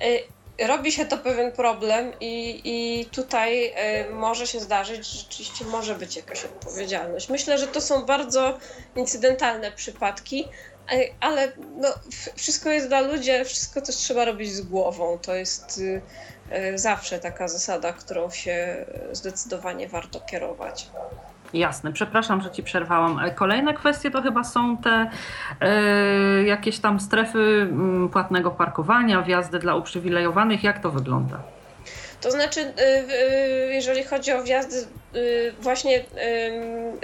e, 0.01 0.18
robi 0.59 0.92
się 0.92 1.05
to 1.05 1.18
pewien 1.18 1.53
problem 1.53 2.12
i, 2.20 2.61
i 2.64 3.07
tutaj 3.07 3.72
e, 3.74 4.11
może 4.11 4.47
się 4.47 4.61
zdarzyć, 4.61 5.07
że 5.07 5.18
rzeczywiście 5.18 5.64
może 5.64 5.95
być 5.95 6.16
jakaś 6.16 6.45
odpowiedzialność. 6.45 7.28
Myślę, 7.28 7.59
że 7.59 7.66
to 7.66 7.80
są 7.80 8.03
bardzo 8.03 8.59
incydentalne 8.97 9.72
przypadki, 9.72 10.49
ale 11.20 11.53
no, 11.76 11.89
wszystko 12.37 12.70
jest 12.70 12.89
dla 12.89 13.01
ludzi, 13.01 13.30
ale 13.30 13.45
wszystko 13.45 13.80
też 13.80 13.97
trzeba 13.97 14.24
robić 14.24 14.53
z 14.53 14.61
głową. 14.61 15.18
To 15.18 15.35
jest 15.35 15.78
y, 15.78 16.03
y, 16.53 16.78
zawsze 16.78 17.18
taka 17.18 17.49
zasada, 17.49 17.93
którą 17.93 18.30
się 18.30 18.87
zdecydowanie 19.12 19.89
warto 19.89 20.20
kierować. 20.20 20.91
Jasne, 21.55 21.93
przepraszam, 21.93 22.41
że 22.41 22.51
ci 22.51 22.62
przerwałam. 22.62 23.18
E, 23.18 23.30
kolejne 23.30 23.74
kwestie 23.74 24.11
to 24.11 24.22
chyba 24.22 24.45
są 24.45 24.76
te 24.76 25.11
e, 25.61 26.43
jakieś 26.43 26.78
tam 26.78 27.01
strefy 27.01 27.68
m, 27.70 28.09
płatnego 28.12 28.51
parkowania, 28.51 29.22
wjazdy 29.22 29.59
dla 29.59 29.74
uprzywilejowanych. 29.74 30.64
Jak 30.64 30.78
to 30.82 30.91
wygląda? 30.91 31.53
To 32.25 32.31
znaczy, 32.31 32.61
y, 32.61 32.83
y, 33.70 33.75
jeżeli 33.75 34.05
chodzi 34.05 34.33
o 34.33 34.43
wjazdy, 34.43 34.87
y, 35.16 35.55
właśnie 35.61 36.05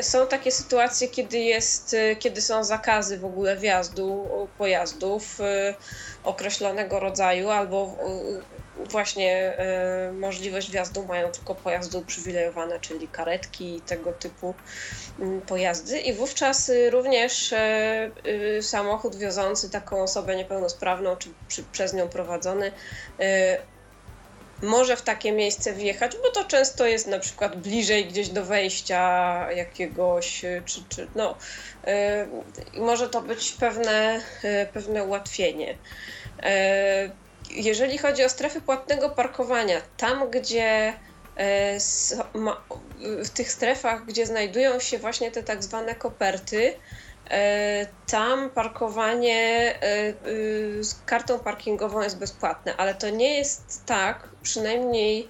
są 0.01 0.27
takie 0.27 0.53
sytuacje, 0.53 1.09
kiedy, 1.09 1.39
jest, 1.39 1.97
kiedy 2.19 2.43
są 2.43 2.65
zakazy 2.65 3.19
w 3.19 3.25
ogóle 3.25 3.57
wjazdu 3.57 4.29
pojazdów 4.59 5.39
określonego 6.25 7.01
rodzaju, 7.01 7.51
albo 7.51 7.97
właśnie 8.91 9.57
możliwość 10.13 10.71
wjazdu 10.71 11.05
mają 11.05 11.33
tylko 11.33 11.55
pojazdy 11.55 11.99
uprzywilejowane, 11.99 12.81
czyli 12.81 13.09
karetki 13.09 13.77
i 13.77 13.81
tego 13.81 14.13
typu 14.13 14.55
mm, 15.19 15.41
pojazdy. 15.41 15.99
I 15.99 16.13
wówczas 16.13 16.71
również 16.91 17.55
samochód 18.61 19.17
wiozący 19.17 19.71
taką 19.71 20.03
osobę 20.03 20.37
niepełnosprawną, 20.37 21.17
czy 21.49 21.63
przez 21.73 21.95
nią 21.95 22.09
prowadzony, 22.09 22.73
może 24.63 24.97
w 24.97 25.03
takie 25.03 25.33
miejsce 25.33 25.73
wjechać, 25.73 26.13
bo 26.23 26.31
to 26.31 26.45
często 26.45 26.87
jest 26.87 27.07
na 27.07 27.19
przykład 27.19 27.57
bliżej 27.57 28.07
gdzieś 28.07 28.29
do 28.29 28.45
wejścia 28.45 29.01
jakiegoś, 29.53 30.45
e, 30.45 30.63
czy, 30.65 30.85
czy 30.89 31.09
no, 31.15 31.39
yy, 32.75 32.81
może 32.83 33.09
to 33.09 33.21
być 33.23 33.53
pewne, 33.53 34.21
yy, 34.43 34.67
pewne 34.73 35.05
ułatwienie. 35.05 35.79
Yy, 36.43 36.47
jeżeli 37.51 37.99
chodzi 37.99 38.25
o 38.25 38.29
strefy 38.29 38.61
płatnego 38.61 39.11
parkowania, 39.11 39.81
tam 39.97 40.31
gdzie 40.31 40.95
w 43.25 43.31
tych 43.31 43.53
strefach, 43.53 44.05
gdzie 44.05 44.27
znajdują 44.27 44.81
się 44.81 44.99
właśnie 44.99 45.31
te 45.31 45.43
tak 45.43 45.63
zwane 45.63 45.95
koperty, 45.95 46.75
tam 48.07 48.51
parkowanie 48.51 49.75
e, 49.75 49.83
e, 49.83 50.15
z 50.85 50.95
kartą 51.07 51.39
parkingową 51.39 52.01
jest 52.01 52.19
bezpłatne, 52.19 52.77
ale 52.77 52.95
to 52.95 53.11
nie 53.11 53.39
jest 53.39 53.83
tak, 53.87 54.29
przynajmniej 54.43 55.29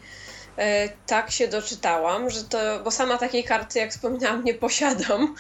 tak 1.06 1.30
się 1.30 1.48
doczytałam, 1.48 2.30
że 2.30 2.44
to, 2.44 2.58
bo 2.84 2.90
sama 2.90 3.18
takiej 3.18 3.44
karty, 3.44 3.78
jak 3.78 3.90
wspominałam, 3.90 4.44
nie 4.44 4.54
posiadam, 4.54 5.34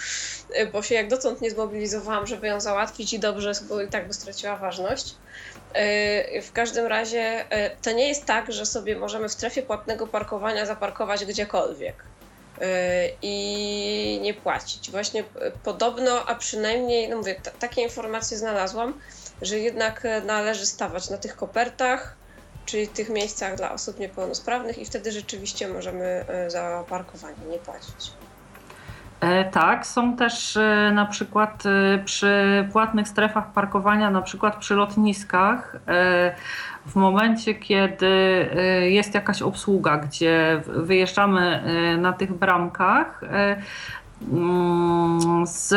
bo 0.72 0.82
się 0.82 0.94
jak 0.94 1.08
dotąd 1.08 1.40
nie 1.40 1.50
zmobilizowałam, 1.50 2.26
żeby 2.26 2.46
ją 2.46 2.60
załatwić 2.60 3.12
i 3.12 3.18
dobrze, 3.18 3.52
bo 3.68 3.82
i 3.82 3.88
tak 3.88 4.08
by 4.08 4.14
straciła 4.14 4.56
ważność. 4.56 5.16
W 6.42 6.52
każdym 6.52 6.86
razie 6.86 7.44
to 7.82 7.92
nie 7.92 8.08
jest 8.08 8.24
tak, 8.24 8.52
że 8.52 8.66
sobie 8.66 8.96
możemy 8.96 9.28
w 9.28 9.32
strefie 9.32 9.62
płatnego 9.62 10.06
parkowania 10.06 10.66
zaparkować 10.66 11.24
gdziekolwiek. 11.24 12.04
Y, 12.62 12.64
i 13.22 14.18
nie 14.22 14.34
płacić. 14.34 14.90
Właśnie 14.90 15.24
podobno, 15.64 16.24
a 16.26 16.34
przynajmniej, 16.34 17.08
no 17.08 17.16
mówię, 17.16 17.40
takie 17.58 17.82
informacje 17.82 18.38
znalazłam, 18.38 18.94
że 19.42 19.58
jednak 19.58 20.06
należy 20.26 20.66
stawać 20.66 21.10
na 21.10 21.16
tych 21.16 21.36
kopertach, 21.36 22.16
czyli 22.66 22.88
tych 22.88 23.08
miejscach 23.08 23.56
dla 23.56 23.72
osób 23.72 23.98
niepełnosprawnych 23.98 24.78
i 24.78 24.84
wtedy 24.84 25.12
rzeczywiście 25.12 25.68
możemy 25.68 26.24
y, 26.46 26.50
za 26.50 26.84
parkowanie 26.88 27.46
nie 27.50 27.58
płacić. 27.58 28.12
E, 29.20 29.44
tak, 29.44 29.86
są 29.86 30.16
też 30.16 30.58
na 30.92 31.06
przykład 31.06 31.62
przy 32.04 32.68
płatnych 32.72 33.08
strefach 33.08 33.52
parkowania, 33.52 34.10
na 34.10 34.22
przykład 34.22 34.56
przy 34.56 34.74
lotniskach, 34.74 35.76
w 36.86 36.96
momencie, 36.96 37.54
kiedy 37.54 38.10
jest 38.88 39.14
jakaś 39.14 39.42
obsługa, 39.42 39.96
gdzie 39.96 40.62
wyjeżdżamy 40.66 41.62
na 41.98 42.12
tych 42.12 42.34
bramkach, 42.34 43.20
mm, 44.32 45.46
z 45.46 45.74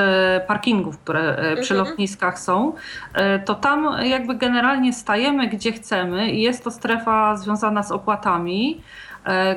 parkingów, 0.48 0.98
które 0.98 1.38
przy 1.62 1.74
mhm. 1.74 1.90
lotniskach 1.90 2.40
są, 2.40 2.74
to 3.46 3.56
tam 3.56 3.90
jakby 4.04 4.36
generalnie 4.36 4.94
stajemy 4.94 5.48
gdzie 5.48 5.72
chcemy 5.72 6.32
i 6.32 6.42
jest 6.42 6.64
to 6.64 6.72
strefa 6.72 7.36
związana 7.36 7.84
z 7.84 7.92
opłatami. 7.92 8.82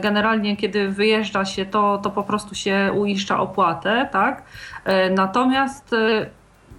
Generalnie, 0.03 0.57
kiedy 0.57 0.89
wyjeżdża 0.89 1.45
się, 1.45 1.67
to, 1.67 1.99
to 1.99 2.11
po 2.11 2.23
prostu 2.23 2.55
się 2.55 2.93
uiszcza 2.95 3.41
opłatę, 3.41 4.09
tak? 4.13 4.43
Natomiast 5.11 5.95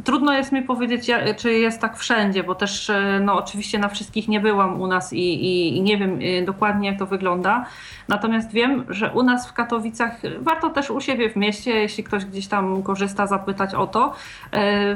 trudno 0.03 0.33
jest 0.33 0.51
mi 0.51 0.61
powiedzieć, 0.61 1.11
czy 1.37 1.53
jest 1.53 1.81
tak 1.81 1.97
wszędzie, 1.97 2.43
bo 2.43 2.55
też 2.55 2.91
no, 3.21 3.33
oczywiście 3.33 3.79
na 3.79 3.89
wszystkich 3.89 4.27
nie 4.27 4.39
byłam 4.39 4.81
u 4.81 4.87
nas 4.87 5.13
i, 5.13 5.17
i, 5.17 5.77
i, 5.77 5.81
nie 5.81 5.97
wiem 5.97 6.19
dokładnie, 6.45 6.89
jak 6.89 6.99
to 6.99 7.05
wygląda. 7.05 7.65
Natomiast 8.07 8.51
wiem, 8.51 8.85
że 8.89 9.11
u 9.11 9.23
nas 9.23 9.47
w 9.47 9.53
Katowicach 9.53 10.11
warto 10.39 10.69
też 10.69 10.89
u 10.89 11.01
siebie 11.01 11.29
w 11.29 11.35
mieście, 11.35 11.71
jeśli 11.71 12.03
ktoś 12.03 12.25
gdzieś 12.25 12.47
tam 12.47 12.83
korzysta, 12.83 13.27
zapytać 13.27 13.73
o 13.73 13.87
to. 13.87 14.13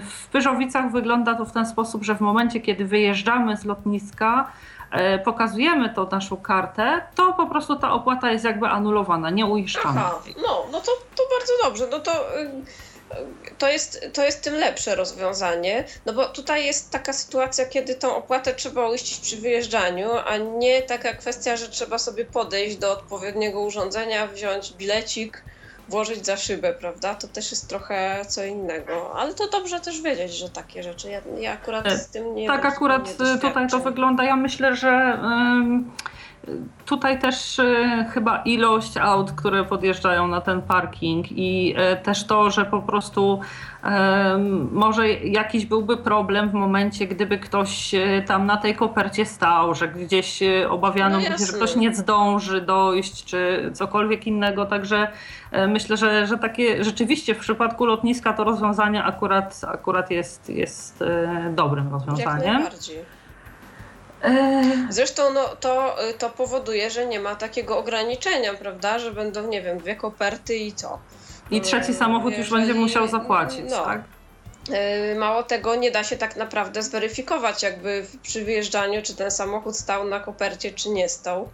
W 0.02 0.28
Pyrzowicach 0.28 0.91
wygląda 0.91 1.36
to 1.36 1.45
w 1.45 1.52
ten 1.52 1.66
sposób, 1.66 2.04
że 2.04 2.16
w 2.16 2.22
momencie, 2.22 2.60
kiedy 2.60 2.86
wyjeżdżamy 2.86 3.58
z 3.58 3.66
lotniska, 3.66 4.52
E, 4.91 5.20
pokazujemy 5.20 5.89
tą 5.89 6.10
naszą 6.10 6.38
kartę, 6.38 7.02
to 7.16 7.34
po 7.34 7.47
prostu 7.47 7.76
ta 7.76 7.91
opłata 7.91 8.32
jest 8.32 8.45
jakby 8.45 8.68
anulowana, 8.68 9.30
nie 9.30 9.45
uiszczana. 9.45 10.02
Aha, 10.06 10.20
no, 10.41 10.66
no 10.72 10.80
to, 10.80 10.91
to 11.16 11.24
bardzo 11.38 11.54
dobrze. 11.64 11.88
No 11.91 11.99
to 11.99 12.39
y, 12.39 12.52
to 13.57 13.70
jest, 13.70 14.09
to 14.14 14.24
jest 14.26 14.43
tym 14.43 14.55
lepsze 14.55 14.95
rozwiązanie, 14.95 15.84
no 16.05 16.14
bo 16.14 16.26
tutaj 16.26 16.66
jest 16.66 16.91
taka 16.91 17.14
sytuacja, 17.14 17.66
kiedy 17.66 17.95
tą 17.95 18.16
opłatę 18.16 18.53
trzeba 18.53 18.89
uiścić 18.89 19.20
przy 19.20 19.38
wyjeżdżaniu, 19.38 20.09
a 20.26 20.38
nie 20.38 20.82
taka 20.82 21.14
kwestia, 21.14 21.57
że 21.57 21.70
trzeba 21.70 21.97
sobie 21.97 22.26
podejść 22.26 22.78
do 22.78 22.91
odpowiedniego 22.91 23.62
urządzenia, 23.62 24.28
wziąć 24.28 24.74
bilecik, 24.74 25.43
włożyć 25.89 26.26
za 26.26 26.38
szybę, 26.38 26.74
prawda? 26.74 27.16
To 27.16 27.28
też 27.28 27.51
jest 27.51 27.70
trochę 27.70 28.26
co 28.28 28.43
innego. 28.43 29.14
Ale 29.16 29.34
to 29.34 29.47
dobrze 29.47 29.80
też 29.80 30.01
wiedzieć, 30.01 30.34
że 30.34 30.49
takie 30.49 30.84
rzeczy. 30.84 31.09
Ja, 31.09 31.22
ja 31.39 31.53
akurat 31.53 31.91
z 31.91 32.07
tym 32.07 32.36
nie 32.36 32.47
Tak, 32.47 32.66
akurat 32.66 33.20
nie 33.20 33.38
tutaj 33.38 33.68
to 33.68 33.80
wygląda. 33.80 34.24
Ja 34.24 34.36
myślę, 34.36 34.76
że. 34.76 35.20
Tutaj 36.86 37.20
też 37.20 37.60
e, 37.60 38.06
chyba 38.14 38.42
ilość 38.42 38.98
aut, 38.98 39.32
które 39.32 39.64
podjeżdżają 39.64 40.28
na 40.28 40.42
ten 40.42 40.62
parking 40.62 41.32
i 41.32 41.74
e, 41.78 41.96
też 41.96 42.24
to, 42.24 42.52
że 42.52 42.66
po 42.66 42.82
prostu 42.82 43.39
może 44.72 45.10
jakiś 45.10 45.66
byłby 45.66 45.98
problem 45.98 46.50
w 46.50 46.54
momencie, 46.54 47.08
gdyby 47.08 47.38
ktoś 47.38 47.92
tam 48.28 48.46
na 48.46 48.58
tej 48.58 48.76
kopercie 48.76 49.26
stał, 49.26 49.76
że 49.76 49.88
gdzieś 49.88 50.39
obawiano 50.70 51.18
no 51.18 51.24
się, 51.24 51.46
że 51.46 51.54
ktoś 51.54 51.76
nie 51.76 51.96
zdąży 51.96 52.62
dojść, 52.62 53.26
czy 53.26 53.72
cokolwiek 53.74 54.28
innego. 54.28 54.66
Także 54.66 55.08
myślę, 55.68 55.98
że, 55.98 56.28
że 56.28 56.38
takie 56.38 56.84
rzeczywiście 56.84 57.36
w 57.36 57.39
przypadku 57.39 57.86
lotniska 57.86 58.34
to 58.34 58.44
rozwiązanie 58.44 59.04
akurat, 59.04 59.62
akurat 59.68 60.12
jest, 60.12 60.50
jest 60.50 61.04
dobrym 61.56 61.92
rozwiązaniem. 61.92 62.46
Jak 62.46 62.54
najbardziej. 62.54 63.20
Zresztą 64.89 65.34
no, 65.34 65.43
to, 65.59 65.95
to 66.17 66.30
powoduje, 66.30 66.89
że 66.89 67.05
nie 67.05 67.19
ma 67.19 67.36
takiego 67.36 67.78
ograniczenia, 67.78 68.53
prawda, 68.53 68.99
że 68.99 69.11
będą, 69.11 69.47
nie 69.47 69.61
wiem, 69.61 69.78
dwie 69.78 69.95
koperty 69.95 70.55
i 70.55 70.74
co. 70.74 70.99
I 71.51 71.61
trzeci 71.61 71.93
samochód 71.93 72.32
Jeżeli, 72.32 72.41
już 72.41 72.49
będzie 72.49 72.74
musiał 72.74 73.07
zapłacić, 73.07 73.61
no, 73.69 73.86
tak? 73.86 74.01
E, 74.72 75.15
mało 75.15 75.43
tego, 75.43 75.76
nie 75.76 75.91
da 75.91 76.03
się 76.03 76.17
tak 76.17 76.36
naprawdę 76.36 76.84
zweryfikować, 76.84 77.63
jakby 77.63 78.05
przy 78.24 78.45
wyjeżdżaniu, 78.45 79.01
czy 79.01 79.15
ten 79.15 79.32
samochód 79.32 79.78
stał 79.78 80.07
na 80.07 80.19
kopercie, 80.19 80.72
czy 80.72 80.89
nie 80.89 81.09
stał. 81.09 81.49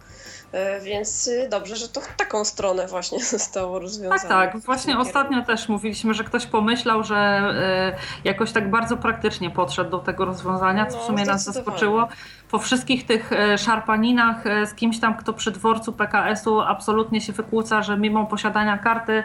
E, 0.52 0.80
więc 0.80 1.28
y, 1.28 1.48
dobrze, 1.50 1.76
że 1.76 1.88
to 1.88 2.00
w 2.00 2.16
taką 2.16 2.44
stronę 2.44 2.86
właśnie 2.86 3.24
zostało 3.34 3.78
rozwiązane. 3.78 4.20
Tak, 4.20 4.52
tak. 4.52 4.58
Właśnie 4.58 4.98
ostatnio 4.98 5.42
też 5.42 5.68
mówiliśmy, 5.68 6.14
że 6.14 6.24
ktoś 6.24 6.46
pomyślał, 6.46 7.04
że 7.04 7.16
e, 7.16 7.96
jakoś 8.24 8.52
tak 8.52 8.70
bardzo 8.70 8.96
praktycznie 8.96 9.50
podszedł 9.50 9.90
do 9.90 9.98
tego 9.98 10.24
rozwiązania, 10.24 10.86
co 10.86 10.98
w 10.98 11.00
no, 11.00 11.06
sumie 11.06 11.24
nas 11.24 11.44
zaskoczyło. 11.44 12.08
Po 12.50 12.58
wszystkich 12.58 13.06
tych 13.06 13.32
e, 13.32 13.58
szarpaninach 13.58 14.44
z 14.66 14.74
kimś 14.74 15.00
tam, 15.00 15.16
kto 15.16 15.32
przy 15.32 15.50
dworcu 15.50 15.92
PKS-u 15.92 16.60
absolutnie 16.60 17.20
się 17.20 17.32
wykłóca, 17.32 17.82
że 17.82 17.96
mimo 17.96 18.26
posiadania 18.26 18.78
karty 18.78 19.22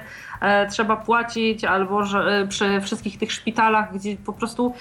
trzeba 0.69 0.95
płacić, 0.95 1.65
albo 1.65 2.03
że 2.03 2.47
przy 2.49 2.81
wszystkich 2.81 3.17
tych 3.17 3.31
szpitalach, 3.31 3.93
gdzie 3.93 4.17
po 4.17 4.33
prostu 4.33 4.73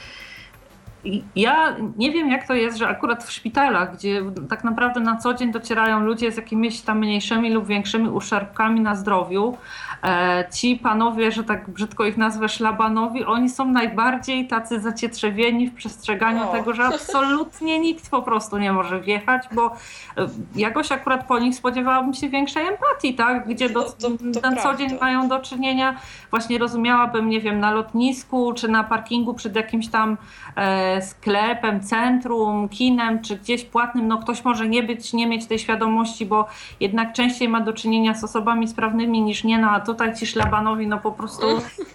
ja 1.36 1.76
nie 1.96 2.12
wiem, 2.12 2.30
jak 2.30 2.46
to 2.46 2.54
jest, 2.54 2.78
że 2.78 2.88
akurat 2.88 3.24
w 3.24 3.32
szpitalach, 3.32 3.96
gdzie 3.96 4.22
tak 4.48 4.64
naprawdę 4.64 5.00
na 5.00 5.16
co 5.16 5.34
dzień 5.34 5.52
docierają 5.52 6.00
ludzie 6.00 6.32
z 6.32 6.36
jakimiś 6.36 6.80
tam 6.80 6.98
mniejszymi 6.98 7.50
lub 7.50 7.66
większymi 7.66 8.08
uszczerbkami 8.08 8.80
na 8.80 8.94
zdrowiu, 8.94 9.56
E, 10.02 10.44
ci 10.52 10.76
panowie, 10.76 11.32
że 11.32 11.44
tak 11.44 11.70
brzydko 11.70 12.04
ich 12.04 12.16
nazwę 12.16 12.48
szlabanowi, 12.48 13.24
oni 13.24 13.50
są 13.50 13.64
najbardziej 13.64 14.46
tacy 14.46 14.80
zacietrzewieni 14.80 15.68
w 15.68 15.74
przestrzeganiu 15.74 16.48
o. 16.48 16.52
tego, 16.52 16.74
że 16.74 16.84
absolutnie 16.84 17.80
nikt 17.80 18.10
po 18.10 18.22
prostu 18.22 18.58
nie 18.58 18.72
może 18.72 19.00
wjechać, 19.00 19.42
bo 19.52 19.66
e, 19.66 20.28
jakoś 20.54 20.92
akurat 20.92 21.26
po 21.26 21.38
nich 21.38 21.54
spodziewałabym 21.54 22.14
się 22.14 22.28
większej 22.28 22.66
empatii, 22.66 23.14
tak? 23.14 23.48
Gdzie 23.48 23.68
do, 23.68 23.82
to, 23.82 23.92
to, 23.92 24.40
to 24.40 24.50
na 24.50 24.56
co 24.56 24.74
dzień 24.74 24.98
mają 25.00 25.28
do 25.28 25.40
czynienia, 25.40 25.96
właśnie 26.30 26.58
rozumiałabym, 26.58 27.28
nie 27.28 27.40
wiem, 27.40 27.60
na 27.60 27.72
lotnisku, 27.72 28.52
czy 28.52 28.68
na 28.68 28.84
parkingu 28.84 29.34
przed 29.34 29.56
jakimś 29.56 29.88
tam 29.88 30.16
e, 30.56 30.91
sklepem, 31.00 31.80
centrum, 31.80 32.68
kinem, 32.68 33.22
czy 33.22 33.36
gdzieś 33.36 33.64
płatnym, 33.64 34.08
no 34.08 34.18
ktoś 34.18 34.44
może 34.44 34.68
nie 34.68 34.82
być, 34.82 35.12
nie 35.12 35.26
mieć 35.26 35.46
tej 35.46 35.58
świadomości, 35.58 36.26
bo 36.26 36.46
jednak 36.80 37.12
częściej 37.12 37.48
ma 37.48 37.60
do 37.60 37.72
czynienia 37.72 38.14
z 38.14 38.24
osobami 38.24 38.68
sprawnymi 38.68 39.22
niż 39.22 39.44
nie, 39.44 39.58
no 39.58 39.70
a 39.70 39.80
tutaj 39.80 40.14
ci 40.16 40.26
szlabanowi 40.26 40.86
no 40.86 40.98
po 40.98 41.12
prostu 41.12 41.46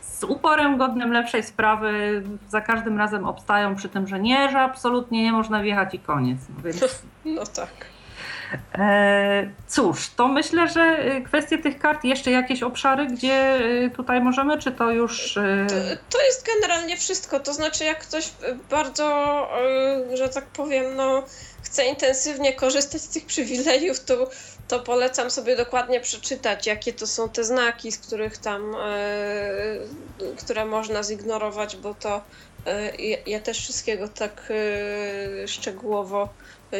z 0.01 0.23
uporem 0.23 0.77
godnym 0.77 1.11
lepszej 1.11 1.43
sprawy 1.43 2.23
za 2.49 2.61
każdym 2.61 2.97
razem 2.97 3.25
obstają 3.25 3.75
przy 3.75 3.89
tym, 3.89 4.07
że 4.07 4.19
nie, 4.19 4.49
że 4.49 4.59
absolutnie 4.59 5.23
nie 5.23 5.31
można 5.31 5.61
wjechać 5.61 5.93
i 5.93 5.99
koniec. 5.99 6.39
No, 6.49 6.63
więc... 6.63 7.03
no 7.25 7.43
tak. 7.55 7.96
E, 8.75 9.49
cóż, 9.67 10.09
to 10.15 10.27
myślę, 10.27 10.67
że 10.67 10.97
kwestie 11.25 11.57
tych 11.57 11.79
kart, 11.79 12.03
jeszcze 12.03 12.31
jakieś 12.31 12.63
obszary, 12.63 13.07
gdzie 13.07 13.59
y, 13.61 13.91
tutaj 13.95 14.21
możemy, 14.21 14.57
czy 14.57 14.71
to 14.71 14.91
już. 14.91 15.37
Y, 15.37 15.67
to, 15.69 16.17
to, 16.17 16.25
jest 16.25 16.45
generalnie 16.45 16.97
wszystko. 16.97 17.39
To 17.39 17.53
znaczy, 17.53 17.83
jak 17.83 17.99
ktoś 17.99 18.29
bardzo, 18.69 19.47
y, 20.13 20.17
że 20.17 20.29
tak 20.29 20.45
powiem, 20.45 20.95
no, 20.95 21.23
chce 21.63 21.85
intensywnie 21.85 22.53
korzystać 22.53 23.01
z 23.01 23.09
tych 23.09 23.25
przywilejów, 23.25 23.99
to 24.03 24.29
to 24.67 24.79
polecam 24.79 25.31
sobie 25.31 25.55
dokładnie 25.55 26.01
przeczytać, 26.01 26.67
jakie 26.67 26.93
to 26.93 27.07
są 27.07 27.29
te 27.29 27.43
znaki, 27.43 27.91
z 27.91 27.97
których 27.97 28.37
tam, 28.37 28.75
które 30.37 30.65
można 30.65 31.03
zignorować, 31.03 31.75
bo 31.75 31.93
to 31.93 32.21
e, 32.65 32.91
ja 33.27 33.39
też 33.39 33.59
wszystkiego 33.59 34.07
tak 34.07 34.53
szczegółowo 35.45 36.29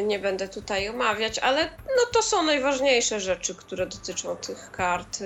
nie 0.04 0.20
będę 0.20 0.48
tutaj 0.48 0.90
omawiać, 0.90 1.40
ale 1.40 1.66
no 1.66 2.04
to 2.14 2.22
są 2.22 2.44
najważniejsze 2.44 3.20
rzeczy, 3.20 3.56
które 3.56 3.86
dotyczą 3.86 4.36
tych 4.36 4.72
kart. 4.72 5.24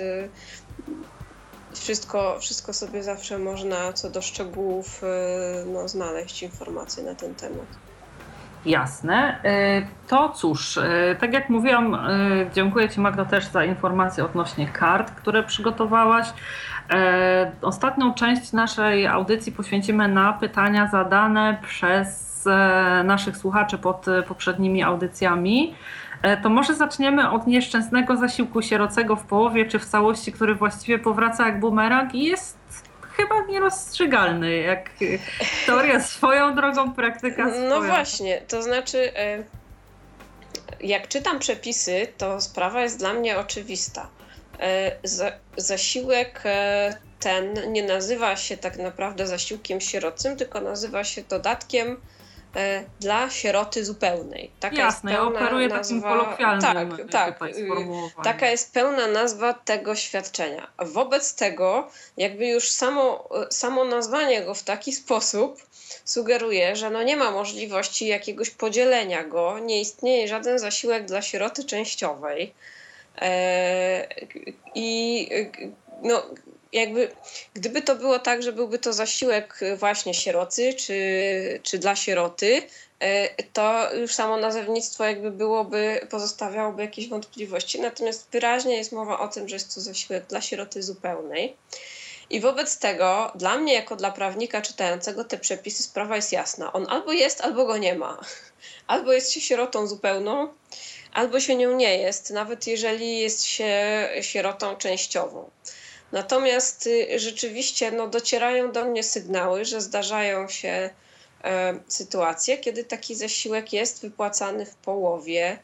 Wszystko, 1.74 2.38
wszystko 2.40 2.72
sobie 2.72 3.02
zawsze 3.02 3.38
można 3.38 3.92
co 3.92 4.10
do 4.10 4.22
szczegółów 4.22 5.02
no, 5.66 5.88
znaleźć 5.88 6.42
informacje 6.42 7.02
na 7.02 7.14
ten 7.14 7.34
temat. 7.34 7.66
Jasne. 8.66 9.40
E, 9.44 9.82
to 10.08 10.28
cóż, 10.28 10.78
e, 10.78 11.16
tak 11.20 11.32
jak 11.32 11.48
mówiłam, 11.48 11.98
dziękuję 12.54 12.88
Ci 12.88 13.00
Magda 13.00 13.24
też 13.24 13.46
za 13.46 13.64
informacje 13.64 14.24
odnośnie 14.24 14.66
kart, 14.66 15.10
które 15.10 15.42
przygotowałaś. 15.42 16.26
Ostatnią 17.62 18.14
część 18.14 18.52
naszej 18.52 19.06
audycji 19.06 19.52
poświęcimy 19.52 20.08
na 20.08 20.32
pytania 20.32 20.88
zadane 20.92 21.58
przez 21.66 22.31
naszych 23.04 23.36
słuchaczy 23.36 23.78
pod 23.78 24.06
poprzednimi 24.28 24.82
audycjami. 24.82 25.74
To 26.42 26.48
może 26.48 26.74
zaczniemy 26.74 27.30
od 27.30 27.46
nieszczęsnego 27.46 28.16
zasiłku 28.16 28.62
sierocego 28.62 29.16
w 29.16 29.24
połowie 29.24 29.66
czy 29.66 29.78
w 29.78 29.86
całości, 29.86 30.32
który 30.32 30.54
właściwie 30.54 30.98
powraca 30.98 31.46
jak 31.46 31.60
bumerang 31.60 32.14
i 32.14 32.24
jest 32.24 32.58
chyba 33.16 33.46
nierozstrzygalny, 33.46 34.56
jak 34.56 34.90
teoria 35.66 36.00
swoją 36.16 36.54
drogą, 36.54 36.92
praktyka 36.92 37.44
no 37.44 37.50
swoją. 37.50 37.68
No 37.70 37.82
właśnie, 37.82 38.42
to 38.48 38.62
znaczy 38.62 39.16
e, 39.16 39.44
jak 40.80 41.08
czytam 41.08 41.38
przepisy, 41.38 42.08
to 42.18 42.40
sprawa 42.40 42.82
jest 42.82 42.98
dla 42.98 43.12
mnie 43.12 43.38
oczywista. 43.38 44.08
E, 44.60 44.92
zasiłek 45.56 46.40
e, 46.44 46.96
ten 47.20 47.72
nie 47.72 47.82
nazywa 47.82 48.36
się 48.36 48.56
tak 48.56 48.78
naprawdę 48.78 49.26
zasiłkiem 49.26 49.80
sierocym, 49.80 50.36
tylko 50.36 50.60
nazywa 50.60 51.04
się 51.04 51.22
dodatkiem 51.22 51.96
E, 51.96 52.21
dla 53.00 53.30
sieroty 53.30 53.84
zupełnej. 53.84 54.50
Taka 54.60 54.76
Jasne, 54.76 55.10
jest 55.10 55.20
pełna 55.20 55.40
ja 55.40 55.46
operuję 55.46 55.68
nazwa... 55.68 55.82
takim 55.82 56.02
kolokwialnym 56.02 57.08
tak, 57.10 57.38
tak, 57.38 57.52
Taka 58.24 58.50
jest 58.50 58.72
pełna 58.72 59.06
nazwa 59.06 59.54
tego 59.54 59.94
świadczenia. 59.94 60.70
Wobec 60.78 61.34
tego 61.34 61.90
jakby 62.16 62.46
już 62.46 62.68
samo, 62.68 63.28
samo 63.50 63.84
nazwanie 63.84 64.42
go 64.42 64.54
w 64.54 64.62
taki 64.62 64.92
sposób 64.92 65.62
sugeruje, 66.04 66.76
że 66.76 66.90
no 66.90 67.02
nie 67.02 67.16
ma 67.16 67.30
możliwości 67.30 68.06
jakiegoś 68.06 68.50
podzielenia 68.50 69.24
go, 69.24 69.58
nie 69.58 69.80
istnieje 69.80 70.28
żaden 70.28 70.58
zasiłek 70.58 71.04
dla 71.04 71.22
sieroty 71.22 71.64
częściowej. 71.64 72.54
E, 73.16 74.08
I 74.74 75.28
no, 76.02 76.22
jakby 76.72 77.12
gdyby 77.54 77.82
to 77.82 77.96
było 77.96 78.18
tak, 78.18 78.42
że 78.42 78.52
byłby 78.52 78.78
to 78.78 78.92
zasiłek 78.92 79.60
właśnie 79.76 80.14
sierocy 80.14 80.74
czy, 80.74 80.96
czy 81.62 81.78
dla 81.78 81.96
sieroty, 81.96 82.62
e, 83.00 83.42
to 83.52 83.94
już 83.94 84.14
samo 84.14 84.36
nazewnictwo 84.36 85.04
jakby 85.04 85.30
byłoby, 85.30 86.06
pozostawiałoby 86.10 86.82
jakieś 86.82 87.08
wątpliwości. 87.08 87.80
Natomiast 87.80 88.28
wyraźnie 88.32 88.76
jest 88.76 88.92
mowa 88.92 89.18
o 89.18 89.28
tym, 89.28 89.48
że 89.48 89.56
jest 89.56 89.74
to 89.74 89.80
zasiłek 89.80 90.26
dla 90.26 90.40
sieroty 90.40 90.82
zupełnej. 90.82 91.56
I 92.30 92.40
wobec 92.40 92.78
tego, 92.78 93.32
dla 93.34 93.58
mnie, 93.58 93.74
jako 93.74 93.96
dla 93.96 94.10
prawnika 94.10 94.62
czytającego 94.62 95.24
te 95.24 95.38
przepisy, 95.38 95.82
sprawa 95.82 96.16
jest 96.16 96.32
jasna. 96.32 96.72
On 96.72 96.86
albo 96.90 97.12
jest, 97.12 97.40
albo 97.40 97.66
go 97.66 97.78
nie 97.78 97.94
ma. 97.94 98.20
Albo 98.86 99.12
jest 99.12 99.32
się 99.32 99.40
sierotą 99.40 99.86
zupełną, 99.86 100.48
albo 101.12 101.40
się 101.40 101.56
nią 101.56 101.76
nie 101.76 101.98
jest, 101.98 102.30
nawet 102.30 102.66
jeżeli 102.66 103.20
jest 103.20 103.44
się 103.44 104.08
sierotą 104.20 104.76
częściową. 104.76 105.50
Natomiast 106.12 106.86
y, 106.86 107.18
rzeczywiście 107.18 107.90
no, 107.90 108.08
docierają 108.08 108.72
do 108.72 108.84
mnie 108.84 109.02
sygnały, 109.02 109.64
że 109.64 109.80
zdarzają 109.80 110.48
się 110.48 110.90
e, 111.44 111.74
sytuacje, 111.88 112.58
kiedy 112.58 112.84
taki 112.84 113.14
zasiłek 113.14 113.72
jest 113.72 114.02
wypłacany 114.02 114.66
w 114.66 114.74
połowie. 114.74 115.58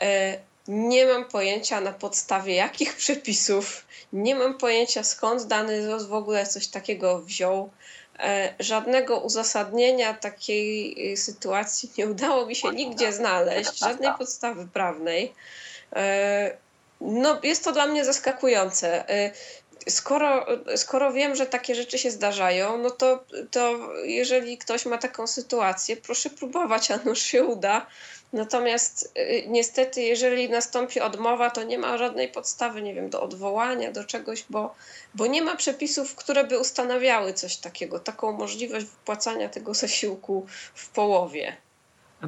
E, 0.00 0.38
nie 0.68 1.06
mam 1.06 1.24
pojęcia 1.24 1.80
na 1.80 1.92
podstawie 1.92 2.54
jakich 2.54 2.96
przepisów, 3.02 3.86
nie 4.12 4.34
mam 4.34 4.58
pojęcia 4.58 5.04
skąd 5.04 5.42
dany 5.42 5.82
ZOS 5.82 6.04
w 6.04 6.14
ogóle 6.14 6.46
coś 6.46 6.66
takiego 6.68 7.18
wziął. 7.22 7.70
E, 8.18 8.54
żadnego 8.60 9.18
uzasadnienia 9.18 10.14
takiej 10.14 11.12
y, 11.12 11.16
sytuacji 11.16 11.90
nie 11.98 12.06
udało 12.06 12.46
mi 12.46 12.56
się 12.56 12.70
nigdzie 12.70 13.12
znaleźć, 13.12 13.78
żadnej 13.78 14.10
podstawy 14.18 14.66
prawnej. 14.66 15.32
E, 15.96 16.56
no, 17.00 17.40
jest 17.42 17.64
to 17.64 17.72
dla 17.72 17.86
mnie 17.86 18.04
zaskakujące. 18.04 19.04
Skoro, 19.88 20.46
skoro 20.76 21.12
wiem, 21.12 21.36
że 21.36 21.46
takie 21.46 21.74
rzeczy 21.74 21.98
się 21.98 22.10
zdarzają, 22.10 22.78
no 22.78 22.90
to, 22.90 23.24
to 23.50 23.78
jeżeli 24.04 24.58
ktoś 24.58 24.86
ma 24.86 24.98
taką 24.98 25.26
sytuację, 25.26 25.96
proszę 25.96 26.30
próbować, 26.30 26.90
a 26.90 26.96
nuż 26.96 27.22
się 27.22 27.44
uda. 27.44 27.86
Natomiast 28.32 29.12
y, 29.18 29.44
niestety, 29.46 30.02
jeżeli 30.02 30.50
nastąpi 30.50 31.00
odmowa, 31.00 31.50
to 31.50 31.62
nie 31.62 31.78
ma 31.78 31.98
żadnej 31.98 32.28
podstawy, 32.28 32.82
nie 32.82 32.94
wiem, 32.94 33.10
do 33.10 33.22
odwołania, 33.22 33.92
do 33.92 34.04
czegoś, 34.04 34.44
bo, 34.50 34.74
bo 35.14 35.26
nie 35.26 35.42
ma 35.42 35.56
przepisów, 35.56 36.14
które 36.14 36.44
by 36.44 36.58
ustanawiały 36.58 37.32
coś 37.32 37.56
takiego, 37.56 37.98
taką 37.98 38.32
możliwość 38.32 38.86
wypłacania 38.86 39.48
tego 39.48 39.74
zasiłku 39.74 40.46
w 40.74 40.88
połowie. 40.88 41.56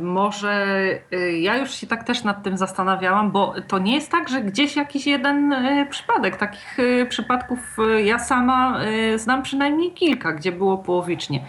Może 0.00 0.66
y, 1.12 1.38
ja 1.38 1.56
już 1.56 1.70
się 1.70 1.86
tak 1.86 2.04
też 2.04 2.24
nad 2.24 2.42
tym 2.42 2.56
zastanawiałam, 2.56 3.30
bo 3.30 3.54
to 3.68 3.78
nie 3.78 3.94
jest 3.94 4.10
tak, 4.10 4.28
że 4.28 4.42
gdzieś 4.42 4.76
jakiś 4.76 5.06
jeden 5.06 5.52
y, 5.52 5.86
przypadek. 5.90 6.36
Takich 6.36 6.76
przypadków 7.08 7.76
ja 8.04 8.18
sama 8.18 8.80
znam 9.16 9.42
przynajmniej 9.42 9.92
kilka, 9.92 10.32
gdzie 10.32 10.52
było 10.52 10.78
połowicznie. 10.78 11.40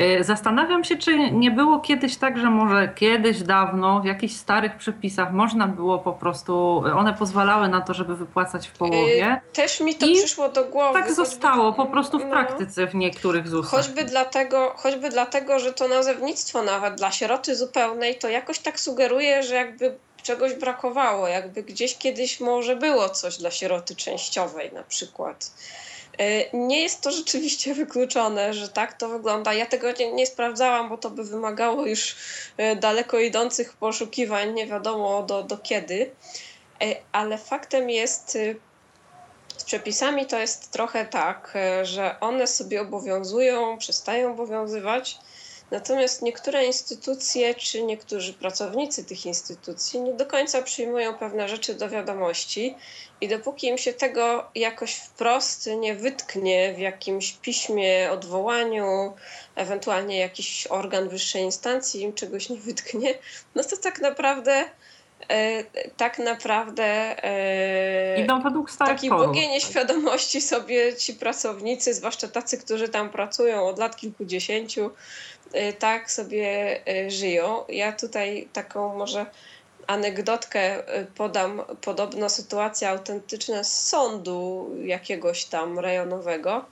Y, 0.00 0.24
zastanawiam 0.24 0.84
się, 0.84 0.96
czy 0.96 1.30
nie 1.30 1.50
było 1.50 1.80
kiedyś 1.80 2.16
tak, 2.16 2.38
że 2.38 2.50
może 2.50 2.92
kiedyś 2.94 3.42
dawno 3.42 4.00
w 4.00 4.04
jakichś 4.04 4.34
starych 4.34 4.76
przepisach 4.76 5.32
można 5.32 5.68
było 5.68 5.98
po 5.98 6.12
prostu, 6.12 6.84
one 6.96 7.14
pozwalały 7.14 7.68
na 7.68 7.80
to, 7.80 7.94
żeby 7.94 8.16
wypłacać 8.16 8.68
w 8.68 8.72
połowie. 8.72 9.40
Y, 9.50 9.52
też 9.52 9.80
mi 9.80 9.94
to 9.94 10.06
I 10.06 10.14
przyszło 10.14 10.48
do 10.48 10.64
głowy. 10.64 10.98
Tak 11.00 11.12
zostało 11.12 11.72
po 11.72 11.86
prostu 11.86 12.18
w 12.18 12.24
no. 12.24 12.30
praktyce 12.30 12.86
w 12.86 12.94
niektórych 12.94 13.48
ZUS-ach. 13.48 13.70
Choćby 13.70 14.04
dlatego, 14.04 14.74
choćby 14.76 15.10
dlatego, 15.10 15.58
że 15.58 15.72
to 15.72 15.88
nazewnictwo 15.88 16.62
nawet 16.62 16.94
dla 16.94 17.10
sieroty 17.10 17.56
zupełnej 17.56 18.18
to 18.18 18.28
jakoś 18.28 18.58
tak 18.58 18.80
sugeruje, 18.80 19.42
że 19.42 19.54
jakby 19.54 19.94
czegoś 20.22 20.54
brakowało, 20.54 21.28
jakby 21.28 21.62
gdzieś 21.62 21.98
kiedyś 21.98 22.40
może 22.40 22.76
było 22.76 23.08
coś 23.08 23.38
dla 23.38 23.50
sieroty 23.50 23.96
częściowej 23.96 24.72
na 24.72 24.82
przykład. 24.82 25.50
E, 26.18 26.56
nie 26.56 26.82
jest 26.82 27.00
to 27.00 27.10
rzeczywiście 27.10 27.74
wykluczone, 27.84 28.54
że 28.54 28.68
tak 28.68 28.98
to 28.98 29.08
wygląda. 29.08 29.54
Ja 29.54 29.66
tego 29.66 29.92
nie, 29.92 30.12
nie, 30.12 30.26
sprawdzałam, 30.26 30.88
bo 30.88 30.98
to 30.98 31.10
by 31.10 31.24
wymagało 31.24 31.86
już 31.86 32.16
e, 32.56 32.76
daleko 32.76 33.18
idących 33.18 33.72
poszukiwań, 33.72 34.54
nie 34.54 34.66
wiadomo 34.66 35.22
do, 35.22 35.42
do 35.42 35.58
kiedy. 35.58 36.10
E, 36.82 36.94
ale 37.12 37.38
faktem 37.38 37.90
jest, 37.90 38.38
z 39.56 39.64
przepisami 39.64 40.26
to 40.26 40.38
jest 40.38 40.70
trochę 40.70 41.06
tak, 41.06 41.54
że 41.82 42.20
one 42.20 42.46
sobie 42.46 42.80
obowiązują, 42.80 43.78
przestają 43.78 44.32
obowiązywać. 44.32 45.18
Natomiast 45.72 46.22
niektóre 46.22 46.66
instytucje 46.66 47.54
czy 47.54 47.82
niektórzy 47.82 48.32
pracownicy 48.32 49.04
tych 49.04 49.26
instytucji 49.26 50.00
nie 50.00 50.12
do 50.12 50.26
końca 50.26 50.62
przyjmują 50.62 51.14
pewne 51.14 51.48
rzeczy 51.48 51.74
do 51.74 51.88
wiadomości 51.88 52.74
i 53.20 53.28
dopóki 53.28 53.66
im 53.66 53.78
się 53.78 53.92
tego 53.92 54.50
jakoś 54.54 54.94
wprost 54.94 55.70
nie 55.78 55.94
wytknie 55.94 56.74
w 56.74 56.78
jakimś 56.78 57.32
piśmie, 57.32 58.10
odwołaniu, 58.10 59.12
ewentualnie 59.54 60.18
jakiś 60.18 60.66
organ 60.66 61.08
wyższej 61.08 61.42
instancji 61.42 62.00
im 62.00 62.12
czegoś 62.12 62.48
nie 62.48 62.56
wytknie, 62.56 63.14
no 63.54 63.64
to 63.64 63.76
tak 63.76 64.00
naprawdę 64.00 64.64
tak 65.96 66.18
naprawdę 66.18 66.84
e, 67.24 68.20
idą 68.20 68.42
według 68.42 68.70
starych 68.70 69.00
takiej 69.10 69.48
nieświadomości 69.48 70.40
sobie 70.40 70.96
ci 70.96 71.14
pracownicy, 71.14 71.94
zwłaszcza 71.94 72.28
tacy, 72.28 72.58
którzy 72.58 72.88
tam 72.88 73.10
pracują 73.10 73.66
od 73.66 73.78
lat 73.78 73.96
kilkudziesięciu, 73.96 74.90
e, 75.52 75.72
tak 75.72 76.10
sobie 76.10 76.80
żyją. 77.08 77.64
Ja 77.68 77.92
tutaj 77.92 78.48
taką 78.52 78.98
może 78.98 79.26
anegdotkę 79.86 80.82
podam. 81.14 81.62
Podobno 81.80 82.28
sytuacja 82.28 82.90
autentyczna 82.90 83.64
z 83.64 83.88
sądu 83.88 84.70
jakiegoś 84.84 85.44
tam 85.44 85.78
rejonowego. 85.78 86.64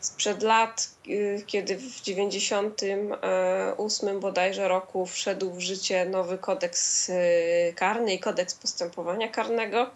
Sprzed 0.00 0.42
lat, 0.42 0.88
y, 1.08 1.44
kiedy 1.46 1.76
w 1.76 2.00
98 2.00 4.20
bodajże 4.20 4.68
roku 4.68 5.06
wszedł 5.06 5.52
w 5.52 5.60
życie 5.60 6.04
nowy 6.04 6.38
kodeks 6.38 7.08
y, 7.08 7.72
karny 7.76 8.14
i 8.14 8.18
kodeks 8.18 8.54
postępowania 8.54 9.28
karnego. 9.28 9.90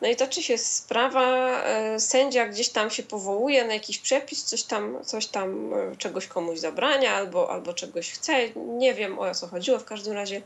No 0.00 0.08
i 0.08 0.16
toczy 0.16 0.42
się 0.42 0.58
sprawa, 0.58 1.62
sędzia 1.98 2.46
gdzieś 2.46 2.68
tam 2.68 2.90
się 2.90 3.02
powołuje 3.02 3.64
na 3.64 3.74
jakiś 3.74 3.98
przepis, 3.98 4.44
coś 4.44 4.62
tam, 4.62 5.04
coś 5.04 5.26
tam 5.26 5.74
czegoś 5.98 6.26
komuś 6.26 6.58
zabrania 6.58 7.14
albo, 7.14 7.50
albo 7.50 7.74
czegoś 7.74 8.10
chce. 8.10 8.32
Nie 8.56 8.94
wiem 8.94 9.18
o 9.18 9.34
co 9.34 9.46
chodziło, 9.46 9.78
w 9.78 9.84
każdym 9.84 10.12
razie 10.12 10.42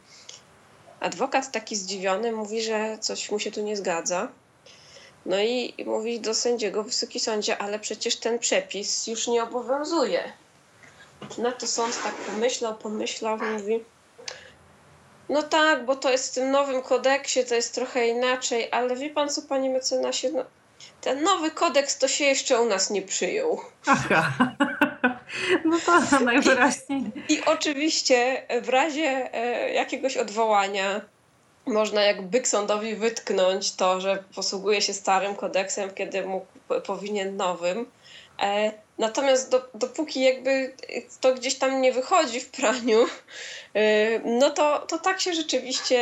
Adwokat 1.01 1.53
taki 1.53 1.77
zdziwiony 1.77 2.33
mówi, 2.33 2.63
że 2.63 2.99
coś 3.01 3.31
mu 3.31 3.39
się 3.39 3.51
tu 3.51 3.63
nie 3.63 3.77
zgadza. 3.77 4.29
No 5.27 5.41
i 5.41 5.75
mówi 5.87 6.21
do 6.21 6.35
sędziego, 6.35 6.83
wysoki 6.83 7.21
sądzie, 7.21 7.59
ale 7.59 7.79
przecież 7.79 8.17
ten 8.17 8.39
przepis 8.39 9.07
już 9.07 9.29
nie 9.29 9.43
obowiązuje. 9.43 10.33
No 11.39 11.53
to 11.53 11.67
sąd 11.67 12.03
tak 12.03 12.15
pomyślał, 12.15 12.75
pomyślał, 12.75 13.39
mówi, 13.39 13.85
no 15.29 15.43
tak, 15.43 15.85
bo 15.85 15.97
to 15.97 16.11
jest 16.11 16.33
w 16.33 16.35
tym 16.35 16.51
nowym 16.51 16.83
kodeksie, 16.83 17.45
to 17.45 17.55
jest 17.55 17.75
trochę 17.75 18.09
inaczej, 18.09 18.69
ale 18.71 18.97
wie 18.97 19.11
pan 19.11 19.29
co, 19.29 19.43
panie 19.43 19.71
mecenasie, 19.71 20.31
no, 20.33 20.45
ten 21.01 21.23
nowy 21.23 21.51
kodeks 21.51 21.99
to 21.99 22.09
się 22.09 22.25
jeszcze 22.25 22.61
u 22.61 22.65
nas 22.65 22.91
nie 22.91 23.03
przyjął. 23.03 23.61
Aha. 23.87 24.33
No 25.65 25.79
to 25.87 26.21
najwyraźniej. 26.21 27.03
I, 27.29 27.35
I 27.35 27.45
oczywiście 27.45 28.47
w 28.63 28.69
razie 28.69 29.35
e, 29.35 29.73
jakiegoś 29.73 30.17
odwołania 30.17 31.01
można 31.69 32.03
jak 32.03 32.23
byk 32.23 32.49
sądowi 32.49 32.95
wytknąć 32.97 33.73
to, 33.73 34.01
że 34.01 34.25
posługuje 34.35 34.83
się 34.83 34.95
starym 34.95 35.35
kodeksem, 35.35 35.91
kiedy 35.95 36.27
mógł, 36.27 36.47
powinien 36.87 37.37
nowym. 37.37 37.87
E, 38.43 38.73
natomiast 38.99 39.51
do, 39.51 39.69
dopóki 39.75 40.21
jakby 40.21 40.75
to 41.21 41.35
gdzieś 41.35 41.55
tam 41.55 41.81
nie 41.81 41.93
wychodzi 41.93 42.41
w 42.41 42.51
praniu, 42.51 43.07
e, 43.75 44.19
no 44.19 44.51
to, 44.51 44.79
to 44.79 44.99
tak 44.99 45.21
się 45.21 45.35
rzeczywiście 45.35 45.99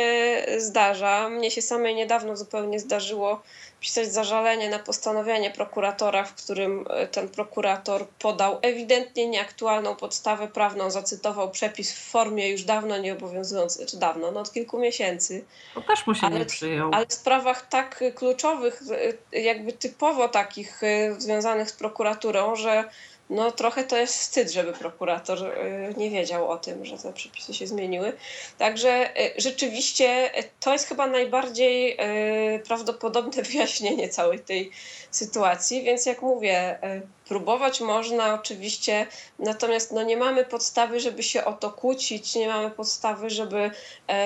zdarza. 0.57 1.29
Mnie 1.29 1.51
się 1.51 1.61
samej 1.61 1.95
niedawno 1.95 2.37
zupełnie 2.37 2.79
zdarzyło 2.79 3.41
pisać 3.79 4.13
zażalenie 4.13 4.69
na 4.69 4.79
postanowienie 4.79 5.51
prokuratora, 5.51 6.23
w 6.23 6.33
którym 6.33 6.85
e, 6.89 7.07
ten 7.07 7.29
prokurator 7.29 8.07
podał 8.19 8.59
ewidentnie 8.61 9.27
nieaktualną 9.27 9.95
podstawę 9.95 10.47
prawną, 10.47 10.91
zacytował 10.91 11.51
przepis 11.51 11.93
w 11.93 12.09
formie 12.09 12.49
już 12.49 12.63
dawno 12.63 12.97
nieobowiązującej, 12.97 13.85
czy 13.85 13.97
dawno, 13.97 14.31
no 14.31 14.39
od 14.39 14.51
kilku 14.51 14.79
miesięcy. 14.79 15.45
To 15.73 15.81
też 15.81 16.07
mu 16.07 16.15
się 16.15 16.27
ale, 16.27 16.39
nie 16.39 16.45
przyjął. 16.45 16.91
Ale 16.93 17.05
w 17.05 17.13
sprawach 17.13 17.67
tak 17.67 18.03
kluczowych, 18.15 18.81
e, 19.33 19.39
jakby 19.39 19.73
typowo 19.73 20.29
takich 20.29 20.83
e, 20.83 21.21
związanych 21.21 21.69
z 21.69 21.73
prokuraturą, 21.73 22.55
że 22.55 22.89
no 23.29 23.51
trochę 23.51 23.83
to 23.83 23.97
jest 23.97 24.17
wstyd, 24.17 24.51
żeby 24.51 24.73
prokurator 24.73 25.43
y, 25.43 25.93
nie 25.97 26.09
wiedział 26.09 26.51
o 26.51 26.57
tym, 26.57 26.85
że 26.85 26.97
te 26.97 27.13
przepisy 27.13 27.53
się 27.53 27.67
zmieniły. 27.67 28.13
Także 28.57 29.21
y, 29.21 29.33
rzeczywiście 29.37 30.39
y, 30.39 30.43
to 30.59 30.73
jest 30.73 30.87
chyba 30.87 31.07
najbardziej 31.07 31.97
prawdopodobne 32.67 33.43
wyjaśnienie 33.51 34.09
całej 34.09 34.39
tej 34.39 34.71
sytuacji, 35.11 35.83
więc 35.83 36.05
jak 36.05 36.21
mówię, 36.21 36.79
próbować 37.27 37.81
można 37.81 38.33
oczywiście, 38.33 39.07
natomiast 39.39 39.91
no 39.91 40.03
nie 40.03 40.17
mamy 40.17 40.45
podstawy, 40.45 40.99
żeby 40.99 41.23
się 41.23 41.45
o 41.45 41.53
to 41.53 41.71
kłócić, 41.71 42.35
nie 42.35 42.47
mamy 42.47 42.71
podstawy, 42.71 43.29
żeby, 43.29 43.71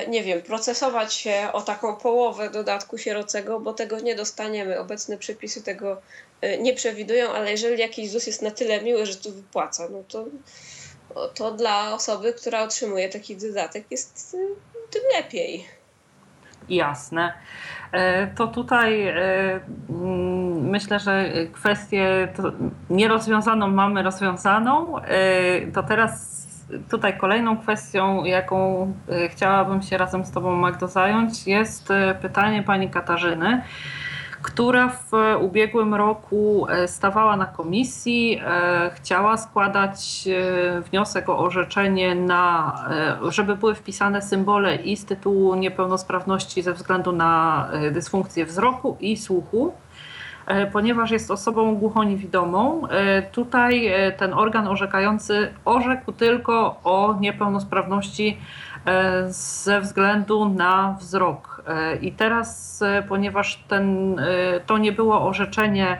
nie 0.07 0.23
wiem, 0.23 0.41
procesować 0.41 1.13
się 1.13 1.49
o 1.53 1.61
taką 1.61 1.95
połowę 1.95 2.49
dodatku 2.49 2.97
sierocego, 2.97 3.59
bo 3.59 3.73
tego 3.73 3.99
nie 3.99 4.15
dostaniemy. 4.15 4.79
Obecne 4.79 5.17
przepisy 5.17 5.63
tego 5.63 5.97
E, 6.41 6.57
nie 6.57 6.73
przewidują, 6.73 7.31
ale 7.31 7.51
jeżeli 7.51 7.79
jakiś 7.79 8.09
ZUS 8.09 8.27
jest 8.27 8.41
na 8.41 8.51
tyle 8.51 8.81
miły, 8.81 9.05
że 9.05 9.15
to 9.15 9.31
wypłaca, 9.31 9.89
no 9.89 10.03
to, 10.07 10.25
to 11.33 11.51
dla 11.51 11.93
osoby, 11.93 12.33
która 12.33 12.63
otrzymuje 12.63 13.09
taki 13.09 13.35
dodatek 13.35 13.85
jest 13.91 14.35
e, 14.35 14.37
tym 14.91 15.01
lepiej. 15.17 15.65
Jasne. 16.69 17.33
E, 17.91 18.27
to 18.27 18.47
tutaj 18.47 19.07
mm, 19.07 20.69
myślę, 20.69 20.99
że 20.99 21.25
kwestię 21.53 22.27
nierozwiązaną 22.89 23.67
mamy 23.67 24.03
rozwiązaną. 24.03 24.95
To 25.73 25.83
teraz 25.83 26.41
tutaj 26.89 27.17
kolejną 27.17 27.57
kwestią, 27.57 28.23
jaką 28.25 28.93
chciałabym 29.29 29.81
się 29.81 29.97
razem 29.97 30.25
z 30.25 30.31
Tobą, 30.31 30.55
Magdo, 30.55 30.87
zająć, 30.87 31.47
jest 31.47 31.89
pytanie 32.21 32.63
pani 32.63 32.89
Katarzyny 32.89 33.61
która 34.41 34.89
w 34.89 35.11
ubiegłym 35.41 35.93
roku 35.93 36.67
e, 36.69 36.87
stawała 36.87 37.37
na 37.37 37.45
komisji, 37.45 38.41
e, 38.45 38.91
chciała 38.95 39.37
składać 39.37 40.27
e, 40.27 40.81
wniosek 40.81 41.29
o 41.29 41.39
orzeczenie 41.39 42.15
na, 42.15 42.75
żeby 43.29 43.55
były 43.55 43.75
wpisane 43.75 44.21
symbole 44.21 44.75
i 44.75 44.97
z 44.97 45.05
tytułu 45.05 45.55
niepełnosprawności 45.55 46.61
ze 46.61 46.73
względu 46.73 47.11
na 47.11 47.67
dysfunkcję 47.91 48.45
wzroku 48.45 48.97
i 48.99 49.17
słuchu. 49.17 49.73
ponieważ 50.73 51.11
jest 51.11 51.31
osobą 51.31 51.75
głuchoniewidomą. 51.75 52.87
Tutaj 53.31 53.91
ten 54.17 54.33
organ 54.33 54.67
orzekający 54.67 55.53
orzekł 55.65 56.11
tylko 56.11 56.79
o 56.83 57.17
niepełnosprawności 57.19 58.37
ze 59.27 59.81
względu 59.81 60.49
na 60.49 60.97
wzrok. 60.99 61.50
I 62.01 62.11
teraz, 62.11 62.83
ponieważ 63.09 63.63
ten, 63.67 64.15
to 64.65 64.77
nie 64.77 64.91
było 64.91 65.27
orzeczenie 65.27 65.97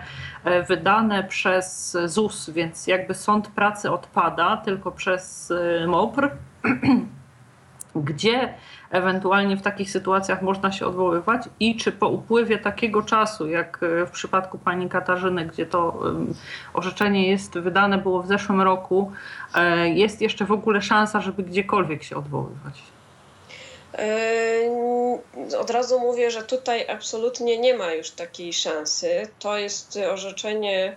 wydane 0.67 1.23
przez 1.23 1.97
ZUS, 2.05 2.49
więc 2.49 2.87
jakby 2.87 3.13
sąd 3.13 3.47
pracy 3.47 3.91
odpada 3.91 4.57
tylko 4.57 4.91
przez 4.91 5.53
MOPR, 5.87 6.31
gdzie 7.95 8.53
ewentualnie 8.91 9.57
w 9.57 9.61
takich 9.61 9.91
sytuacjach 9.91 10.41
można 10.41 10.71
się 10.71 10.85
odwoływać 10.85 11.49
i 11.59 11.75
czy 11.75 11.91
po 11.91 12.09
upływie 12.09 12.57
takiego 12.57 13.01
czasu, 13.01 13.47
jak 13.47 13.79
w 14.07 14.11
przypadku 14.11 14.59
pani 14.59 14.89
Katarzyny, 14.89 15.45
gdzie 15.45 15.65
to 15.65 16.03
orzeczenie 16.73 17.29
jest 17.29 17.59
wydane 17.59 17.97
było 17.97 18.23
w 18.23 18.27
zeszłym 18.27 18.61
roku, 18.61 19.11
e, 19.55 19.89
jest 19.89 20.21
jeszcze 20.21 20.45
w 20.45 20.51
ogóle 20.51 20.81
szansa, 20.81 21.21
żeby 21.21 21.43
gdziekolwiek 21.43 22.03
się 22.03 22.15
odwoływać? 22.15 22.83
E, 23.97 25.57
od 25.59 25.69
razu 25.69 25.99
mówię, 25.99 26.31
że 26.31 26.43
tutaj 26.43 26.87
absolutnie 26.89 27.57
nie 27.57 27.73
ma 27.73 27.93
już 27.93 28.11
takiej 28.11 28.53
szansy. 28.53 29.27
To 29.39 29.57
jest 29.57 29.99
orzeczenie, 30.11 30.95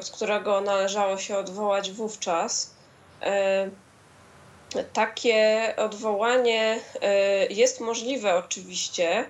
z 0.00 0.10
którego 0.10 0.60
należało 0.60 1.18
się 1.18 1.36
odwołać 1.36 1.90
wówczas. 1.90 2.74
Takie 4.92 5.74
odwołanie 5.76 6.80
jest 7.50 7.80
możliwe 7.80 8.34
oczywiście 8.34 9.24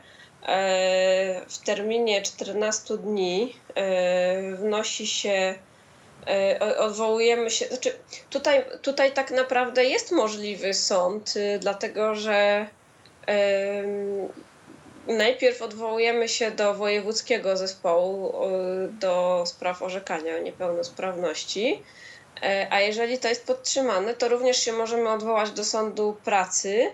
w 1.48 1.58
terminie 1.64 2.22
14 2.22 2.98
dni. 2.98 3.56
Wnosi 4.56 5.06
się, 5.06 5.54
odwołujemy 6.78 7.50
się. 7.50 7.66
Znaczy, 7.66 7.92
tutaj, 8.30 8.64
tutaj 8.82 9.12
tak 9.12 9.30
naprawdę 9.30 9.84
jest 9.84 10.12
możliwy 10.12 10.74
sąd, 10.74 11.34
dlatego 11.60 12.14
że 12.14 12.66
najpierw 15.06 15.62
odwołujemy 15.62 16.28
się 16.28 16.50
do 16.50 16.74
wojewódzkiego 16.74 17.56
zespołu 17.56 18.34
do 18.90 19.44
spraw 19.46 19.82
orzekania 19.82 20.36
o 20.36 20.38
niepełnosprawności. 20.38 21.82
E, 22.42 22.66
a 22.70 22.80
jeżeli 22.80 23.18
to 23.18 23.28
jest 23.28 23.46
podtrzymane, 23.46 24.14
to 24.14 24.28
również 24.28 24.56
się 24.56 24.72
możemy 24.72 25.10
odwołać 25.10 25.50
do 25.50 25.64
sądu 25.64 26.16
pracy. 26.24 26.92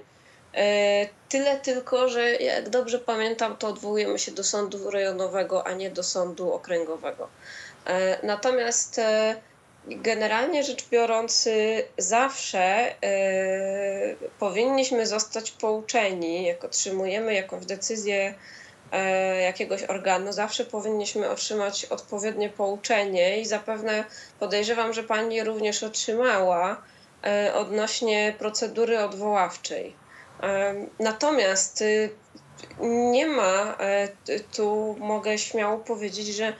E, 0.54 1.08
tyle 1.28 1.56
tylko, 1.56 2.08
że 2.08 2.34
jak 2.34 2.68
dobrze 2.68 2.98
pamiętam, 2.98 3.56
to 3.56 3.68
odwołujemy 3.68 4.18
się 4.18 4.32
do 4.32 4.44
sądu 4.44 4.90
rejonowego, 4.90 5.66
a 5.66 5.72
nie 5.72 5.90
do 5.90 6.02
sądu 6.02 6.52
okręgowego. 6.52 7.28
E, 7.86 8.26
natomiast 8.26 9.00
generalnie 9.86 10.64
rzecz 10.64 10.88
biorąc, 10.88 11.48
zawsze 11.98 12.94
powinniśmy 14.38 15.06
zostać 15.06 15.50
pouczeni, 15.50 16.44
jak 16.44 16.64
otrzymujemy 16.64 17.34
jakąś 17.34 17.66
decyzję 17.66 18.34
E, 18.92 19.40
jakiegoś 19.40 19.82
organu, 19.82 20.32
zawsze 20.32 20.64
powinniśmy 20.64 21.30
otrzymać 21.30 21.84
odpowiednie 21.84 22.48
pouczenie 22.48 23.40
i 23.40 23.46
zapewne 23.46 24.04
podejrzewam, 24.38 24.92
że 24.92 25.02
Pani 25.02 25.44
również 25.44 25.82
otrzymała 25.82 26.82
e, 27.24 27.54
odnośnie 27.54 28.34
procedury 28.38 29.00
odwoławczej. 29.00 29.96
E, 30.42 30.74
natomiast 30.98 31.82
y, 31.82 32.10
nie 32.80 33.26
ma, 33.26 33.76
tu 34.56 34.96
mogę 34.98 35.38
śmiało 35.38 35.78
powiedzieć, 35.78 36.26
że 36.26 36.52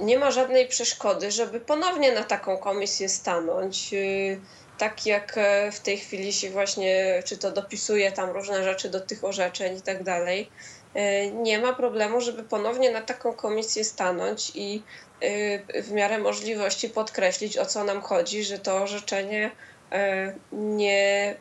nie 0.00 0.18
ma 0.18 0.30
żadnej 0.30 0.68
przeszkody, 0.68 1.30
żeby 1.30 1.60
ponownie 1.60 2.12
na 2.12 2.24
taką 2.24 2.56
komisję 2.56 3.08
stanąć. 3.08 3.90
Y, 3.92 4.40
tak 4.78 5.06
jak 5.06 5.38
w 5.72 5.80
tej 5.80 5.98
chwili 5.98 6.32
się 6.32 6.50
właśnie, 6.50 7.22
czy 7.24 7.38
to 7.38 7.50
dopisuje 7.50 8.12
tam 8.12 8.30
różne 8.30 8.64
rzeczy 8.64 8.88
do 8.88 9.00
tych 9.00 9.24
orzeczeń 9.24 9.78
i 9.78 9.82
tak 9.82 10.02
dalej. 10.02 10.50
E, 10.94 11.30
nie 11.30 11.58
ma 11.58 11.72
problemu, 11.72 12.20
żeby 12.20 12.42
ponownie 12.42 12.90
na 12.90 13.00
taką 13.00 13.32
komisję 13.32 13.84
stanąć 13.84 14.52
i 14.54 14.82
e, 15.20 15.82
w 15.82 15.92
miarę 15.92 16.18
możliwości 16.18 16.88
podkreślić, 16.88 17.58
o 17.58 17.66
co 17.66 17.84
nam 17.84 18.00
chodzi, 18.00 18.44
że 18.44 18.58
to 18.58 18.76
orzeczenie 18.76 19.50
e, 19.92 20.34
nie, 20.52 21.34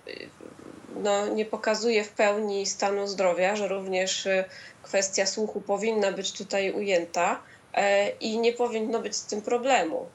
no, 0.96 1.28
nie 1.28 1.46
pokazuje 1.46 2.04
w 2.04 2.10
pełni 2.10 2.66
stanu 2.66 3.08
zdrowia, 3.08 3.56
że 3.56 3.68
również 3.68 4.28
kwestia 4.84 5.26
słuchu 5.26 5.62
powinna 5.62 6.12
być 6.12 6.32
tutaj 6.32 6.72
ujęta 6.72 7.42
i 8.20 8.40
nie 8.40 8.54
powinno 8.54 9.00
być 9.00 9.16
z 9.16 9.26
tym 9.26 9.42
problemu. 9.42 10.06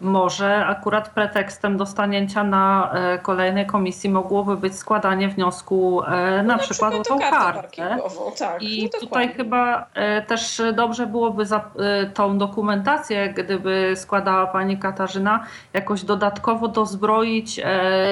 Może 0.00 0.66
akurat 0.66 1.08
pretekstem 1.08 1.76
do 1.76 1.86
stanięcia 1.86 2.44
na 2.44 2.90
e, 2.92 3.18
kolejnej 3.18 3.66
komisji 3.66 4.10
mogłoby 4.10 4.56
być 4.56 4.74
składanie 4.74 5.28
wniosku 5.28 6.02
e, 6.02 6.10
na, 6.10 6.42
no, 6.42 6.48
na 6.52 6.58
przykład, 6.58 6.94
o 6.94 7.02
tą 7.02 7.18
kartę. 7.18 7.98
Tak, 8.38 8.62
I 8.62 8.90
no 8.94 9.00
tutaj 9.00 9.28
chyba 9.28 9.86
e, 9.94 10.22
też 10.22 10.62
dobrze 10.74 11.06
byłoby 11.06 11.46
za 11.46 11.70
tą 12.14 12.38
dokumentację, 12.38 13.28
gdyby 13.28 13.92
składała 13.96 14.46
pani 14.46 14.78
Katarzyna, 14.78 15.46
jakoś 15.72 16.02
dodatkowo 16.02 16.68
dozbroić 16.68 17.60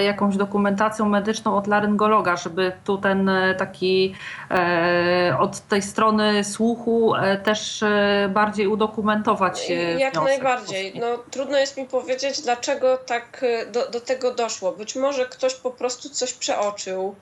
jakąś 0.04 0.36
dokumentacją 0.36 1.08
medyczną 1.08 1.56
od 1.56 1.66
laryngologa, 1.66 2.36
żeby 2.36 2.72
tu 2.84 2.98
ten 2.98 3.30
taki 3.58 4.14
od 5.38 5.60
tej 5.60 5.82
strony 5.82 6.44
słuchu 6.44 7.12
też 7.42 7.84
bardziej 8.28 8.66
udokumentować. 8.66 9.70
Jak 9.98 10.12
wniosek. 10.12 10.28
najbardziej. 10.28 10.92
No, 11.00 11.06
trudno 11.30 11.58
jest 11.58 11.73
mi 11.76 11.84
powiedzieć, 11.84 12.40
dlaczego 12.40 12.96
tak 12.96 13.42
e, 13.42 13.66
do, 13.66 13.88
do 13.88 14.00
tego 14.00 14.34
doszło. 14.34 14.72
Być 14.72 14.96
może 14.96 15.26
ktoś 15.26 15.54
po 15.54 15.70
prostu 15.70 16.10
coś 16.10 16.32
przeoczył, 16.32 17.14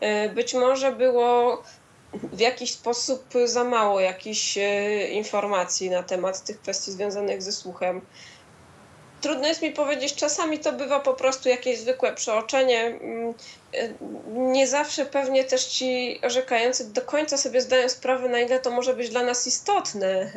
e, 0.00 0.28
być 0.28 0.54
może 0.54 0.92
było 0.92 1.62
w 2.12 2.40
jakiś 2.40 2.72
sposób 2.72 3.24
za 3.44 3.64
mało 3.64 4.00
jakichś 4.00 4.58
e, 4.58 5.08
informacji 5.08 5.90
na 5.90 6.02
temat 6.02 6.44
tych 6.44 6.60
kwestii 6.60 6.92
związanych 6.92 7.42
ze 7.42 7.52
słuchem. 7.52 8.00
Trudno 9.20 9.48
jest 9.48 9.62
mi 9.62 9.70
powiedzieć, 9.70 10.14
czasami 10.14 10.58
to 10.58 10.72
bywa 10.72 11.00
po 11.00 11.14
prostu 11.14 11.48
jakieś 11.48 11.78
zwykłe 11.78 12.14
przeoczenie. 12.14 12.84
Mm, 12.84 13.34
nie 14.28 14.66
zawsze 14.66 15.06
pewnie 15.06 15.44
też 15.44 15.64
ci 15.64 16.20
orzekający 16.24 16.92
do 16.92 17.02
końca 17.02 17.38
sobie 17.38 17.60
zdają 17.60 17.88
sprawę, 17.88 18.28
na 18.28 18.40
ile 18.40 18.60
to 18.60 18.70
może 18.70 18.94
być 18.94 19.10
dla 19.10 19.22
nas 19.22 19.46
istotne 19.46 20.32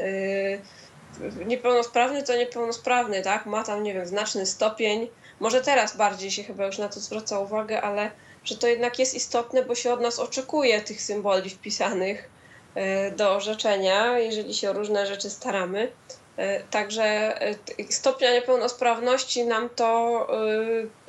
niepełnosprawny 1.46 2.24
to 2.24 2.36
niepełnosprawny, 2.36 3.22
tak? 3.22 3.46
Ma 3.46 3.64
tam, 3.64 3.84
nie 3.84 3.94
wiem, 3.94 4.06
znaczny 4.06 4.46
stopień. 4.46 5.08
Może 5.40 5.62
teraz 5.62 5.98
bardziej 5.98 6.32
się 6.32 6.44
chyba 6.44 6.66
już 6.66 6.78
na 6.78 6.90
to 6.90 7.00
zwraca 7.00 7.40
uwagę, 7.40 7.82
ale 7.82 8.12
że 8.44 8.58
to 8.58 8.68
jednak 8.68 9.00
jest 9.00 9.14
istotne, 9.14 9.66
bo 9.66 9.76
się 9.76 9.94
od 9.94 10.02
nas 10.02 10.20
oczekuje 10.20 10.82
tych 10.82 11.02
symboli 11.02 11.50
wpisanych 11.50 12.30
e, 12.76 13.12
do 13.12 13.36
orzeczenia, 13.36 14.20
jeżeli 14.20 14.54
się 14.54 14.70
o 14.70 14.74
różne 14.74 15.08
rzeczy 15.08 15.30
staramy. 15.30 15.92
E, 16.38 16.64
także 16.64 17.04
e, 17.42 17.56
stopnia 17.90 18.34
niepełnosprawności 18.34 19.46
nam 19.46 19.70
to 19.70 20.28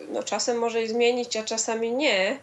no, 0.09 0.22
czasem 0.22 0.59
może 0.59 0.86
zmienić, 0.86 1.36
a 1.36 1.42
czasami 1.42 1.92
nie, 1.92 2.38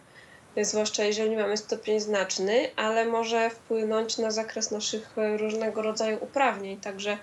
zwłaszcza 0.62 1.04
jeżeli 1.04 1.36
mamy 1.36 1.56
stopień 1.56 2.00
znaczny, 2.00 2.70
ale 2.76 3.04
może 3.04 3.50
wpłynąć 3.50 4.18
na 4.18 4.30
zakres 4.30 4.70
naszych 4.70 5.10
różnego 5.36 5.82
rodzaju 5.82 6.18
uprawnień. 6.20 6.80
Także 6.80 7.18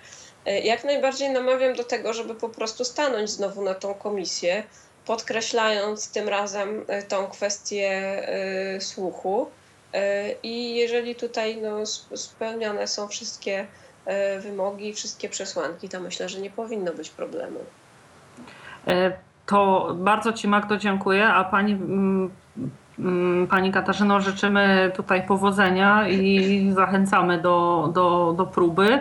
jak 0.64 0.84
najbardziej 0.84 1.30
namawiam 1.30 1.74
do 1.74 1.84
tego, 1.84 2.12
żeby 2.12 2.34
po 2.34 2.48
prostu 2.48 2.84
stanąć 2.84 3.30
znowu 3.30 3.62
na 3.64 3.74
tą 3.74 3.94
komisję, 3.94 4.62
podkreślając 5.06 6.12
tym 6.12 6.28
razem 6.28 6.84
e, 6.88 7.02
tą 7.02 7.26
kwestię 7.26 7.88
e, 7.88 8.80
słuchu. 8.80 9.50
I 10.42 10.76
jeżeli 10.76 11.14
tutaj 11.14 11.56
no, 11.62 11.86
spełnione 12.16 12.86
są 12.86 13.08
wszystkie 13.08 13.66
wymogi, 14.40 14.92
wszystkie 14.92 15.28
przesłanki, 15.28 15.88
to 15.88 16.00
myślę, 16.00 16.28
że 16.28 16.40
nie 16.40 16.50
powinno 16.50 16.92
być 16.92 17.10
problemu. 17.10 17.58
To 19.46 19.88
bardzo 19.94 20.32
Ci 20.32 20.48
Magdo 20.48 20.76
dziękuję, 20.76 21.26
a 21.26 21.44
Pani, 21.44 21.78
Pani 23.50 23.72
Katarzyno 23.72 24.20
życzymy 24.20 24.92
tutaj 24.96 25.26
powodzenia 25.26 26.08
i 26.08 26.72
zachęcamy 26.74 27.38
do, 27.38 27.90
do, 27.94 28.34
do 28.36 28.46
próby. 28.46 29.00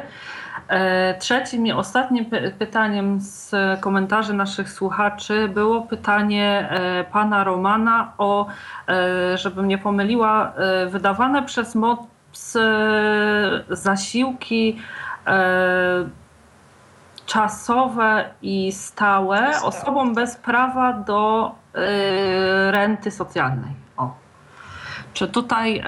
E, 0.70 1.15
trzecim 1.20 1.68
i 1.68 1.72
ostatnim 1.72 2.26
pytaniem 2.59 3.22
z 3.22 3.51
komentarzy 3.82 4.34
naszych 4.34 4.70
słuchaczy 4.70 5.47
było 5.47 5.82
pytanie 5.82 6.70
e, 6.72 7.03
pana 7.03 7.43
Romana 7.43 8.13
o, 8.18 8.47
e, 8.88 9.38
żebym 9.38 9.68
nie 9.68 9.78
pomyliła, 9.78 10.53
wydawane 10.88 11.43
przez 11.43 11.76
MOPS 11.76 12.57
zasiłki 13.70 14.82
czasowe 17.26 18.26
i 18.41 18.72
stałe 18.72 19.61
osobom 19.63 20.15
bez 20.15 20.36
prawa 20.36 20.93
do 20.93 21.51
renty 22.72 23.11
socjalnej. 23.11 23.86
Czy 25.18 25.28
tutaj 25.28 25.84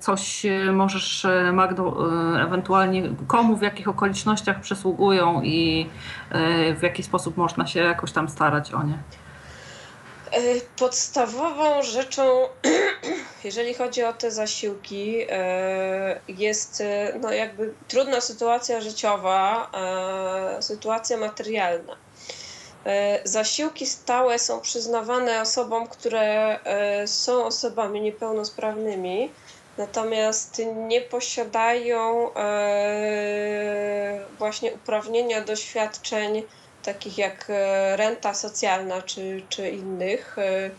coś 0.00 0.46
możesz, 0.72 1.26
Magdo, 1.52 2.08
ewentualnie 2.42 3.02
komu, 3.26 3.56
w 3.56 3.62
jakich 3.62 3.88
okolicznościach 3.88 4.60
przysługują 4.60 5.42
i 5.42 5.86
w 6.76 6.82
jaki 6.82 7.02
sposób 7.02 7.36
można 7.36 7.66
się 7.66 7.80
jakoś 7.80 8.12
tam 8.12 8.28
starać 8.28 8.72
o 8.72 8.82
nie? 8.82 8.98
E, 10.32 10.60
podstawową 10.78 11.82
rzeczą, 11.82 12.48
jeżeli 13.44 13.74
chodzi 13.74 14.04
o 14.04 14.12
te 14.12 14.30
zasiłki, 14.30 15.16
e, 15.30 16.20
jest 16.28 16.80
e, 16.80 17.18
no 17.20 17.32
jakby 17.32 17.74
trudna 17.88 18.20
sytuacja 18.20 18.80
życiowa, 18.80 19.70
sytuacja 20.60 21.16
materialna. 21.16 21.96
Zasiłki 23.24 23.86
stałe 23.86 24.38
są 24.38 24.60
przyznawane 24.60 25.40
osobom, 25.40 25.86
które 25.86 26.58
są 27.06 27.44
osobami 27.44 28.00
niepełnosprawnymi, 28.00 29.30
natomiast 29.78 30.62
nie 30.88 31.00
posiadają 31.00 32.30
właśnie 34.38 34.72
uprawnienia 34.72 35.40
do 35.40 35.56
świadczeń 35.56 36.42
takich 36.86 37.18
jak 37.18 37.46
e, 37.48 37.96
renta 37.96 38.34
socjalna 38.34 39.02
czy, 39.02 39.42
czy 39.48 39.70
innych 39.70 40.38
e, 40.38 40.44
e, 40.44 40.70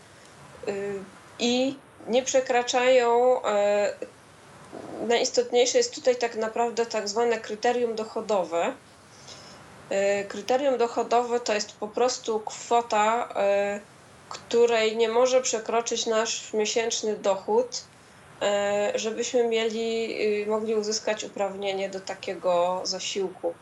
i 1.38 1.76
nie 2.08 2.22
przekraczają. 2.22 3.40
Najistotniejsze 5.08 5.78
jest 5.78 5.94
tutaj 5.94 6.16
tak 6.16 6.36
naprawdę 6.36 6.86
tak 6.86 7.08
zwane 7.08 7.38
kryterium 7.38 7.94
dochodowe. 7.94 8.72
Kryterium 10.28 10.78
dochodowe 10.78 11.40
to 11.40 11.54
jest 11.54 11.72
po 11.72 11.88
prostu 11.88 12.40
kwota, 12.40 13.28
której 14.28 14.96
nie 14.96 15.08
może 15.08 15.42
przekroczyć 15.42 16.06
nasz 16.06 16.52
miesięczny 16.52 17.16
dochód, 17.16 17.84
żebyśmy 18.94 19.48
mieli, 19.48 20.16
mogli 20.46 20.74
uzyskać 20.74 21.24
uprawnienie 21.24 21.88
do 21.88 22.00
takiego 22.00 22.80
zasiłku. 22.84 23.54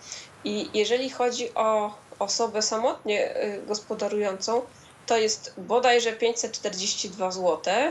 I 0.44 0.70
jeżeli 0.74 1.10
chodzi 1.10 1.54
o 1.54 1.94
osobę 2.18 2.62
samotnie 2.62 3.36
y, 3.36 3.62
gospodarującą, 3.66 4.62
to 5.06 5.16
jest 5.16 5.54
bodajże 5.58 6.12
542 6.12 7.30
zł 7.30 7.74
y, 7.74 7.90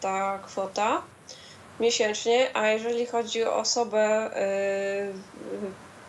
ta 0.00 0.38
kwota 0.46 1.02
miesięcznie, 1.80 2.50
a 2.54 2.68
jeżeli 2.68 3.06
chodzi 3.06 3.44
o 3.44 3.56
osobę 3.56 4.30
y, 4.36 5.12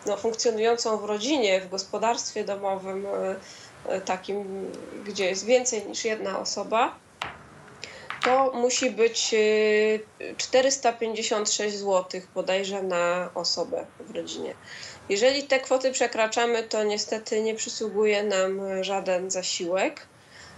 no, 0.06 0.16
funkcjonującą 0.16 0.96
w 0.98 1.04
rodzinie, 1.04 1.60
w 1.60 1.68
gospodarstwie 1.68 2.44
domowym, 2.44 3.06
takim, 4.04 4.70
gdzie 5.04 5.24
jest 5.24 5.44
więcej 5.44 5.86
niż 5.86 6.04
jedna 6.04 6.38
osoba, 6.38 6.94
to 8.24 8.52
musi 8.54 8.90
być 8.90 9.34
456 10.36 11.76
zł 11.76 12.20
bodajże 12.34 12.82
na 12.82 13.30
osobę 13.34 13.86
w 14.00 14.16
rodzinie. 14.16 14.54
Jeżeli 15.08 15.42
te 15.42 15.60
kwoty 15.60 15.92
przekraczamy, 15.92 16.62
to 16.62 16.84
niestety 16.84 17.42
nie 17.42 17.54
przysługuje 17.54 18.22
nam 18.22 18.84
żaden 18.84 19.30
zasiłek. 19.30 20.06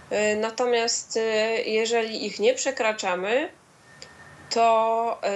E, 0.09 0.35
natomiast 0.35 1.17
e, 1.17 1.21
jeżeli 1.61 2.25
ich 2.25 2.39
nie 2.39 2.53
przekraczamy, 2.53 3.49
to 4.49 5.19
e, 5.23 5.33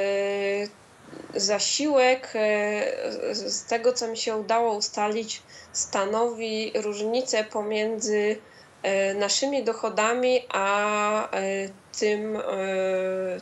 zasiłek 1.36 2.34
z 3.32 3.66
tego, 3.66 3.94
co 3.94 4.08
mi 4.08 4.18
się 4.18 4.36
udało 4.36 4.74
ustalić, 4.74 5.42
stanowi 5.74 6.72
różnicę 6.76 7.44
pomiędzy 7.44 8.38
naszymi 9.16 9.64
dochodami 9.64 10.40
a 10.50 11.30
tym, 12.00 12.38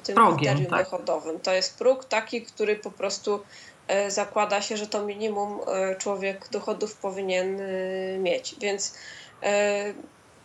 tym 0.04 0.16
Progiem, 0.16 0.38
kryterium 0.38 0.66
tak? 0.66 0.86
dochodowym. 0.86 1.40
To 1.40 1.54
jest 1.54 1.78
próg 1.78 2.06
taki, 2.06 2.42
który 2.42 2.76
po 2.76 2.92
prostu 2.92 3.40
E, 3.88 4.12
zakłada 4.12 4.62
się, 4.62 4.78
że 4.78 4.88
to 4.88 5.06
minimum 5.06 5.60
e, 5.68 5.96
człowiek 5.96 6.50
dochodów 6.52 6.96
powinien 6.96 7.62
e, 7.62 8.18
mieć. 8.18 8.56
Więc 8.60 8.94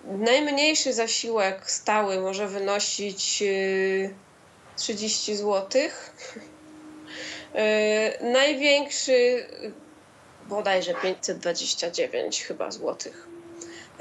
najmniejszy 0.04 0.92
zasiłek 0.92 1.70
stały 1.70 2.20
może 2.20 2.48
wynosić 2.48 3.42
30 4.76 5.36
zł. 7.54 8.32
Największy 8.32 9.46
bodajże 10.48 10.94
529 10.94 12.44
chyba 12.44 12.70
złotych. 12.70 13.30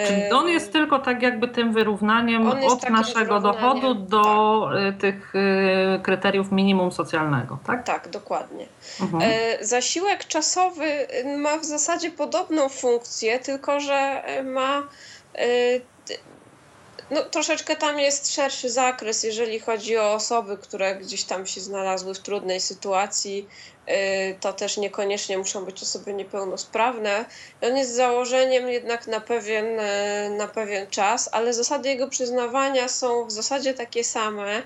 Czyli 0.08 0.32
on 0.32 0.48
jest 0.48 0.74
tylko 0.74 1.00
tak 1.00 1.22
jakby 1.22 1.48
tym 1.48 1.74
wyrównaniem 1.74 2.48
od 2.48 2.90
naszego 2.90 3.40
dochodu 3.40 3.94
do 3.96 4.66
tak. 4.74 5.02
Tych 5.02 5.34
kryteriów 6.04 6.52
minimum 6.52 6.92
socjalnego, 6.92 7.60
tak? 7.66 7.86
Tak, 7.86 8.10
dokładnie. 8.10 8.66
Mhm. 9.02 9.24
E, 9.24 9.66
zasiłek 9.66 10.26
czasowy 10.26 11.08
ma 11.38 11.58
w 11.58 11.66
zasadzie 11.66 12.12
podobną 12.12 12.70
funkcję, 12.70 13.40
tylko 13.40 13.80
że 13.80 14.24
ma 14.44 14.84
e, 15.36 15.46
no, 17.12 17.24
troszeczkę 17.24 17.76
tam 17.76 18.00
jest 18.00 18.34
szerszy 18.34 18.70
zakres, 18.70 19.24
jeżeli 19.24 19.60
chodzi 19.60 19.98
o 19.98 20.14
osoby, 20.14 20.58
które 20.58 20.96
gdzieś 20.96 21.24
tam 21.24 21.48
się 21.48 21.62
znalazły 21.62 22.14
w 22.14 22.20
trudnej 22.20 22.62
sytuacji. 22.62 23.48
Y, 23.90 24.36
to 24.40 24.54
też 24.54 24.78
niekoniecznie 24.78 25.38
muszą 25.38 25.66
być 25.66 25.84
osoby 25.84 26.14
niepełnosprawne. 26.14 27.26
On 27.62 27.78
jest 27.78 27.96
założeniem 27.96 28.70
jednak 28.70 29.08
na 29.08 29.22
pewien, 29.22 29.80
y, 29.80 30.30
na 30.38 30.48
pewien 30.48 30.88
czas, 30.88 31.30
ale 31.32 31.54
zasady 31.54 31.90
jego 31.90 32.08
przyznawania 32.08 32.88
są 32.88 33.26
w 33.26 33.32
zasadzie 33.32 33.74
takie 33.74 34.04
same. 34.04 34.60
Y, 34.60 34.64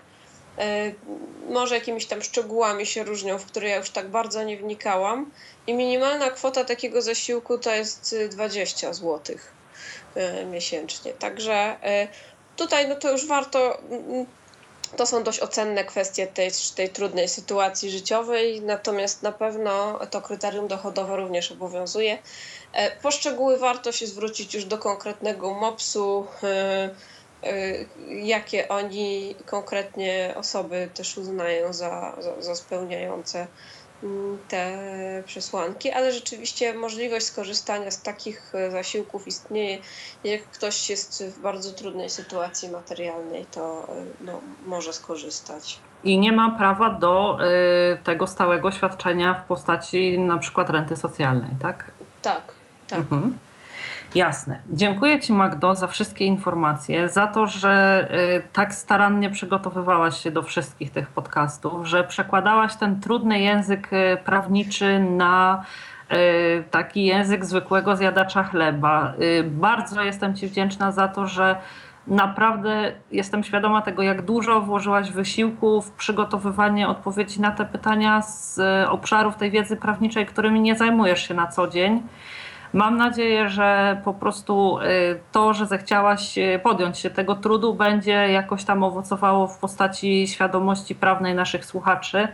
może 1.49 1.76
jakimiś 1.76 2.05
tam 2.05 2.22
szczegółami 2.22 2.85
się 2.85 3.03
różnią, 3.03 3.38
w 3.38 3.45
które 3.45 3.69
ja 3.69 3.77
już 3.77 3.89
tak 3.89 4.10
bardzo 4.10 4.43
nie 4.43 4.57
wnikałam. 4.57 5.31
I 5.68 5.73
minimalna 5.73 6.30
kwota 6.30 6.64
takiego 6.64 7.01
zasiłku 7.01 7.57
to 7.57 7.72
jest 7.72 8.15
20 8.30 8.93
zł 8.93 9.35
miesięcznie. 10.52 11.14
Także 11.14 11.77
tutaj 12.56 12.88
no 12.88 12.95
to 12.95 13.11
już 13.11 13.27
warto, 13.27 13.80
mm, 13.80 14.26
to 14.98 15.06
są 15.06 15.23
dość 15.23 15.40
ocenne 15.40 15.84
kwestie 15.84 16.27
tej, 16.27 16.52
tej 16.76 16.90
trudnej 16.90 17.30
sytuacji 17.30 17.91
życiowej, 17.91 18.61
natomiast 18.61 19.23
na 19.23 19.31
pewno 19.31 19.99
to 20.11 20.22
kryterium 20.22 20.68
dochodowe 20.68 21.15
również 21.15 21.52
obowiązuje. 21.52 22.18
E, 22.73 22.91
poszczegóły 22.91 23.57
warto 23.57 23.91
się 23.91 24.07
zwrócić 24.07 24.53
już 24.53 24.65
do 24.65 24.77
konkretnego 24.77 25.53
MOPS-u, 25.53 26.27
e, 26.44 26.90
jakie 28.10 28.68
oni 28.68 29.35
konkretnie 29.45 30.34
osoby 30.38 30.90
też 30.94 31.18
uznają 31.18 31.73
za, 31.73 32.15
za, 32.19 32.41
za 32.41 32.56
spełniające 32.56 33.48
te 34.47 34.77
przesłanki, 35.25 35.91
ale 35.91 36.11
rzeczywiście 36.11 36.73
możliwość 36.73 37.25
skorzystania 37.25 37.91
z 37.91 38.01
takich 38.01 38.55
e, 38.55 38.71
zasiłków 38.71 39.27
istnieje. 39.27 39.77
Jak 40.23 40.43
ktoś 40.43 40.89
jest 40.89 41.23
w 41.23 41.41
bardzo 41.41 41.71
trudnej 41.71 42.09
sytuacji 42.09 42.69
materialnej, 42.69 43.45
to 43.51 43.88
e, 43.89 44.05
no, 44.21 44.41
może 44.65 44.93
skorzystać. 44.93 45.80
I 46.03 46.19
nie 46.19 46.31
ma 46.31 46.51
prawa 46.51 46.89
do 46.89 47.38
y, 47.93 47.97
tego 48.03 48.27
stałego 48.27 48.71
świadczenia 48.71 49.34
w 49.34 49.47
postaci 49.47 50.19
na 50.19 50.38
przykład 50.38 50.69
renty 50.69 50.95
socjalnej, 50.95 51.49
tak? 51.61 51.91
Tak, 52.21 52.41
tak. 52.88 52.99
Mhm. 52.99 53.38
Jasne. 54.15 54.60
Dziękuję 54.69 55.19
Ci, 55.19 55.34
Magdo, 55.34 55.76
za 55.76 55.88
wszystkie 55.88 56.26
informacje, 56.26 57.10
za 57.10 57.27
to, 57.27 57.48
że 57.48 58.07
y, 58.38 58.41
tak 58.53 58.73
starannie 58.73 59.30
przygotowywałaś 59.30 60.23
się 60.23 60.31
do 60.31 60.44
wszystkich 60.44 60.91
tych 60.91 61.10
podcastów, 61.10 61.88
że 61.88 62.03
przekładałaś 62.03 62.76
ten 62.76 62.99
trudny 62.99 63.40
język 63.40 63.94
y, 63.94 64.18
prawniczy 64.26 64.99
na 64.99 65.64
y, 66.11 66.64
taki 66.72 67.06
język 67.06 67.45
zwykłego 67.45 67.95
zjadacza 67.95 68.44
chleba. 68.44 69.14
Bardzo 69.44 70.03
jestem 70.03 70.35
Ci 70.35 70.48
wdzięczna 70.48 70.91
za 70.91 71.07
to, 71.07 71.27
że 71.27 71.56
naprawdę 72.07 72.91
jestem 73.11 73.44
świadoma 73.44 73.81
tego, 73.81 74.03
jak 74.03 74.22
dużo 74.22 74.61
włożyłaś 74.61 75.11
wysiłku 75.11 75.81
w 75.81 75.91
przygotowywanie 75.91 76.88
odpowiedzi 76.88 77.41
na 77.41 77.52
te 77.52 77.65
pytania 77.65 78.22
z 78.22 78.60
obszarów 78.90 79.35
tej 79.35 79.52
wiedzy 79.52 79.77
prawniczej, 79.77 80.26
którymi 80.26 80.61
nie 80.61 80.76
zajmujesz 80.76 81.27
się 81.27 81.34
na 81.34 81.48
co 81.48 81.68
dzień. 81.68 82.03
Mam 82.73 82.97
nadzieję, 82.97 83.49
że 83.49 84.01
po 84.03 84.13
prostu 84.13 84.79
y, 84.79 85.19
to, 85.31 85.53
że 85.53 85.65
zechciałaś 85.65 86.37
y, 86.37 86.59
podjąć 86.63 86.97
się 86.97 87.09
tego 87.09 87.35
trudu, 87.35 87.73
będzie 87.73 88.11
jakoś 88.11 88.63
tam 88.63 88.83
owocowało 88.83 89.47
w 89.47 89.57
postaci 89.57 90.27
świadomości 90.27 90.95
prawnej 90.95 91.35
naszych 91.35 91.65
słuchaczy. 91.65 92.27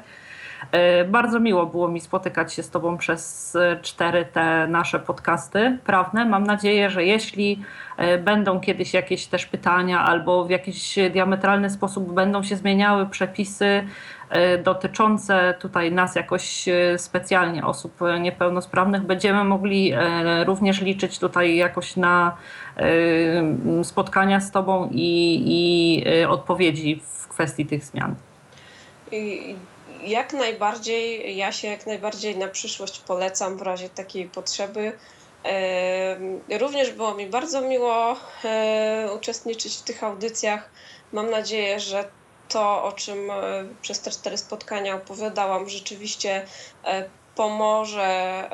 Y, 1.02 1.08
bardzo 1.08 1.40
miło 1.40 1.66
było 1.66 1.88
mi 1.88 2.02
spotykać 2.02 2.54
się 2.54 2.64
z 2.64 2.70
Tobą 2.70 2.98
przez 2.98 3.58
cztery 3.82 4.26
te 4.34 4.68
nasze 4.68 5.00
podcasty 5.00 5.78
prawne. 5.86 6.26
Mam 6.26 6.44
nadzieję, 6.44 6.90
że 6.90 7.06
jeśli 7.06 7.64
będą 8.24 8.60
kiedyś 8.60 8.94
jakieś 8.94 9.28
też 9.28 9.46
pytania 9.46 10.00
albo 10.06 10.46
w 10.46 10.50
jakiś 10.50 11.00
diametralny 11.12 11.70
sposób 11.70 12.14
będą 12.14 12.44
się 12.44 12.56
zmieniały 12.56 13.06
przepisy, 13.06 13.84
dotyczące 14.64 15.56
tutaj 15.60 15.92
nas 15.92 16.16
jakoś 16.16 16.68
e, 16.68 16.98
specjalnie 16.98 17.66
osób 17.66 18.00
niepełnosprawnych, 18.20 19.02
będziemy 19.02 19.44
mogli 19.44 19.94
e, 19.94 20.44
również 20.44 20.82
liczyć 20.82 21.20
tutaj 21.20 21.56
jakoś 21.56 21.96
na 21.96 22.38
spotkania 23.84 24.42
z 24.42 24.52
Tobą 24.52 24.90
i, 24.92 25.42
i 25.46 26.04
odpowiedzi 26.26 27.02
w 27.06 27.28
kwestii 27.28 27.66
tych 27.66 27.84
zmian. 27.84 28.16
jak 30.04 30.34
najbardziej, 30.34 31.38
ja 31.38 31.52
się 31.52 31.68
jak 31.68 31.88
najbardziej 31.88 32.38
na 32.38 32.48
przyszłość 32.48 33.00
polecam 33.00 33.58
w 33.58 33.62
razie 33.62 33.90
takiej 33.90 34.26
potrzeby. 34.26 34.92
Również 36.60 36.92
było 36.92 37.14
mi 37.16 37.28
bardzo 37.28 37.62
miło 37.62 38.16
e, 38.46 39.10
uczestniczyć 39.16 39.78
w 39.78 39.84
tych 39.84 40.04
audycjach. 40.04 40.70
Mam 41.14 41.30
nadzieję, 41.30 41.80
że 41.80 42.19
to, 42.50 42.84
o 42.84 42.92
czym 42.92 43.32
e, 43.32 43.36
przez 43.82 44.00
te 44.00 44.12
cztery 44.12 44.38
spotkania 44.38 44.96
opowiadałam, 44.96 45.70
rzeczywiście 45.70 46.46
e, 46.86 47.10
pomoże 47.36 48.50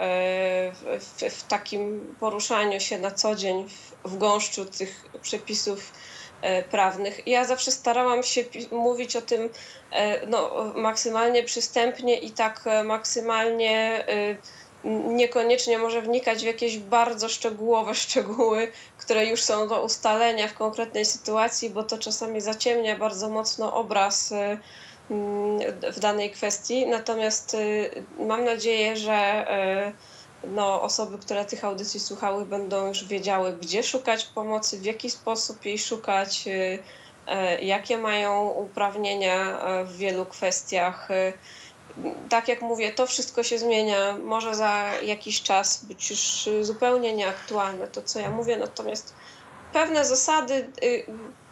w, 1.00 1.36
w 1.36 1.44
takim 1.44 2.16
poruszaniu 2.20 2.80
się 2.80 3.00
na 3.00 3.12
co 3.12 3.36
dzień 3.36 3.70
w, 3.70 4.10
w 4.10 4.18
gąszczu 4.18 4.66
tych 4.66 5.06
przepisów 5.22 5.92
prawnych. 6.72 7.28
Ja 7.28 7.46
zawsze 7.46 7.72
starałam 7.72 8.24
się 8.24 8.44
mówić 8.72 9.16
o 9.16 9.22
tym 9.22 9.50
no, 10.28 10.74
maksymalnie 10.76 11.44
przystępnie 11.44 12.18
i 12.18 12.32
tak 12.32 12.66
maksymalnie 12.84 14.06
niekoniecznie 15.08 15.78
może 15.78 16.02
wnikać 16.02 16.44
w 16.44 16.46
jakieś 16.46 16.78
bardzo 16.78 17.30
szczegółowe 17.30 17.96
szczegóły, 18.06 18.72
które 18.98 19.26
już 19.26 19.44
są 19.44 19.68
do 19.68 19.84
ustalenia 19.84 20.48
w 20.48 20.54
konkretnej 20.54 21.06
sytuacji, 21.06 21.70
bo 21.70 21.84
to 21.84 21.98
czasami 21.98 22.42
zaciemnia 22.42 22.96
bardzo 22.96 23.30
mocno 23.30 23.74
obraz 23.74 24.32
y, 24.32 24.36
mm, 25.10 25.60
w 25.94 26.00
danej 26.00 26.32
kwestii. 26.32 26.88
Natomiast 26.88 27.54
y, 27.54 27.90
mam 28.20 28.46
nadzieję, 28.46 28.98
że 28.98 29.46
y, 30.44 30.48
no, 30.48 30.82
osoby, 30.82 31.18
które 31.18 31.46
tych 31.46 31.66
audycji 31.66 32.00
słuchały, 32.00 32.46
będą 32.46 32.88
już 32.88 33.06
wiedziały, 33.06 33.54
gdzie 33.54 33.84
szukać 33.84 34.26
pomocy, 34.26 34.78
w 34.78 34.86
jaki 34.86 35.10
sposób 35.10 35.66
jej 35.66 35.78
szukać, 35.78 36.46
jakie 37.62 37.98
mają 37.98 38.50
uprawnienia 38.50 39.60
w 39.86 39.98
wielu 39.98 40.26
kwestiach 40.26 41.10
tak 42.30 42.48
jak 42.48 42.62
mówię, 42.62 42.92
to 42.92 43.08
wszystko 43.08 43.44
się 43.44 43.58
zmienia. 43.58 44.18
Może 44.18 44.56
za 44.56 44.92
jakiś 45.04 45.44
czas 45.44 45.86
być 45.86 46.10
już 46.10 46.50
zupełnie 46.62 47.14
nieaktualne 47.14 47.88
to, 47.88 48.02
co 48.02 48.20
ja 48.20 48.30
mówię, 48.30 48.58
natomiast 48.58 49.16
pewne 49.76 50.06
zasady 50.06 50.72
y, 50.84 51.06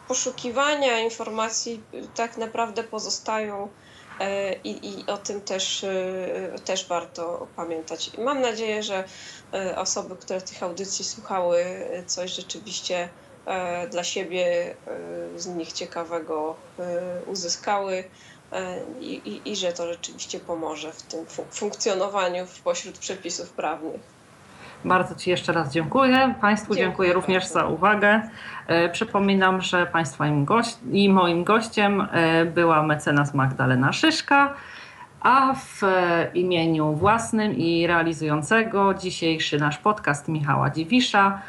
poszukiwania 0.08 1.00
informacji 1.00 1.82
tak 2.14 2.36
naprawdę 2.36 2.84
pozostają 2.84 3.68
y, 3.68 4.24
i, 4.64 5.00
i 5.00 5.06
o 5.06 5.18
tym 5.18 5.40
też, 5.40 5.82
y, 5.82 6.54
też 6.64 6.88
warto 6.88 7.46
pamiętać. 7.56 8.10
Mam 8.18 8.40
nadzieję, 8.40 8.82
że 8.82 9.04
osoby, 9.76 10.16
które 10.16 10.40
tych 10.40 10.62
audycji 10.62 11.04
słuchały, 11.04 11.64
coś 12.06 12.30
rzeczywiście 12.30 13.08
dla 13.90 14.04
siebie 14.04 14.76
z 15.36 15.46
nich 15.46 15.72
ciekawego 15.72 16.56
uzyskały. 17.26 18.04
E, 18.54 18.76
i, 19.00 19.14
i, 19.28 19.50
i 19.50 19.56
że 19.56 19.72
to 19.72 19.92
rzeczywiście 19.92 20.40
pomoże 20.40 20.92
w 20.92 21.02
tym 21.02 21.26
funkcjonowaniu 21.50 22.44
pośród 22.64 22.98
przepisów 22.98 23.50
prawnych. 23.50 24.00
Bardzo 24.84 25.14
Ci 25.14 25.30
jeszcze 25.30 25.52
raz 25.52 25.72
dziękuję. 25.72 26.34
Państwu 26.40 26.74
dziękuję, 26.74 26.88
dziękuję 26.88 27.12
również 27.12 27.46
za 27.46 27.66
uwagę. 27.66 28.28
E, 28.66 28.88
przypominam, 28.88 29.60
że 29.60 29.86
Państwa 29.86 30.24
gość, 30.30 30.76
i 30.92 31.08
moim 31.08 31.44
gościem 31.44 32.08
e, 32.12 32.44
była 32.44 32.82
mecenas 32.82 33.34
Magdalena 33.34 33.92
Szyszka, 33.92 34.54
a 35.20 35.54
w 35.54 35.80
imieniu 36.34 36.92
własnym 36.92 37.56
i 37.56 37.86
realizującego 37.86 38.94
dzisiejszy 38.94 39.58
nasz 39.58 39.78
podcast 39.78 40.28
Michała 40.28 40.70
Dziwisza 40.70 41.42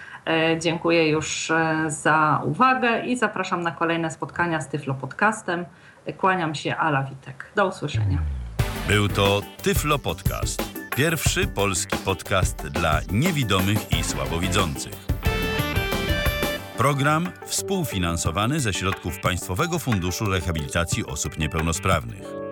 dziękuję 0.60 1.10
już 1.10 1.52
za 1.88 2.42
uwagę 2.46 3.06
i 3.06 3.18
zapraszam 3.18 3.62
na 3.62 3.72
kolejne 3.72 4.12
spotkania 4.12 4.62
z 4.62 4.68
Tyflo 4.68 4.94
Podcastem. 4.94 5.66
Kłaniam 6.14 6.56
się, 6.56 6.76
Ala 6.76 7.04
Witek. 7.04 7.52
Do 7.56 7.68
usłyszenia. 7.68 8.18
Był 8.88 9.08
to 9.08 9.42
Tyflo 9.62 10.00
Podcast. 10.00 10.64
Pierwszy 10.96 11.48
polski 11.48 11.98
podcast 11.98 12.68
dla 12.68 13.00
niewidomych 13.12 13.92
i 14.00 14.04
słabowidzących. 14.04 14.94
Program 16.78 17.30
współfinansowany 17.46 18.60
ze 18.60 18.74
środków 18.74 19.20
Państwowego 19.20 19.80
Funduszu 19.80 20.26
Rehabilitacji 20.26 21.06
Osób 21.06 21.38
Niepełnosprawnych. 21.40 22.45